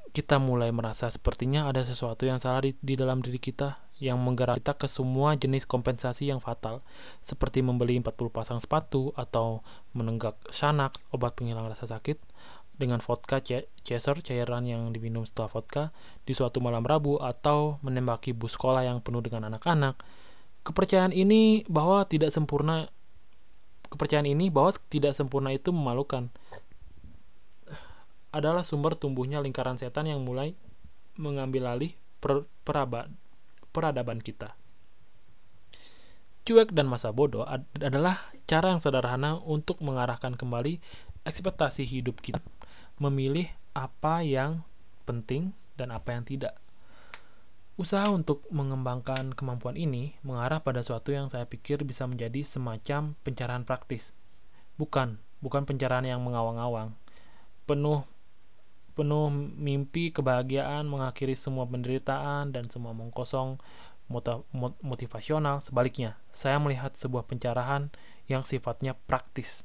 Kita 0.10 0.42
mulai 0.42 0.74
merasa 0.74 1.08
sepertinya 1.14 1.70
ada 1.70 1.86
sesuatu 1.86 2.26
yang 2.26 2.42
salah 2.42 2.66
di, 2.66 2.74
di 2.82 2.98
dalam 2.98 3.22
diri 3.22 3.38
kita 3.38 3.78
yang 4.00 4.18
menggerak 4.18 4.64
kita 4.64 4.74
ke 4.80 4.88
semua 4.88 5.36
jenis 5.36 5.68
kompensasi 5.68 6.32
yang 6.32 6.40
fatal, 6.40 6.82
seperti 7.22 7.60
membeli 7.60 8.00
40 8.00 8.16
pasang 8.32 8.60
sepatu 8.64 9.12
atau 9.14 9.60
menenggak 9.92 10.40
Xanax, 10.50 11.04
obat 11.12 11.36
penghilang 11.36 11.68
rasa 11.68 11.86
sakit, 11.86 12.16
dengan 12.80 13.04
vodka 13.04 13.44
chaser 13.84 14.24
cairan 14.24 14.64
yang 14.64 14.96
diminum 14.96 15.28
setelah 15.28 15.52
vodka 15.52 15.84
di 16.24 16.32
suatu 16.32 16.64
malam 16.64 16.88
Rabu 16.88 17.20
atau 17.20 17.76
menembaki 17.84 18.32
bus 18.32 18.56
sekolah 18.56 18.88
yang 18.88 19.04
penuh 19.04 19.20
dengan 19.20 19.52
anak-anak. 19.52 20.00
Kepercayaan 20.64 21.12
ini 21.12 21.68
bahwa 21.68 22.08
tidak 22.08 22.32
sempurna 22.32 22.88
kepercayaan 23.92 24.32
ini 24.32 24.48
bahwa 24.48 24.72
tidak 24.88 25.12
sempurna 25.12 25.52
itu 25.52 25.76
memalukan. 25.76 26.32
Adalah 28.30 28.62
sumber 28.62 28.94
tumbuhnya 28.94 29.42
lingkaran 29.42 29.78
setan 29.82 30.06
yang 30.06 30.22
mulai 30.22 30.54
mengambil 31.18 31.70
alih 31.70 31.98
per, 32.22 32.46
perabad, 32.64 33.10
peradaban 33.74 34.22
kita. 34.22 34.54
Cuek 36.48 36.74
dan 36.74 36.90
masa 36.90 37.14
bodoh 37.14 37.46
ad 37.46 37.68
adalah 37.78 38.34
cara 38.50 38.74
yang 38.74 38.82
sederhana 38.82 39.38
untuk 39.46 39.78
mengarahkan 39.86 40.34
kembali 40.34 40.82
ekspektasi 41.28 41.86
hidup 41.86 42.24
kita, 42.24 42.42
memilih 42.98 43.52
apa 43.78 44.26
yang 44.26 44.66
penting 45.06 45.54
dan 45.78 45.94
apa 45.94 46.18
yang 46.18 46.26
tidak. 46.26 46.58
Usaha 47.80 48.12
untuk 48.12 48.44
mengembangkan 48.52 49.32
kemampuan 49.32 49.80
ini 49.80 50.20
mengarah 50.20 50.60
pada 50.60 50.84
suatu 50.84 51.16
yang 51.16 51.32
saya 51.32 51.48
pikir 51.48 51.88
bisa 51.88 52.04
menjadi 52.04 52.44
semacam 52.44 53.16
pencerahan 53.24 53.64
praktis. 53.64 54.12
Bukan, 54.76 55.16
bukan 55.40 55.64
pencerahan 55.64 56.04
yang 56.04 56.20
mengawang-awang. 56.20 56.92
Penuh 57.64 58.04
penuh 59.00 59.32
mimpi 59.56 60.12
kebahagiaan 60.12 60.84
mengakhiri 60.84 61.40
semua 61.40 61.64
penderitaan 61.64 62.52
dan 62.52 62.68
semua 62.68 62.92
mengkosong 62.92 63.56
motivasional. 64.84 65.64
Sebaliknya, 65.64 66.20
saya 66.36 66.60
melihat 66.60 66.92
sebuah 67.00 67.24
pencerahan 67.24 67.88
yang 68.28 68.44
sifatnya 68.44 69.00
praktis. 69.08 69.64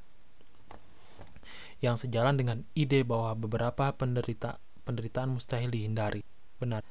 Yang 1.83 2.07
sejalan 2.07 2.39
dengan 2.39 2.63
ide 2.71 3.03
bahwa 3.03 3.35
beberapa 3.35 3.91
penderita 3.91 4.63
penderitaan 4.87 5.35
mustahil 5.35 5.67
dihindari. 5.67 6.23
Benar 6.55 6.87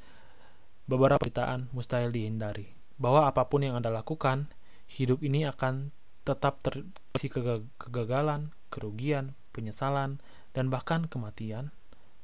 beberapa 0.84 1.20
penderitaan 1.20 1.72
mustahil 1.72 2.12
dihindari. 2.12 2.76
Bahwa 3.00 3.26
apa 3.26 3.48
pun 3.48 3.64
yang 3.64 3.76
Anda 3.76 3.90
lakukan, 3.90 4.52
hidup 4.86 5.24
ini 5.24 5.48
akan 5.48 5.90
tetap 6.24 6.60
terisi 6.64 7.28
kegagalan, 7.28 8.54
kerugian, 8.72 9.36
penyesalan, 9.52 10.20
dan 10.56 10.70
bahkan 10.70 11.08
kematian. 11.08 11.74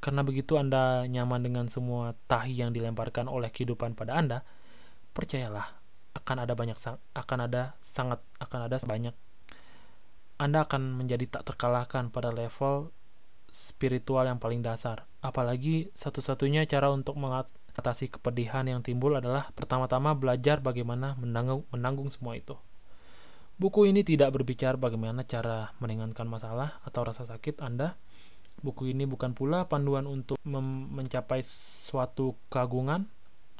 Karena 0.01 0.25
begitu 0.25 0.57
Anda 0.57 1.05
nyaman 1.05 1.45
dengan 1.45 1.69
semua 1.69 2.17
tahi 2.25 2.57
yang 2.57 2.73
dilemparkan 2.73 3.29
oleh 3.29 3.53
kehidupan 3.53 3.93
pada 3.93 4.17
Anda, 4.17 4.41
percayalah 5.13 5.77
akan 6.17 6.37
ada 6.43 6.55
banyak 6.57 6.77
akan 7.15 7.39
ada 7.47 7.79
sangat 7.85 8.19
akan 8.43 8.67
ada 8.67 8.77
banyak 8.83 9.15
Anda 10.41 10.67
akan 10.67 10.99
menjadi 10.99 11.39
tak 11.39 11.53
terkalahkan 11.53 12.11
pada 12.11 12.33
level 12.33 12.91
spiritual 13.53 14.25
yang 14.25 14.41
paling 14.41 14.65
dasar. 14.65 15.05
Apalagi 15.21 15.93
satu-satunya 15.99 16.65
cara 16.65 16.89
untuk 16.89 17.19
mengatasi 17.21 18.09
kepedihan 18.09 18.65
yang 18.65 18.81
timbul 18.81 19.13
adalah 19.19 19.53
pertama-tama 19.53 20.17
belajar 20.17 20.65
bagaimana 20.65 21.19
menanggung, 21.21 21.67
menanggung 21.75 22.09
semua 22.09 22.39
itu. 22.39 22.57
Buku 23.61 23.85
ini 23.85 24.01
tidak 24.01 24.33
berbicara 24.33 24.81
bagaimana 24.81 25.29
cara 25.29 25.77
meringankan 25.85 26.25
masalah 26.25 26.81
atau 26.89 27.05
rasa 27.05 27.29
sakit 27.29 27.61
Anda. 27.61 28.01
Buku 28.61 28.93
ini 28.93 29.09
bukan 29.09 29.33
pula 29.33 29.65
panduan 29.65 30.05
untuk 30.05 30.37
mencapai 30.45 31.45
suatu 31.89 32.37
keagungan, 32.53 33.09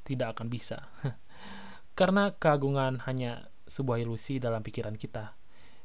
tidak 0.05 0.37
akan 0.37 0.53
bisa. 0.53 0.89
Karena 1.99 2.37
keagungan 2.37 3.05
hanya 3.09 3.49
sebuah 3.71 4.03
ilusi 4.03 4.37
dalam 4.43 4.61
pikiran 4.61 4.99
kita. 4.99 5.33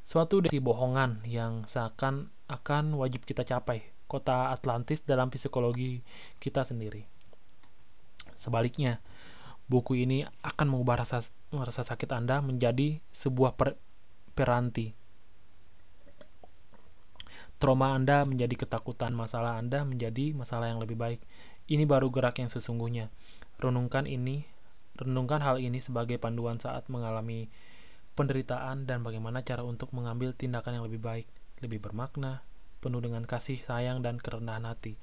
Suatu 0.06 0.38
dari 0.38 0.62
bohongan 0.62 1.26
yang 1.26 1.66
seakan 1.66 2.30
akan 2.46 2.94
wajib 2.94 3.26
kita 3.26 3.42
capai, 3.42 3.82
kota 4.06 4.54
Atlantis 4.54 5.02
dalam 5.02 5.32
psikologi 5.34 6.02
kita 6.38 6.62
sendiri. 6.62 7.06
Sebaliknya, 8.38 9.02
buku 9.66 9.98
ini 9.98 10.22
akan 10.46 10.66
mengubah 10.70 11.02
rasa 11.02 11.26
rasa 11.50 11.82
sakit 11.82 12.10
Anda 12.14 12.38
menjadi 12.38 13.02
sebuah 13.10 13.58
per, 13.58 13.74
peranti. 14.38 14.94
Trauma 17.56 17.96
Anda 17.96 18.28
menjadi 18.28 18.52
ketakutan, 18.52 19.16
masalah 19.16 19.56
Anda 19.56 19.80
menjadi 19.88 20.36
masalah 20.36 20.68
yang 20.68 20.76
lebih 20.76 21.00
baik. 21.00 21.24
Ini 21.72 21.88
baru 21.88 22.12
gerak 22.12 22.36
yang 22.36 22.52
sesungguhnya. 22.52 23.08
Renungkan 23.56 24.04
ini, 24.04 24.44
renungkan 25.00 25.40
hal 25.40 25.56
ini 25.56 25.80
sebagai 25.80 26.20
panduan 26.20 26.60
saat 26.60 26.84
mengalami 26.92 27.48
penderitaan 28.12 28.84
dan 28.84 29.00
bagaimana 29.00 29.40
cara 29.40 29.64
untuk 29.64 29.92
mengambil 29.96 30.36
tindakan 30.36 30.80
yang 30.80 30.84
lebih 30.84 31.00
baik, 31.00 31.26
lebih 31.64 31.80
bermakna, 31.80 32.44
penuh 32.84 33.00
dengan 33.00 33.24
kasih 33.24 33.64
sayang 33.64 34.04
dan 34.04 34.20
kerendahan 34.20 34.68
hati. 34.68 35.00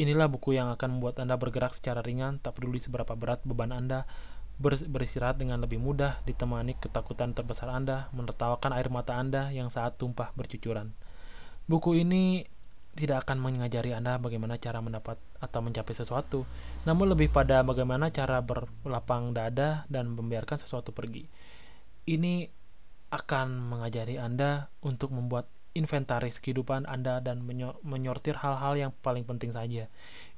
Inilah 0.00 0.32
buku 0.32 0.56
yang 0.56 0.72
akan 0.72 0.96
membuat 0.96 1.20
Anda 1.20 1.36
bergerak 1.36 1.76
secara 1.76 2.00
ringan, 2.00 2.40
tak 2.40 2.56
peduli 2.56 2.80
seberapa 2.80 3.12
berat 3.12 3.44
beban 3.44 3.76
Anda, 3.76 4.08
beristirahat 4.60 5.36
dengan 5.36 5.60
lebih 5.60 5.76
mudah, 5.76 6.24
ditemani 6.24 6.80
ketakutan 6.80 7.36
terbesar 7.36 7.68
Anda, 7.68 8.08
menertawakan 8.16 8.72
air 8.72 8.88
mata 8.88 9.20
Anda 9.20 9.52
yang 9.52 9.68
saat 9.68 10.00
tumpah 10.00 10.32
bercucuran. 10.32 10.96
Buku 11.70 11.94
ini 12.02 12.42
tidak 12.98 13.30
akan 13.30 13.38
mengajari 13.38 13.94
Anda 13.94 14.18
bagaimana 14.18 14.58
cara 14.58 14.82
mendapat 14.82 15.14
atau 15.38 15.62
mencapai 15.62 15.94
sesuatu, 15.94 16.42
namun 16.82 17.14
lebih 17.14 17.30
pada 17.30 17.62
bagaimana 17.62 18.10
cara 18.10 18.42
berlapang 18.42 19.30
dada 19.30 19.86
dan 19.86 20.10
membiarkan 20.10 20.58
sesuatu 20.58 20.90
pergi. 20.90 21.30
Ini 22.10 22.50
akan 23.14 23.70
mengajari 23.70 24.18
Anda 24.18 24.66
untuk 24.82 25.14
membuat 25.14 25.46
inventaris 25.78 26.42
kehidupan 26.42 26.90
Anda 26.90 27.22
dan 27.22 27.46
menyortir 27.86 28.34
hal-hal 28.42 28.74
yang 28.74 28.90
paling 29.06 29.22
penting 29.22 29.54
saja. 29.54 29.86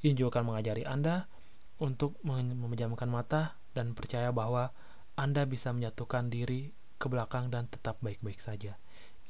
Ini 0.05 0.13
juga 0.13 0.37
akan 0.37 0.53
mengajari 0.53 0.85
Anda 0.85 1.33
untuk 1.81 2.21
memejamkan 2.29 3.09
mata 3.09 3.57
dan 3.73 3.97
percaya 3.97 4.29
bahwa 4.37 4.77
Anda 5.17 5.49
bisa 5.49 5.73
menyatukan 5.73 6.29
diri 6.29 6.77
ke 7.01 7.09
belakang 7.09 7.49
dan 7.49 7.73
tetap 7.73 7.97
baik-baik 8.05 8.45
saja. 8.45 8.77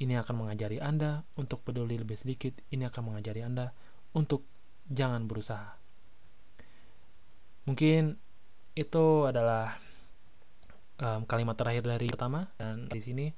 Ini 0.02 0.18
akan 0.18 0.34
mengajari 0.34 0.82
Anda 0.82 1.22
untuk 1.38 1.62
peduli 1.62 1.94
lebih 1.94 2.18
sedikit. 2.18 2.58
Ini 2.74 2.90
akan 2.90 3.14
mengajari 3.14 3.46
Anda 3.46 3.70
untuk 4.18 4.42
jangan 4.90 5.30
berusaha. 5.30 5.78
Mungkin 7.70 8.18
itu 8.74 9.06
adalah 9.30 9.78
um, 10.98 11.22
kalimat 11.22 11.54
terakhir 11.54 11.86
dari 11.86 12.10
pertama. 12.10 12.50
Dan 12.58 12.90
di 12.90 12.98
sini 12.98 13.30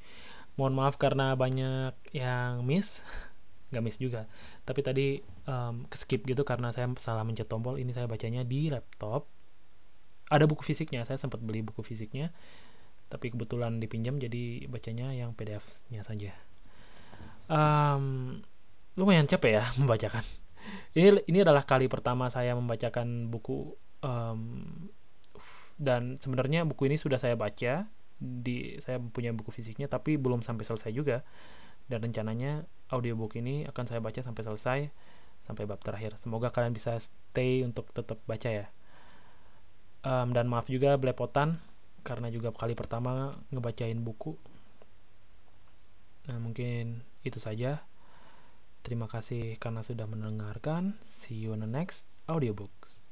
mohon 0.56 0.72
maaf 0.72 0.96
karena 0.96 1.36
banyak 1.36 2.16
yang 2.16 2.64
miss. 2.64 3.04
Nggak 3.68 3.84
miss 3.84 4.00
juga. 4.00 4.24
Tapi 4.64 4.80
tadi 4.80 5.06
um, 5.44 5.84
skip 5.92 6.24
gitu 6.24 6.48
karena 6.48 6.72
saya 6.72 6.88
salah 6.96 7.28
mencet 7.28 7.44
tombol. 7.44 7.76
Ini 7.76 7.92
saya 7.92 8.08
bacanya 8.08 8.40
di 8.40 8.72
laptop. 8.72 9.28
Ada 10.32 10.48
buku 10.48 10.64
fisiknya. 10.64 11.04
Saya 11.04 11.20
sempat 11.20 11.44
beli 11.44 11.60
buku 11.60 11.84
fisiknya 11.84 12.32
tapi 13.14 13.30
kebetulan 13.30 13.78
dipinjam 13.78 14.18
jadi 14.18 14.66
bacanya 14.66 15.14
yang 15.14 15.38
PDF-nya 15.38 16.02
saja 16.02 16.34
um, 17.50 18.38
lumayan 18.94 19.26
capek 19.26 19.60
ya 19.60 19.64
membacakan. 19.80 20.24
Ini 20.94 21.26
ini 21.28 21.38
adalah 21.42 21.66
kali 21.66 21.90
pertama 21.90 22.30
saya 22.30 22.56
membacakan 22.56 23.28
buku 23.28 23.74
um, 24.00 24.40
dan 25.74 26.16
sebenarnya 26.22 26.62
buku 26.64 26.86
ini 26.86 26.96
sudah 26.96 27.18
saya 27.18 27.34
baca 27.34 27.90
di 28.14 28.78
saya 28.80 29.02
punya 29.02 29.34
buku 29.34 29.50
fisiknya 29.50 29.90
tapi 29.90 30.16
belum 30.16 30.40
sampai 30.46 30.64
selesai 30.64 30.92
juga. 30.94 31.26
Dan 31.84 32.00
rencananya 32.00 32.64
audiobook 32.88 33.36
ini 33.36 33.68
akan 33.68 33.84
saya 33.84 34.00
baca 34.00 34.24
sampai 34.24 34.42
selesai 34.46 34.80
sampai 35.44 35.68
bab 35.68 35.80
terakhir. 35.84 36.16
Semoga 36.16 36.48
kalian 36.48 36.72
bisa 36.72 36.96
stay 36.96 37.60
untuk 37.60 37.92
tetap 37.92 38.16
baca 38.24 38.48
ya. 38.48 38.66
Um, 40.04 40.32
dan 40.32 40.48
maaf 40.48 40.68
juga 40.68 40.96
belepotan 40.96 41.60
karena 42.04 42.28
juga 42.28 42.52
kali 42.52 42.72
pertama 42.72 43.36
ngebacain 43.52 44.00
buku. 44.00 44.36
Nah 46.28 46.40
mungkin 46.40 47.04
itu 47.24 47.40
saja. 47.40 47.82
Terima 48.84 49.08
kasih 49.08 49.56
karena 49.56 49.80
sudah 49.80 50.04
mendengarkan. 50.04 51.00
See 51.24 51.40
you 51.40 51.56
on 51.56 51.64
the 51.64 51.70
next 51.70 52.04
audiobooks 52.28 53.03